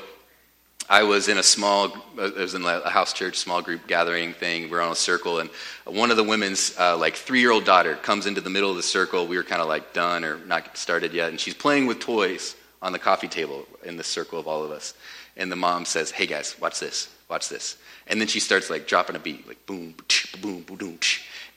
I 0.89 1.03
was 1.03 1.27
in 1.27 1.37
a 1.37 1.43
small, 1.43 1.93
I 2.19 2.29
was 2.29 2.55
in 2.55 2.65
a 2.65 2.89
house 2.89 3.13
church 3.13 3.37
small 3.37 3.61
group 3.61 3.85
gathering 3.85 4.33
thing. 4.33 4.71
We 4.71 4.77
are 4.77 4.81
on 4.81 4.91
a 4.91 4.95
circle, 4.95 5.39
and 5.39 5.49
one 5.85 6.09
of 6.09 6.17
the 6.17 6.23
women's 6.23 6.75
uh, 6.79 6.97
like 6.97 7.15
three 7.15 7.41
year 7.41 7.51
old 7.51 7.65
daughter 7.65 7.95
comes 7.95 8.25
into 8.25 8.41
the 8.41 8.49
middle 8.49 8.71
of 8.71 8.75
the 8.75 8.83
circle. 8.83 9.27
We 9.27 9.37
were 9.37 9.43
kind 9.43 9.61
of 9.61 9.67
like 9.67 9.93
done 9.93 10.25
or 10.25 10.39
not 10.45 10.75
started 10.77 11.13
yet, 11.13 11.29
and 11.29 11.39
she's 11.39 11.53
playing 11.53 11.85
with 11.85 11.99
toys 11.99 12.55
on 12.81 12.91
the 12.91 12.99
coffee 12.99 13.27
table 13.27 13.65
in 13.83 13.97
the 13.97 14.03
circle 14.03 14.39
of 14.39 14.47
all 14.47 14.63
of 14.63 14.71
us. 14.71 14.93
And 15.37 15.51
the 15.51 15.55
mom 15.55 15.85
says, 15.85 16.11
"Hey 16.11 16.25
guys, 16.25 16.55
watch 16.59 16.79
this, 16.79 17.09
watch 17.29 17.49
this." 17.49 17.77
And 18.07 18.19
then 18.19 18.27
she 18.27 18.39
starts 18.39 18.69
like 18.69 18.87
dropping 18.87 19.15
a 19.15 19.19
beat, 19.19 19.47
like 19.47 19.65
boom, 19.65 19.95
boom, 20.41 20.61
boom, 20.61 20.77
boom. 20.77 20.99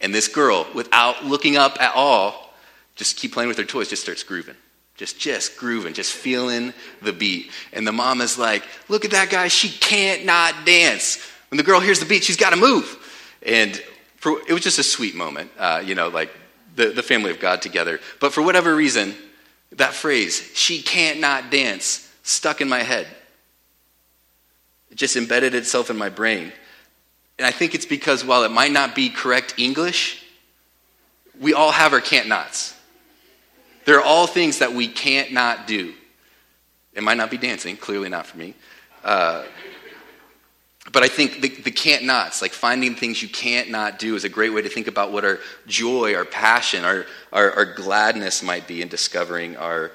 And 0.00 0.14
this 0.14 0.28
girl, 0.28 0.66
without 0.74 1.24
looking 1.24 1.56
up 1.56 1.80
at 1.80 1.94
all, 1.94 2.54
just 2.96 3.16
keep 3.16 3.32
playing 3.32 3.48
with 3.48 3.58
her 3.58 3.64
toys, 3.64 3.88
just 3.88 4.02
starts 4.02 4.22
grooving 4.22 4.56
just 4.96 5.18
just 5.18 5.56
grooving, 5.56 5.94
just 5.94 6.12
feeling 6.12 6.72
the 7.00 7.12
beat. 7.12 7.50
And 7.72 7.86
the 7.86 7.92
mom 7.92 8.20
is 8.20 8.38
like, 8.38 8.62
"Look 8.88 9.04
at 9.04 9.10
that 9.12 9.30
guy, 9.30 9.48
she 9.48 9.68
can't 9.68 10.24
not 10.24 10.64
dance." 10.64 11.18
When 11.50 11.56
the 11.56 11.64
girl 11.64 11.80
hears 11.80 11.98
the 11.98 12.06
beat, 12.06 12.24
she's 12.24 12.36
got 12.36 12.50
to 12.50 12.56
move. 12.56 12.96
And 13.44 13.76
for, 14.16 14.40
it 14.48 14.52
was 14.52 14.62
just 14.62 14.78
a 14.78 14.82
sweet 14.82 15.14
moment, 15.14 15.50
uh, 15.58 15.82
you 15.84 15.94
know, 15.94 16.08
like 16.08 16.30
the, 16.76 16.86
the 16.86 17.02
family 17.02 17.30
of 17.30 17.40
God 17.40 17.60
together. 17.60 18.00
But 18.20 18.32
for 18.32 18.40
whatever 18.40 18.74
reason, 18.74 19.14
that 19.76 19.94
phrase, 19.94 20.50
"she 20.54 20.82
can't 20.82 21.20
not 21.20 21.50
dance," 21.50 22.08
stuck 22.22 22.60
in 22.60 22.68
my 22.68 22.82
head. 22.82 23.06
It 24.90 24.96
just 24.96 25.16
embedded 25.16 25.54
itself 25.54 25.90
in 25.90 25.96
my 25.96 26.10
brain. 26.10 26.52
And 27.38 27.46
I 27.46 27.50
think 27.50 27.74
it's 27.74 27.86
because 27.86 28.24
while 28.24 28.44
it 28.44 28.50
might 28.50 28.72
not 28.72 28.94
be 28.94 29.08
correct 29.08 29.54
English, 29.56 30.22
we 31.40 31.54
all 31.54 31.72
have 31.72 31.92
our 31.92 32.00
can't 32.00 32.28
nots. 32.28 32.74
There 33.84 33.96
are 33.98 34.04
all 34.04 34.26
things 34.26 34.58
that 34.58 34.74
we 34.74 34.86
can't 34.86 35.32
not 35.32 35.66
do. 35.66 35.94
It 36.92 37.02
might 37.02 37.16
not 37.16 37.30
be 37.30 37.38
dancing, 37.38 37.76
clearly 37.76 38.08
not 38.08 38.26
for 38.26 38.36
me. 38.36 38.54
Uh, 39.02 39.44
but 40.92 41.02
I 41.02 41.08
think 41.08 41.40
the, 41.40 41.48
the 41.48 41.70
can't 41.70 42.04
nots, 42.04 42.42
like 42.42 42.52
finding 42.52 42.94
things 42.94 43.22
you 43.22 43.28
can't 43.28 43.70
not 43.70 43.98
do, 43.98 44.14
is 44.14 44.24
a 44.24 44.28
great 44.28 44.52
way 44.52 44.60
to 44.60 44.68
think 44.68 44.88
about 44.88 45.10
what 45.10 45.24
our 45.24 45.38
joy, 45.66 46.14
our 46.14 46.26
passion, 46.26 46.84
our, 46.84 47.06
our, 47.32 47.50
our 47.52 47.64
gladness 47.64 48.42
might 48.42 48.68
be 48.68 48.82
in 48.82 48.88
discovering 48.88 49.56
our, 49.56 49.92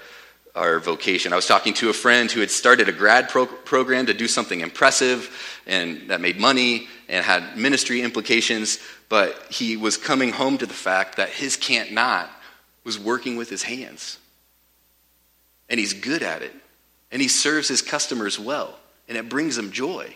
our 0.55 0.79
vocation. 0.79 1.33
I 1.33 1.35
was 1.35 1.45
talking 1.45 1.75
to 1.75 1.89
a 1.89 1.93
friend 1.93 2.31
who 2.31 2.39
had 2.39 2.49
started 2.49 2.89
a 2.89 2.91
grad 2.91 3.29
pro- 3.29 3.45
program 3.45 4.07
to 4.07 4.13
do 4.15 4.27
something 4.27 4.59
impressive 4.59 5.61
and 5.67 6.09
that 6.09 6.19
made 6.19 6.39
money 6.39 6.87
and 7.07 7.23
had 7.23 7.55
ministry 7.55 8.01
implications, 8.01 8.79
but 9.07 9.39
he 9.51 9.77
was 9.77 9.97
coming 9.97 10.31
home 10.31 10.57
to 10.57 10.65
the 10.65 10.73
fact 10.73 11.17
that 11.17 11.29
his 11.29 11.57
can't 11.57 11.91
not 11.91 12.27
was 12.83 12.99
working 12.99 13.37
with 13.37 13.51
his 13.51 13.61
hands. 13.61 14.17
And 15.69 15.79
he's 15.79 15.93
good 15.93 16.23
at 16.23 16.41
it. 16.41 16.53
And 17.11 17.21
he 17.21 17.27
serves 17.27 17.67
his 17.67 17.83
customers 17.83 18.39
well. 18.39 18.79
And 19.07 19.15
it 19.17 19.29
brings 19.29 19.57
him 19.57 19.71
joy. 19.71 20.15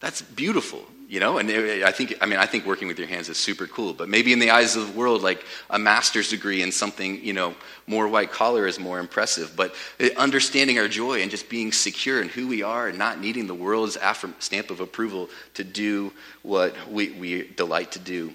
That's 0.00 0.22
beautiful. 0.22 0.84
you 1.08 1.20
know? 1.20 1.38
And 1.38 1.50
uh, 1.50 1.86
i 1.86 1.92
think 1.92 2.14
i 2.20 2.26
mean 2.26 2.38
i 2.38 2.46
think 2.46 2.66
working 2.66 2.88
with 2.88 2.98
your 2.98 3.08
hands 3.08 3.28
is 3.28 3.38
super 3.38 3.66
cool 3.66 3.94
but 3.94 4.08
maybe 4.08 4.32
in 4.32 4.38
the 4.38 4.50
eyes 4.50 4.76
of 4.76 4.92
the 4.92 4.98
world 4.98 5.22
like 5.22 5.44
a 5.70 5.78
master's 5.78 6.28
degree 6.30 6.62
in 6.62 6.70
something 6.70 7.24
you 7.24 7.32
know 7.32 7.54
more 7.88 8.06
white 8.06 8.30
collar 8.30 8.66
is 8.66 8.78
more 8.78 9.00
impressive. 9.00 9.56
But 9.56 9.74
uh, 9.98 10.08
understanding 10.16 10.78
our 10.78 10.88
joy 10.88 11.22
and 11.22 11.30
just 11.30 11.48
being 11.48 11.72
secure 11.72 12.20
in 12.20 12.28
who 12.28 12.46
we 12.46 12.62
are 12.62 12.88
and 12.88 12.98
not 12.98 13.18
needing 13.18 13.46
the 13.46 13.54
world's 13.54 13.96
stamp 14.38 14.70
of 14.70 14.80
approval 14.80 15.30
to 15.54 15.64
do 15.64 16.12
what 16.42 16.74
we, 16.88 17.10
we 17.10 17.48
delight 17.48 17.92
to 17.92 17.98
do. 17.98 18.32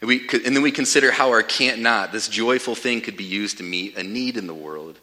And, 0.00 0.08
we, 0.08 0.28
and 0.44 0.54
then 0.54 0.62
we 0.62 0.72
consider 0.72 1.12
how 1.12 1.30
our 1.30 1.42
can't 1.42 1.80
not 1.80 2.12
this 2.12 2.28
joyful 2.28 2.74
thing 2.74 3.00
could 3.00 3.16
be 3.16 3.24
used 3.24 3.58
to 3.58 3.62
meet 3.62 3.96
a 3.96 4.02
need 4.02 4.36
in 4.36 4.46
the 4.46 4.54
world 4.54 4.98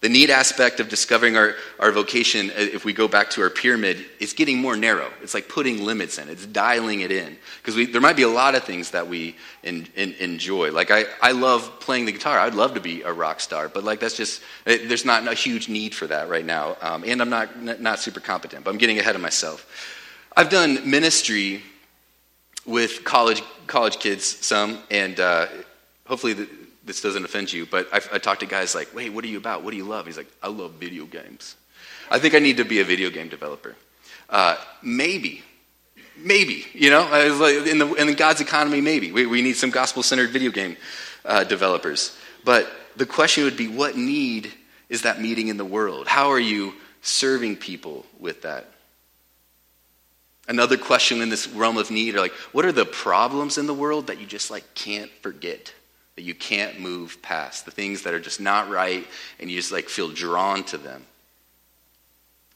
the 0.00 0.08
need 0.08 0.30
aspect 0.30 0.80
of 0.80 0.88
discovering 0.88 1.36
our, 1.36 1.54
our 1.78 1.92
vocation, 1.92 2.50
uh, 2.50 2.54
if 2.56 2.86
we 2.86 2.92
go 2.94 3.06
back 3.06 3.28
to 3.30 3.42
our 3.42 3.50
pyramid, 3.50 4.06
is 4.18 4.32
getting 4.32 4.58
more 4.58 4.74
narrow. 4.74 5.10
It's 5.22 5.34
like 5.34 5.46
putting 5.46 5.84
limits 5.84 6.16
in, 6.16 6.30
it's 6.30 6.46
dialing 6.46 7.00
it 7.00 7.12
in. 7.12 7.36
Because 7.62 7.92
there 7.92 8.00
might 8.00 8.16
be 8.16 8.22
a 8.22 8.28
lot 8.28 8.54
of 8.54 8.64
things 8.64 8.92
that 8.92 9.06
we 9.08 9.36
in, 9.62 9.86
in, 9.96 10.14
enjoy. 10.14 10.72
Like, 10.72 10.90
I, 10.90 11.04
I 11.20 11.32
love 11.32 11.80
playing 11.80 12.06
the 12.06 12.12
guitar. 12.12 12.38
I'd 12.38 12.54
love 12.54 12.74
to 12.74 12.80
be 12.80 13.02
a 13.02 13.12
rock 13.12 13.40
star, 13.40 13.68
but 13.68 13.84
like, 13.84 14.00
that's 14.00 14.16
just, 14.16 14.42
it, 14.64 14.88
there's 14.88 15.04
not 15.04 15.28
a 15.28 15.34
huge 15.34 15.68
need 15.68 15.94
for 15.94 16.06
that 16.06 16.30
right 16.30 16.46
now. 16.46 16.78
Um, 16.80 17.04
and 17.06 17.20
I'm 17.20 17.30
not, 17.30 17.80
not 17.80 17.98
super 17.98 18.20
competent, 18.20 18.64
but 18.64 18.70
I'm 18.70 18.78
getting 18.78 18.98
ahead 18.98 19.16
of 19.16 19.20
myself. 19.20 19.66
I've 20.34 20.48
done 20.48 20.88
ministry 20.88 21.62
with 22.64 23.04
college, 23.04 23.42
college 23.66 23.98
kids, 23.98 24.24
some, 24.24 24.78
and 24.90 25.20
uh, 25.20 25.46
hopefully 26.06 26.32
the, 26.32 26.48
this 26.84 27.00
doesn't 27.00 27.24
offend 27.24 27.52
you, 27.52 27.66
but 27.66 27.88
I, 27.92 28.00
I 28.14 28.18
talk 28.18 28.40
to 28.40 28.46
guys 28.46 28.74
like, 28.74 28.94
wait, 28.94 29.10
what 29.10 29.24
are 29.24 29.28
you 29.28 29.38
about? 29.38 29.62
What 29.62 29.72
do 29.72 29.76
you 29.76 29.84
love? 29.84 30.06
He's 30.06 30.16
like, 30.16 30.30
I 30.42 30.48
love 30.48 30.72
video 30.72 31.04
games. 31.04 31.56
I 32.10 32.18
think 32.18 32.34
I 32.34 32.38
need 32.38 32.56
to 32.56 32.64
be 32.64 32.80
a 32.80 32.84
video 32.84 33.10
game 33.10 33.28
developer. 33.28 33.76
Uh, 34.28 34.56
maybe, 34.82 35.42
maybe, 36.16 36.66
you 36.72 36.90
know, 36.90 37.02
in, 37.66 37.78
the, 37.78 37.94
in 37.94 38.12
God's 38.14 38.40
economy, 38.40 38.80
maybe. 38.80 39.12
We, 39.12 39.26
we 39.26 39.42
need 39.42 39.56
some 39.56 39.70
gospel 39.70 40.02
centered 40.02 40.30
video 40.30 40.50
game 40.50 40.76
uh, 41.24 41.44
developers. 41.44 42.16
But 42.44 42.70
the 42.96 43.06
question 43.06 43.44
would 43.44 43.56
be, 43.56 43.68
what 43.68 43.96
need 43.96 44.52
is 44.88 45.02
that 45.02 45.20
meeting 45.20 45.48
in 45.48 45.56
the 45.56 45.64
world? 45.64 46.08
How 46.08 46.30
are 46.30 46.40
you 46.40 46.74
serving 47.02 47.56
people 47.56 48.06
with 48.18 48.42
that? 48.42 48.66
Another 50.48 50.76
question 50.76 51.22
in 51.22 51.28
this 51.28 51.46
realm 51.46 51.76
of 51.76 51.92
need 51.92 52.16
are 52.16 52.20
like, 52.20 52.32
what 52.52 52.64
are 52.64 52.72
the 52.72 52.84
problems 52.84 53.56
in 53.56 53.66
the 53.66 53.74
world 53.74 54.08
that 54.08 54.18
you 54.18 54.26
just 54.26 54.50
like 54.50 54.74
can't 54.74 55.10
forget? 55.22 55.72
That 56.20 56.26
you 56.26 56.34
can't 56.34 56.78
move 56.78 57.22
past, 57.22 57.64
the 57.64 57.70
things 57.70 58.02
that 58.02 58.12
are 58.12 58.20
just 58.20 58.42
not 58.42 58.68
right, 58.68 59.06
and 59.38 59.50
you 59.50 59.56
just 59.56 59.72
like 59.72 59.88
feel 59.88 60.10
drawn 60.10 60.62
to 60.62 60.76
them. 60.76 61.02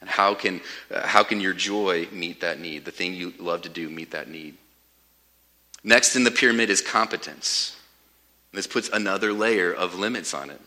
And 0.03 0.11
how 0.11 0.35
can, 0.35 0.61
uh, 0.91 1.07
how 1.07 1.23
can 1.25 1.41
your 1.41 1.55
joy 1.55 2.07
meet 2.13 2.43
that 2.43 2.61
need? 2.61 2.85
The 2.85 2.91
thing 2.91 3.15
you 3.15 3.33
love 3.39 3.63
to 3.63 3.71
do 3.71 3.89
meet 3.89 4.11
that 4.11 4.29
need. 4.29 4.59
Next 5.83 6.15
in 6.15 6.25
the 6.25 6.31
pyramid 6.31 6.69
is 6.69 6.83
competence. 6.83 7.75
This 8.53 8.67
puts 8.67 8.91
another 8.91 9.33
layer 9.33 9.73
of 9.73 9.95
limits 9.95 10.35
on 10.35 10.51
it. 10.51 10.61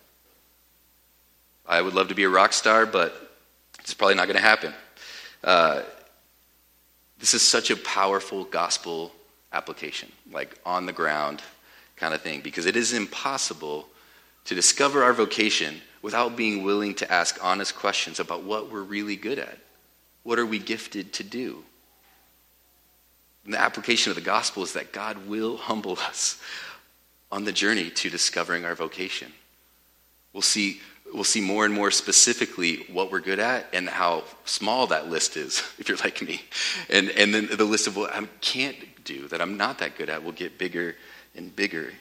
I 1.67 1.83
would 1.83 1.93
love 1.93 2.07
to 2.07 2.15
be 2.15 2.23
a 2.23 2.29
rock 2.29 2.51
star, 2.51 2.87
but 2.87 3.29
it's 3.79 3.93
probably 3.93 4.15
not 4.15 4.25
going 4.25 4.37
to 4.37 4.41
happen. 4.41 4.73
Uh, 5.43 5.83
this 7.19 7.35
is 7.35 7.43
such 7.43 7.69
a 7.69 7.77
powerful 7.77 8.43
gospel 8.43 9.11
application, 9.53 10.11
like 10.31 10.57
on 10.65 10.87
the 10.87 10.93
ground, 10.93 11.43
kind 11.97 12.13
of 12.13 12.21
thing 12.21 12.41
because 12.41 12.65
it 12.65 12.75
is 12.75 12.93
impossible 12.93 13.87
to 14.45 14.55
discover 14.55 15.03
our 15.03 15.13
vocation 15.13 15.81
without 16.01 16.37
being 16.37 16.63
willing 16.63 16.93
to 16.95 17.11
ask 17.11 17.43
honest 17.43 17.75
questions 17.75 18.19
about 18.19 18.43
what 18.43 18.71
we're 18.71 18.81
really 18.81 19.15
good 19.15 19.39
at. 19.39 19.57
What 20.23 20.39
are 20.39 20.45
we 20.45 20.59
gifted 20.59 21.13
to 21.13 21.23
do? 21.23 21.63
And 23.43 23.53
the 23.53 23.59
application 23.59 24.11
of 24.11 24.15
the 24.15 24.21
gospel 24.21 24.63
is 24.63 24.73
that 24.73 24.91
God 24.91 25.27
will 25.27 25.57
humble 25.57 25.97
us 25.99 26.41
on 27.31 27.45
the 27.45 27.51
journey 27.51 27.89
to 27.89 28.09
discovering 28.09 28.65
our 28.65 28.75
vocation. 28.75 29.31
We'll 30.33 30.41
see, 30.41 30.81
we'll 31.13 31.23
see 31.23 31.41
more 31.41 31.65
and 31.65 31.73
more 31.73 31.91
specifically 31.91 32.85
what 32.91 33.11
we're 33.11 33.21
good 33.21 33.39
at 33.39 33.67
and 33.73 33.89
how 33.89 34.23
small 34.45 34.87
that 34.87 35.09
list 35.09 35.35
is, 35.35 35.63
if 35.79 35.89
you're 35.89 35.97
like 35.97 36.21
me. 36.21 36.41
And, 36.89 37.09
and 37.09 37.33
then 37.33 37.47
the 37.51 37.65
list 37.65 37.87
of 37.87 37.97
what 37.97 38.13
I 38.13 38.23
can't 38.41 38.77
do, 39.03 39.27
that 39.29 39.41
I'm 39.41 39.57
not 39.57 39.79
that 39.79 39.97
good 39.97 40.09
at, 40.09 40.23
will 40.23 40.31
get 40.31 40.57
bigger 40.57 40.95
and 41.37 41.55
bigger. 41.55 41.93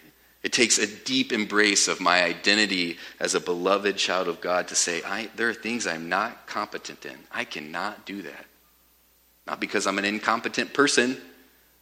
It 0.43 0.53
takes 0.53 0.79
a 0.79 0.87
deep 0.87 1.33
embrace 1.33 1.89
of 1.89 2.01
my 2.01 2.23
identity 2.23 2.99
as 3.21 3.35
a 3.35 3.41
beloved 3.41 3.97
child 3.97 4.29
of 4.29 4.41
God 4.41 4.69
to 4.69 4.75
say, 4.75 5.03
there 5.35 5.49
are 5.49 5.55
things 5.55 5.87
I'm 5.87 6.09
not 6.09 6.47
competent 6.47 7.05
in. 7.05 7.17
I 7.33 7.45
cannot 7.45 8.07
do 8.07 8.23
that. 8.23 8.45
Not 9.47 9.61
because 9.61 9.87
I'm 9.87 9.99
an 9.99 10.05
incompetent 10.05 10.73
person, 10.73 11.17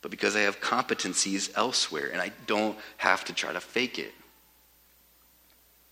but 0.03 0.11
because 0.11 0.37
I 0.37 0.41
have 0.41 0.61
competencies 0.61 1.51
elsewhere 1.57 2.11
and 2.11 2.21
I 2.21 2.33
don't 2.47 2.79
have 2.97 3.25
to 3.27 3.33
try 3.33 3.53
to 3.53 3.61
fake 3.61 3.99
it. 3.99 4.13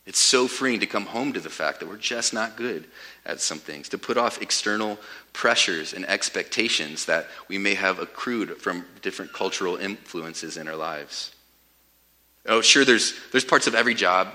It's 0.05 0.19
so 0.19 0.49
freeing 0.49 0.81
to 0.81 0.87
come 0.87 1.07
home 1.07 1.33
to 1.35 1.41
the 1.41 1.49
fact 1.49 1.79
that 1.81 1.89
we're 1.89 1.97
just 1.97 2.35
not 2.35 2.57
good 2.57 2.87
at 3.25 3.41
some 3.41 3.59
things, 3.59 3.89
to 3.91 3.99
put 3.99 4.17
off 4.17 4.43
external 4.43 4.99
pressures 5.33 5.93
and 5.93 6.05
expectations 6.07 7.05
that 7.05 7.29
we 7.49 7.57
may 7.57 7.75
have 7.75 8.01
accrued 8.01 8.61
from 8.61 8.85
different 9.01 9.33
cultural 9.33 9.77
influences 9.77 10.57
in 10.57 10.67
our 10.67 10.75
lives. 10.75 11.33
Oh, 12.47 12.61
sure, 12.61 12.85
there's, 12.85 13.15
there's 13.31 13.45
parts 13.45 13.67
of 13.67 13.75
every 13.75 13.95
job 13.95 14.29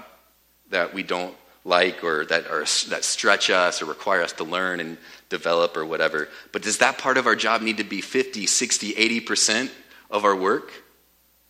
that 0.70 0.93
we 0.93 1.03
don't 1.03 1.36
like 1.66 2.03
or 2.03 2.26
that, 2.26 2.47
are, 2.47 2.66
that 2.89 3.03
stretch 3.03 3.49
us 3.49 3.82
or 3.82 3.86
require 3.86 4.24
us 4.24 4.32
to 4.34 4.45
learn 4.45 4.80
and 4.80 4.97
develop 5.30 5.76
or 5.76 5.86
whatever. 5.86 6.30
But 6.53 6.62
does 6.62 6.78
that 6.78 6.97
part 6.97 7.18
of 7.18 7.28
our 7.28 7.36
job 7.36 7.62
need 7.62 7.78
to 7.78 7.84
be 7.84 8.01
50, 8.01 8.47
60, 8.47 8.93
80% 8.93 9.70
of 10.10 10.24
our 10.24 10.36
work? 10.36 10.72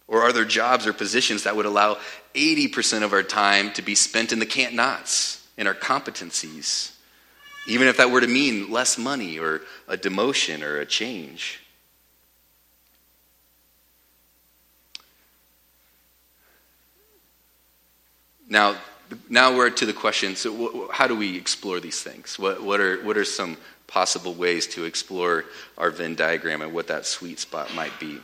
Or 0.08 0.24
are 0.24 0.32
there 0.32 0.46
jobs 0.46 0.88
or 0.88 0.94
positions 0.94 1.44
that 1.44 1.56
would 1.56 1.66
allow 1.66 1.98
80% 2.34 3.04
of 3.04 3.14
our 3.14 3.24
time 3.24 3.72
to 3.74 3.82
be 3.82 3.94
spent 3.94 4.32
in 4.32 4.40
the 4.40 4.46
can't 4.46 4.74
nots, 4.74 5.46
in 5.58 5.68
our 5.68 5.76
competencies? 5.76 6.94
Even 7.68 7.88
if 7.88 7.98
that 7.98 8.10
were 8.10 8.22
to 8.22 8.28
mean 8.28 8.72
less 8.72 8.98
money 8.98 9.38
or 9.38 9.62
a 9.88 9.98
demotion 9.98 10.64
or 10.64 10.80
a 10.80 10.86
change. 10.86 11.60
Now, 18.50 18.76
now 19.30 19.56
we're 19.56 19.70
to 19.70 19.86
the 19.86 19.94
question 19.94 20.36
so, 20.36 20.90
how 20.92 21.08
do 21.08 21.16
we 21.16 21.38
explore 21.38 21.80
these 21.80 22.02
things? 22.02 22.38
What, 22.40 22.64
what, 22.64 22.80
are, 22.80 23.04
what 23.04 23.18
are 23.18 23.26
some 23.26 23.58
possible 23.88 24.34
ways 24.34 24.68
to 24.68 24.86
explore 24.86 25.46
our 25.78 25.92
Venn 25.92 26.16
diagram 26.16 26.62
and 26.62 26.74
what 26.74 26.88
that 26.88 27.06
sweet 27.06 27.40
spot 27.40 27.74
might 27.74 27.98
be? 28.00 28.20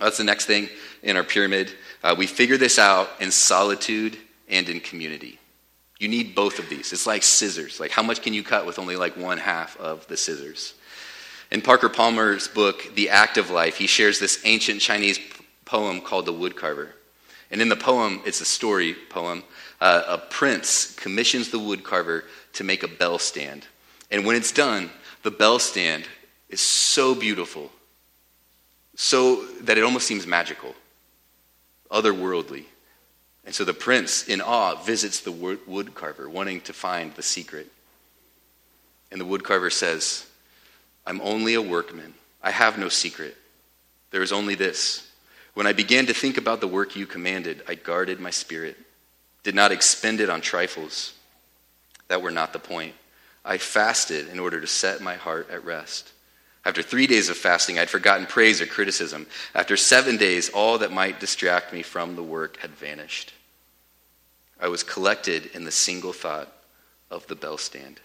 That's 0.00 0.18
the 0.18 0.24
next 0.24 0.46
thing 0.46 0.68
in 1.02 1.16
our 1.16 1.24
pyramid. 1.24 1.72
Uh, 2.02 2.14
we 2.16 2.26
figure 2.26 2.56
this 2.56 2.78
out 2.78 3.10
in 3.20 3.30
solitude 3.30 4.16
and 4.48 4.68
in 4.68 4.80
community. 4.80 5.38
You 5.98 6.08
need 6.08 6.34
both 6.34 6.58
of 6.58 6.68
these. 6.70 6.92
It's 6.92 7.06
like 7.06 7.22
scissors. 7.22 7.78
Like, 7.78 7.90
how 7.90 8.02
much 8.02 8.22
can 8.22 8.32
you 8.32 8.42
cut 8.42 8.64
with 8.64 8.78
only 8.78 8.96
like 8.96 9.16
one 9.18 9.36
half 9.36 9.76
of 9.76 10.06
the 10.06 10.16
scissors? 10.16 10.74
In 11.50 11.60
Parker 11.60 11.90
Palmer's 11.90 12.48
book, 12.48 12.94
The 12.94 13.10
Active 13.10 13.50
Life, 13.50 13.76
he 13.76 13.86
shares 13.86 14.18
this 14.18 14.40
ancient 14.44 14.80
Chinese 14.80 15.18
poem 15.66 16.00
called 16.00 16.24
The 16.24 16.32
Woodcarver. 16.32 16.92
And 17.50 17.60
in 17.60 17.68
the 17.68 17.76
poem, 17.76 18.20
it's 18.24 18.40
a 18.40 18.44
story 18.44 18.94
poem. 19.08 19.42
Uh, 19.80 20.02
a 20.06 20.18
prince 20.18 20.94
commissions 20.94 21.50
the 21.50 21.58
woodcarver 21.58 22.24
to 22.54 22.64
make 22.64 22.82
a 22.82 22.88
bell 22.88 23.18
stand. 23.18 23.66
And 24.10 24.24
when 24.24 24.36
it's 24.36 24.52
done, 24.52 24.90
the 25.22 25.30
bell 25.30 25.58
stand 25.58 26.04
is 26.48 26.60
so 26.60 27.14
beautiful, 27.14 27.70
so 28.96 29.44
that 29.62 29.78
it 29.78 29.84
almost 29.84 30.06
seems 30.06 30.26
magical, 30.26 30.74
otherworldly. 31.90 32.64
And 33.44 33.54
so 33.54 33.64
the 33.64 33.72
prince, 33.72 34.28
in 34.28 34.40
awe, 34.40 34.74
visits 34.74 35.20
the 35.20 35.32
woodcarver, 35.32 36.28
wanting 36.28 36.60
to 36.62 36.72
find 36.72 37.14
the 37.14 37.22
secret. 37.22 37.70
And 39.10 39.20
the 39.20 39.24
woodcarver 39.24 39.72
says, 39.72 40.26
I'm 41.06 41.20
only 41.20 41.54
a 41.54 41.62
workman. 41.62 42.14
I 42.42 42.50
have 42.50 42.78
no 42.78 42.88
secret. 42.88 43.36
There 44.10 44.22
is 44.22 44.32
only 44.32 44.54
this 44.54 45.09
when 45.54 45.66
I 45.66 45.72
began 45.72 46.06
to 46.06 46.14
think 46.14 46.36
about 46.36 46.60
the 46.60 46.68
work 46.68 46.96
you 46.96 47.06
commanded, 47.06 47.62
I 47.66 47.74
guarded 47.74 48.20
my 48.20 48.30
spirit, 48.30 48.76
did 49.42 49.54
not 49.54 49.72
expend 49.72 50.20
it 50.20 50.30
on 50.30 50.40
trifles 50.40 51.14
that 52.08 52.22
were 52.22 52.30
not 52.30 52.52
the 52.52 52.58
point. 52.58 52.94
I 53.44 53.58
fasted 53.58 54.28
in 54.28 54.38
order 54.38 54.60
to 54.60 54.66
set 54.66 55.00
my 55.00 55.14
heart 55.14 55.48
at 55.50 55.64
rest. 55.64 56.12
After 56.64 56.82
three 56.82 57.06
days 57.06 57.30
of 57.30 57.38
fasting, 57.38 57.78
I'd 57.78 57.88
forgotten 57.88 58.26
praise 58.26 58.60
or 58.60 58.66
criticism. 58.66 59.26
After 59.54 59.76
seven 59.76 60.18
days, 60.18 60.50
all 60.50 60.78
that 60.78 60.92
might 60.92 61.20
distract 61.20 61.72
me 61.72 61.82
from 61.82 62.16
the 62.16 62.22
work 62.22 62.58
had 62.58 62.70
vanished. 62.72 63.32
I 64.60 64.68
was 64.68 64.82
collected 64.82 65.46
in 65.54 65.64
the 65.64 65.70
single 65.70 66.12
thought 66.12 66.52
of 67.10 67.26
the 67.28 67.34
bell 67.34 67.56
stand. 67.56 67.98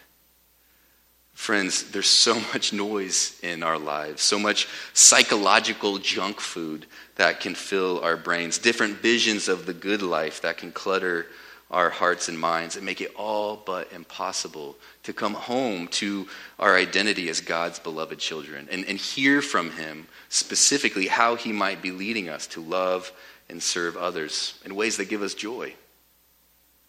Friends, 1.35 1.91
there's 1.91 2.09
so 2.09 2.33
much 2.53 2.73
noise 2.73 3.37
in 3.43 3.61
our 3.61 3.77
lives, 3.77 4.23
so 4.23 4.39
much 4.39 4.67
psychological 4.93 5.99
junk 5.99 6.39
food 6.39 6.87
that 7.17 7.39
can 7.39 7.53
fill 7.53 7.99
our 7.99 8.17
brains, 8.17 8.57
different 8.57 8.97
visions 8.97 9.47
of 9.47 9.67
the 9.67 9.73
good 9.73 10.01
life 10.01 10.41
that 10.41 10.57
can 10.57 10.71
clutter 10.71 11.27
our 11.71 11.89
hearts 11.89 12.29
and 12.29 12.39
minds 12.39 12.75
and 12.75 12.85
make 12.85 13.01
it 13.01 13.13
all 13.15 13.57
but 13.65 13.91
impossible 13.91 14.75
to 15.03 15.11
come 15.13 15.33
home 15.33 15.87
to 15.87 16.27
our 16.59 16.75
identity 16.75 17.27
as 17.27 17.41
God's 17.41 17.79
beloved 17.79 18.19
children 18.19 18.67
and, 18.71 18.85
and 18.85 18.97
hear 18.97 19.41
from 19.41 19.71
Him 19.71 20.07
specifically 20.29 21.07
how 21.07 21.35
He 21.35 21.51
might 21.51 21.81
be 21.81 21.91
leading 21.91 22.29
us 22.29 22.47
to 22.47 22.61
love 22.61 23.11
and 23.49 23.61
serve 23.61 23.97
others 23.97 24.59
in 24.63 24.75
ways 24.75 24.97
that 24.97 25.09
give 25.09 25.21
us 25.21 25.33
joy. 25.33 25.73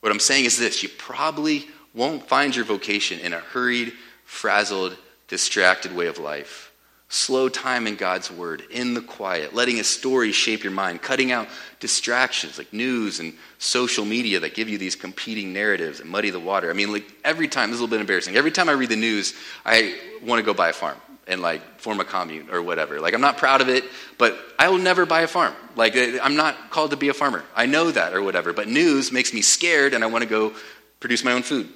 What 0.00 0.12
I'm 0.12 0.20
saying 0.20 0.44
is 0.44 0.58
this 0.58 0.82
you 0.82 0.88
probably 0.90 1.66
won't 1.94 2.28
find 2.28 2.54
your 2.54 2.66
vocation 2.66 3.18
in 3.20 3.32
a 3.32 3.38
hurried, 3.38 3.92
frazzled, 4.26 4.96
distracted 5.28 5.96
way 5.96 6.08
of 6.08 6.18
life. 6.18 6.72
Slow 7.08 7.48
time 7.48 7.86
in 7.86 7.94
God's 7.94 8.32
Word, 8.32 8.64
in 8.68 8.94
the 8.94 9.00
quiet, 9.00 9.54
letting 9.54 9.78
a 9.78 9.84
story 9.84 10.32
shape 10.32 10.64
your 10.64 10.72
mind, 10.72 11.00
cutting 11.00 11.30
out 11.30 11.46
distractions 11.78 12.58
like 12.58 12.72
news 12.72 13.20
and 13.20 13.32
social 13.58 14.04
media 14.04 14.40
that 14.40 14.54
give 14.54 14.68
you 14.68 14.76
these 14.76 14.96
competing 14.96 15.52
narratives 15.52 16.00
and 16.00 16.10
muddy 16.10 16.30
the 16.30 16.40
water. 16.40 16.68
I 16.68 16.72
mean, 16.72 16.92
like 16.92 17.06
every 17.24 17.46
time, 17.46 17.70
this 17.70 17.76
is 17.76 17.80
a 17.80 17.84
little 17.84 17.96
bit 17.96 18.00
embarrassing. 18.00 18.34
Every 18.34 18.50
time 18.50 18.68
I 18.68 18.72
read 18.72 18.88
the 18.88 18.96
news, 18.96 19.34
I 19.64 19.96
want 20.24 20.40
to 20.40 20.44
go 20.44 20.52
buy 20.52 20.70
a 20.70 20.72
farm 20.72 20.96
and 21.28 21.40
like 21.40 21.80
form 21.80 22.00
a 22.00 22.04
commune 22.04 22.48
or 22.50 22.60
whatever. 22.60 23.00
Like 23.00 23.14
I'm 23.14 23.20
not 23.20 23.38
proud 23.38 23.60
of 23.60 23.68
it, 23.68 23.84
but 24.18 24.36
I 24.58 24.68
will 24.68 24.78
never 24.78 25.06
buy 25.06 25.20
a 25.20 25.28
farm. 25.28 25.54
Like 25.76 25.94
I'm 25.96 26.34
not 26.34 26.70
called 26.70 26.90
to 26.90 26.96
be 26.96 27.08
a 27.08 27.14
farmer. 27.14 27.44
I 27.54 27.66
know 27.66 27.92
that 27.92 28.14
or 28.14 28.22
whatever. 28.22 28.52
But 28.52 28.66
news 28.66 29.12
makes 29.12 29.32
me 29.32 29.42
scared, 29.42 29.94
and 29.94 30.02
I 30.02 30.08
want 30.08 30.22
to 30.22 30.28
go 30.28 30.54
produce 30.98 31.22
my 31.22 31.32
own 31.32 31.42
food. 31.42 31.68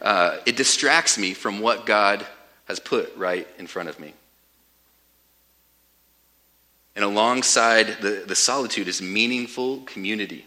Uh, 0.00 0.38
it 0.46 0.56
distracts 0.56 1.18
me 1.18 1.34
from 1.34 1.60
what 1.60 1.86
God 1.86 2.26
has 2.66 2.78
put 2.80 3.16
right 3.16 3.46
in 3.58 3.66
front 3.66 3.88
of 3.88 3.98
me. 3.98 4.14
And 6.96 7.04
alongside 7.04 7.98
the, 8.00 8.24
the 8.26 8.34
solitude 8.34 8.88
is 8.88 9.02
meaningful 9.02 9.80
community. 9.80 10.46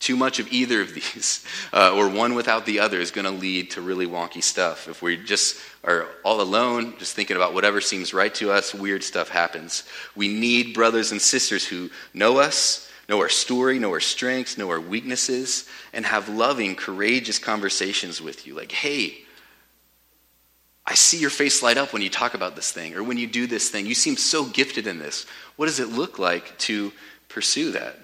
Too 0.00 0.16
much 0.16 0.38
of 0.38 0.52
either 0.52 0.80
of 0.80 0.94
these, 0.94 1.44
uh, 1.72 1.94
or 1.94 2.08
one 2.08 2.34
without 2.34 2.66
the 2.66 2.80
other, 2.80 3.00
is 3.00 3.12
going 3.12 3.24
to 3.24 3.30
lead 3.30 3.70
to 3.72 3.80
really 3.80 4.06
wonky 4.06 4.42
stuff. 4.42 4.88
If 4.88 5.00
we 5.00 5.16
just 5.16 5.56
are 5.84 6.06
all 6.24 6.40
alone, 6.40 6.94
just 6.98 7.14
thinking 7.14 7.36
about 7.36 7.54
whatever 7.54 7.80
seems 7.80 8.12
right 8.12 8.34
to 8.36 8.50
us, 8.50 8.74
weird 8.74 9.04
stuff 9.04 9.28
happens. 9.28 9.84
We 10.16 10.28
need 10.28 10.74
brothers 10.74 11.12
and 11.12 11.22
sisters 11.22 11.64
who 11.64 11.90
know 12.12 12.38
us, 12.38 12.87
know 13.08 13.20
our 13.20 13.28
story, 13.28 13.78
know 13.78 13.90
our 13.90 14.00
strengths, 14.00 14.58
know 14.58 14.70
our 14.70 14.80
weaknesses, 14.80 15.66
and 15.92 16.04
have 16.04 16.28
loving, 16.28 16.74
courageous 16.74 17.38
conversations 17.38 18.20
with 18.20 18.46
you. 18.46 18.54
Like, 18.54 18.72
hey, 18.72 19.18
I 20.86 20.94
see 20.94 21.18
your 21.18 21.30
face 21.30 21.62
light 21.62 21.78
up 21.78 21.92
when 21.92 22.02
you 22.02 22.10
talk 22.10 22.34
about 22.34 22.56
this 22.56 22.72
thing 22.72 22.94
or 22.94 23.02
when 23.02 23.18
you 23.18 23.26
do 23.26 23.46
this 23.46 23.70
thing. 23.70 23.86
You 23.86 23.94
seem 23.94 24.16
so 24.16 24.44
gifted 24.44 24.86
in 24.86 24.98
this. 24.98 25.26
What 25.56 25.66
does 25.66 25.80
it 25.80 25.88
look 25.88 26.18
like 26.18 26.58
to 26.60 26.92
pursue 27.28 27.72
that? 27.72 27.98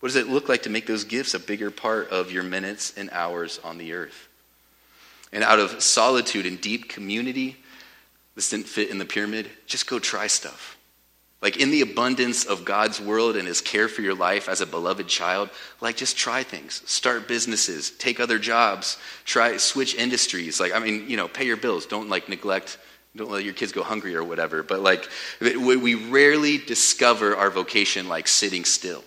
What 0.00 0.08
does 0.08 0.16
it 0.16 0.28
look 0.28 0.48
like 0.48 0.64
to 0.64 0.70
make 0.70 0.86
those 0.86 1.04
gifts 1.04 1.34
a 1.34 1.38
bigger 1.38 1.70
part 1.70 2.10
of 2.10 2.32
your 2.32 2.42
minutes 2.42 2.92
and 2.96 3.10
hours 3.10 3.60
on 3.62 3.78
the 3.78 3.92
earth? 3.92 4.28
And 5.32 5.44
out 5.44 5.60
of 5.60 5.82
solitude 5.82 6.46
and 6.46 6.60
deep 6.60 6.88
community, 6.88 7.56
this 8.34 8.50
didn't 8.50 8.66
fit 8.66 8.90
in 8.90 8.98
the 8.98 9.04
pyramid, 9.04 9.48
just 9.66 9.86
go 9.86 9.98
try 10.00 10.26
stuff. 10.26 10.71
Like 11.42 11.56
in 11.56 11.72
the 11.72 11.80
abundance 11.80 12.44
of 12.44 12.64
God's 12.64 13.00
world 13.00 13.36
and 13.36 13.48
his 13.48 13.60
care 13.60 13.88
for 13.88 14.00
your 14.00 14.14
life 14.14 14.48
as 14.48 14.60
a 14.60 14.66
beloved 14.66 15.08
child, 15.08 15.50
like 15.80 15.96
just 15.96 16.16
try 16.16 16.44
things. 16.44 16.82
Start 16.86 17.26
businesses, 17.26 17.90
take 17.90 18.20
other 18.20 18.38
jobs, 18.38 18.96
try 19.24 19.56
switch 19.56 19.96
industries. 19.96 20.60
Like 20.60 20.72
I 20.72 20.78
mean, 20.78 21.10
you 21.10 21.16
know, 21.16 21.26
pay 21.26 21.44
your 21.44 21.56
bills. 21.56 21.84
Don't 21.84 22.08
like 22.08 22.28
neglect 22.28 22.78
don't 23.14 23.30
let 23.30 23.44
your 23.44 23.52
kids 23.52 23.72
go 23.72 23.82
hungry 23.82 24.14
or 24.14 24.24
whatever. 24.24 24.62
But 24.62 24.80
like 24.80 25.08
we 25.40 25.94
rarely 25.94 26.58
discover 26.58 27.36
our 27.36 27.50
vocation 27.50 28.08
like 28.08 28.26
sitting 28.26 28.64
still. 28.64 29.04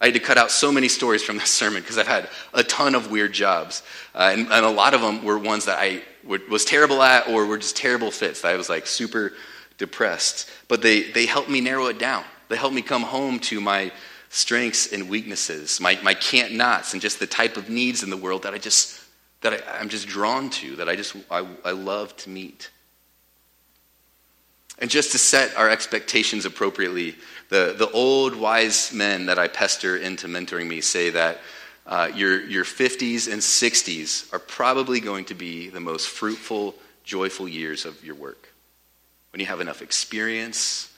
I 0.00 0.06
had 0.06 0.14
to 0.14 0.20
cut 0.20 0.36
out 0.36 0.50
so 0.50 0.70
many 0.70 0.88
stories 0.88 1.22
from 1.22 1.38
this 1.38 1.50
sermon 1.52 1.82
because 1.82 1.98
I've 1.98 2.06
had 2.06 2.28
a 2.54 2.62
ton 2.62 2.94
of 2.94 3.10
weird 3.10 3.32
jobs. 3.32 3.82
Uh, 4.14 4.30
and, 4.32 4.52
and, 4.52 4.64
a 4.64 4.70
lot 4.70 4.94
of 4.94 5.00
them 5.00 5.24
were 5.24 5.38
ones 5.38 5.64
that 5.64 5.78
I 5.78 6.02
was 6.48 6.64
terrible 6.64 7.02
at 7.02 7.28
or 7.28 7.46
were 7.46 7.58
just 7.58 7.76
terrible 7.76 8.10
fits. 8.10 8.42
that 8.42 8.52
I 8.52 8.56
was 8.56 8.68
like 8.68 8.86
super 8.86 9.32
depressed. 9.78 10.50
But 10.68 10.82
they, 10.82 11.10
they 11.10 11.26
helped 11.26 11.50
me 11.50 11.60
narrow 11.60 11.86
it 11.86 11.98
down. 11.98 12.24
They 12.48 12.56
helped 12.56 12.74
me 12.74 12.82
come 12.82 13.02
home 13.02 13.38
to 13.40 13.60
my 13.60 13.92
strengths 14.28 14.92
and 14.92 15.08
weaknesses, 15.08 15.80
my, 15.80 15.98
my 16.02 16.14
can't 16.14 16.52
nots, 16.52 16.92
and 16.92 17.02
just 17.02 17.18
the 17.18 17.26
type 17.26 17.56
of 17.56 17.68
needs 17.68 18.02
in 18.02 18.10
the 18.10 18.16
world 18.16 18.42
that 18.42 18.54
I 18.54 18.58
just 18.58 19.02
that 19.42 19.64
I, 19.68 19.80
am 19.80 19.88
just 19.88 20.08
drawn 20.08 20.50
to, 20.50 20.76
that 20.76 20.88
I 20.88 20.96
just 20.96 21.14
I, 21.30 21.46
I 21.64 21.72
love 21.72 22.16
to 22.18 22.30
meet. 22.30 22.70
And 24.78 24.90
just 24.90 25.12
to 25.12 25.18
set 25.18 25.56
our 25.56 25.70
expectations 25.70 26.44
appropriately, 26.44 27.16
the, 27.48 27.74
the 27.78 27.90
old 27.90 28.34
wise 28.34 28.92
men 28.92 29.26
that 29.26 29.38
I 29.38 29.48
pester 29.48 29.96
into 29.96 30.26
mentoring 30.26 30.66
me 30.66 30.80
say 30.80 31.10
that 31.10 31.38
uh, 31.86 32.10
your, 32.14 32.42
your 32.42 32.64
50s 32.64 33.30
and 33.32 33.40
60s 33.40 34.32
are 34.34 34.38
probably 34.38 35.00
going 35.00 35.24
to 35.26 35.34
be 35.34 35.68
the 35.68 35.80
most 35.80 36.08
fruitful, 36.08 36.74
joyful 37.04 37.48
years 37.48 37.84
of 37.86 38.04
your 38.04 38.16
work 38.16 38.48
when 39.36 39.40
you 39.42 39.46
have 39.48 39.60
enough 39.60 39.82
experience 39.82 40.90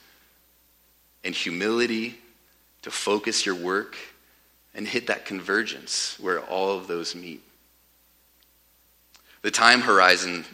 and 1.25 1.35
humility 1.35 2.17
to 2.81 2.89
focus 2.89 3.45
your 3.45 3.53
work 3.53 3.97
and 4.73 4.87
hit 4.87 5.07
that 5.07 5.25
convergence 5.25 6.17
where 6.21 6.39
all 6.39 6.77
of 6.77 6.87
those 6.87 7.15
meet. 7.15 7.43
The 9.41 9.51
time 9.51 9.81
horizon 9.81 10.45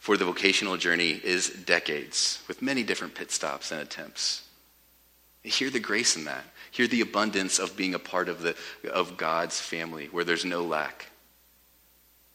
for 0.00 0.16
the 0.16 0.24
vocational 0.24 0.76
journey 0.76 1.20
is 1.22 1.50
decades, 1.50 2.42
with 2.48 2.62
many 2.62 2.82
different 2.82 3.14
pit 3.14 3.30
stops 3.30 3.70
and 3.70 3.80
attempts. 3.80 4.42
Hear 5.44 5.70
the 5.70 5.78
grace 5.78 6.16
in 6.16 6.24
that. 6.24 6.42
Hear 6.72 6.88
the 6.88 7.00
abundance 7.00 7.60
of 7.60 7.76
being 7.76 7.94
a 7.94 8.00
part 8.00 8.28
of, 8.28 8.42
the, 8.42 8.56
of 8.92 9.16
God's 9.16 9.60
family 9.60 10.06
where 10.06 10.24
there's 10.24 10.44
no 10.44 10.64
lack. 10.64 11.09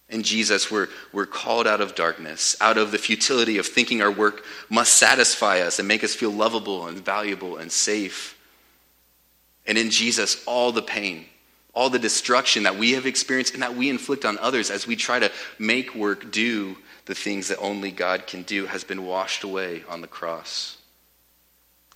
In 0.09 0.21
Jesus, 0.21 0.69
we're, 0.69 0.87
we're 1.11 1.25
called 1.25 1.65
out 1.65 1.81
of 1.81 1.95
darkness, 1.95 2.55
out 2.61 2.77
of 2.77 2.91
the 2.91 2.97
futility 2.97 3.57
of 3.57 3.65
thinking 3.65 4.01
our 4.01 4.11
work 4.11 4.43
must 4.69 4.93
satisfy 4.93 5.61
us 5.61 5.79
and 5.79 5.87
make 5.87 6.03
us 6.03 6.13
feel 6.13 6.31
lovable 6.31 6.87
and 6.87 7.03
valuable 7.03 7.57
and 7.57 7.71
safe. 7.71 8.37
And 9.65 9.77
in 9.77 9.89
Jesus, 9.89 10.43
all 10.45 10.71
the 10.71 10.83
pain, 10.83 11.25
all 11.73 11.89
the 11.89 11.99
destruction 11.99 12.63
that 12.63 12.77
we 12.77 12.91
have 12.91 13.07
experienced 13.07 13.53
and 13.55 13.63
that 13.63 13.75
we 13.75 13.89
inflict 13.89 14.25
on 14.25 14.37
others 14.37 14.69
as 14.69 14.85
we 14.85 14.95
try 14.95 15.17
to 15.17 15.31
make 15.57 15.95
work 15.95 16.31
do 16.31 16.77
the 17.05 17.15
things 17.15 17.47
that 17.47 17.59
only 17.59 17.91
God 17.91 18.27
can 18.27 18.43
do 18.43 18.67
has 18.67 18.83
been 18.83 19.05
washed 19.05 19.43
away 19.43 19.83
on 19.89 20.01
the 20.01 20.07
cross. 20.07 20.77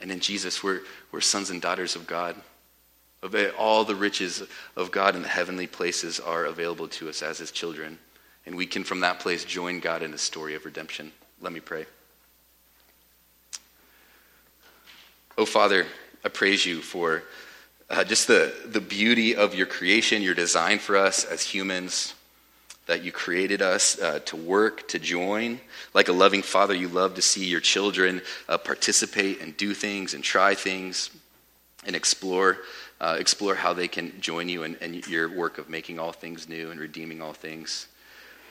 And 0.02 0.12
in 0.12 0.20
Jesus, 0.20 0.64
we're, 0.64 0.82
we're 1.12 1.22
sons 1.22 1.50
and 1.50 1.62
daughters 1.62 1.96
of 1.96 2.08
God. 2.08 2.36
All 3.58 3.84
the 3.84 3.96
riches 3.96 4.44
of 4.76 4.92
God 4.92 5.16
in 5.16 5.22
the 5.22 5.28
heavenly 5.28 5.68
places 5.68 6.20
are 6.20 6.46
available 6.46 6.88
to 6.90 7.10
us 7.10 7.22
as 7.22 7.38
his 7.38 7.52
children. 7.52 8.00
And 8.46 8.56
we 8.56 8.66
can, 8.66 8.84
from 8.84 9.02
that 9.02 9.20
place, 9.20 9.44
join 9.44 9.80
God 9.80 10.02
in 10.04 10.12
the 10.12 10.18
story 10.18 10.56
of 10.56 10.66
redemption. 10.66 11.12
Let 11.42 11.54
me 11.54 11.60
pray. 11.60 11.86
Oh, 15.38 15.46
Father, 15.46 15.86
I 16.24 16.30
praise 16.30 16.66
you 16.66 16.82
for 16.82 17.24
uh, 17.90 18.04
just 18.04 18.28
the, 18.28 18.54
the 18.66 18.82
beauty 18.82 19.36
of 19.36 19.56
your 19.56 19.68
creation, 19.68 20.22
your 20.22 20.36
design 20.36 20.80
for 20.80 20.98
us 20.98 21.26
as 21.26 21.44
humans, 21.44 22.14
that 22.88 23.04
you 23.04 23.12
created 23.12 23.62
us 23.62 24.00
uh, 24.02 24.20
to 24.26 24.36
work, 24.36 24.88
to 24.90 25.00
join. 25.00 25.60
Like 25.94 26.08
a 26.08 26.14
loving 26.14 26.42
father, 26.42 26.74
you 26.74 26.88
love 26.88 27.16
to 27.16 27.22
see 27.22 27.46
your 27.46 27.62
children 27.62 28.22
uh, 28.48 28.58
participate 28.58 29.42
and 29.42 29.56
do 29.56 29.74
things 29.74 30.14
and 30.14 30.24
try 30.24 30.56
things 30.56 31.10
and 31.86 31.96
explore 31.96 32.58
uh, 33.02 33.16
explore 33.20 33.56
how 33.56 33.74
they 33.74 33.88
can 33.88 34.20
join 34.20 34.50
you 34.50 34.64
in, 34.64 34.76
in 34.76 34.96
your 35.08 35.30
work 35.30 35.58
of 35.58 35.70
making 35.70 36.00
all 36.00 36.12
things 36.12 36.50
new 36.50 36.72
and 36.72 36.80
redeeming 36.80 37.22
all 37.22 37.34
things. 37.34 37.88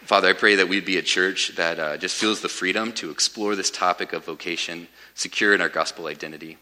Father, 0.03 0.28
I 0.28 0.32
pray 0.32 0.55
that 0.57 0.68
we'd 0.68 0.84
be 0.84 0.96
a 0.96 1.03
church 1.03 1.57
that 1.57 1.78
uh, 1.78 1.96
just 1.96 2.16
feels 2.16 2.40
the 2.40 2.49
freedom 2.49 2.92
to 2.94 3.11
explore 3.11 3.57
this 3.57 3.70
topic 3.70 4.12
of 4.12 4.24
vocation, 4.24 4.88
secure 5.14 5.55
in 5.55 5.61
our 5.61 5.68
gospel 5.68 6.07
identity. 6.07 6.57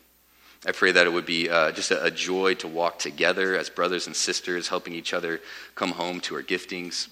I 0.66 0.72
pray 0.72 0.91
that 0.93 1.07
it 1.07 1.11
would 1.11 1.26
be 1.26 1.49
uh, 1.49 1.70
just 1.72 1.91
a, 1.91 2.05
a, 2.05 2.11
joy 2.11 2.55
to 2.55 2.66
walk 2.66 2.99
together 2.99 3.57
as 3.57 3.68
brothers 3.68 4.07
and 4.07 4.16
sisters, 4.16 4.68
helping 4.68 4.95
each 4.95 5.12
other 5.12 5.41
come 5.74 5.93
home 5.93 6.20
to 6.22 6.34
our 6.34 6.43
giftings 6.43 7.09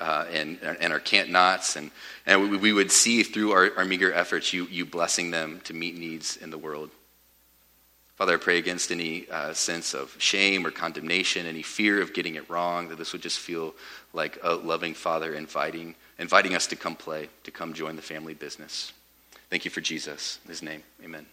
uh, 0.00 0.24
and, 0.32 0.58
and 0.62 0.92
our 0.92 0.98
can't 0.98 1.30
nots. 1.30 1.76
And, 1.76 1.90
and 2.26 2.50
we, 2.50 2.56
we 2.56 2.72
would 2.72 2.90
see 2.90 3.22
through 3.22 3.52
our, 3.52 3.70
our 3.76 3.84
meager 3.84 4.12
efforts 4.12 4.52
you, 4.52 4.66
you 4.66 4.86
blessing 4.86 5.30
them 5.30 5.60
to 5.64 5.74
meet 5.74 5.96
needs 5.96 6.36
in 6.38 6.50
the 6.50 6.58
world. 6.58 6.90
Father, 8.22 8.34
I 8.34 8.36
pray 8.36 8.58
against 8.58 8.92
any 8.92 9.28
uh, 9.30 9.52
sense 9.52 9.94
of 9.94 10.14
shame 10.16 10.64
or 10.64 10.70
condemnation, 10.70 11.44
any 11.44 11.62
fear 11.62 12.00
of 12.00 12.14
getting 12.14 12.36
it 12.36 12.48
wrong, 12.48 12.86
that 12.86 12.96
this 12.96 13.12
would 13.12 13.20
just 13.20 13.40
feel 13.40 13.74
like 14.12 14.38
a 14.44 14.54
loving 14.54 14.94
Father 14.94 15.34
inviting, 15.34 15.96
inviting 16.20 16.54
us 16.54 16.68
to 16.68 16.76
come 16.76 16.94
play, 16.94 17.30
to 17.42 17.50
come 17.50 17.74
join 17.74 17.96
the 17.96 18.00
family 18.00 18.34
business. 18.34 18.92
Thank 19.50 19.64
you 19.64 19.72
for 19.72 19.80
Jesus. 19.80 20.38
In 20.44 20.50
his 20.50 20.62
name, 20.62 20.84
amen. 21.02 21.26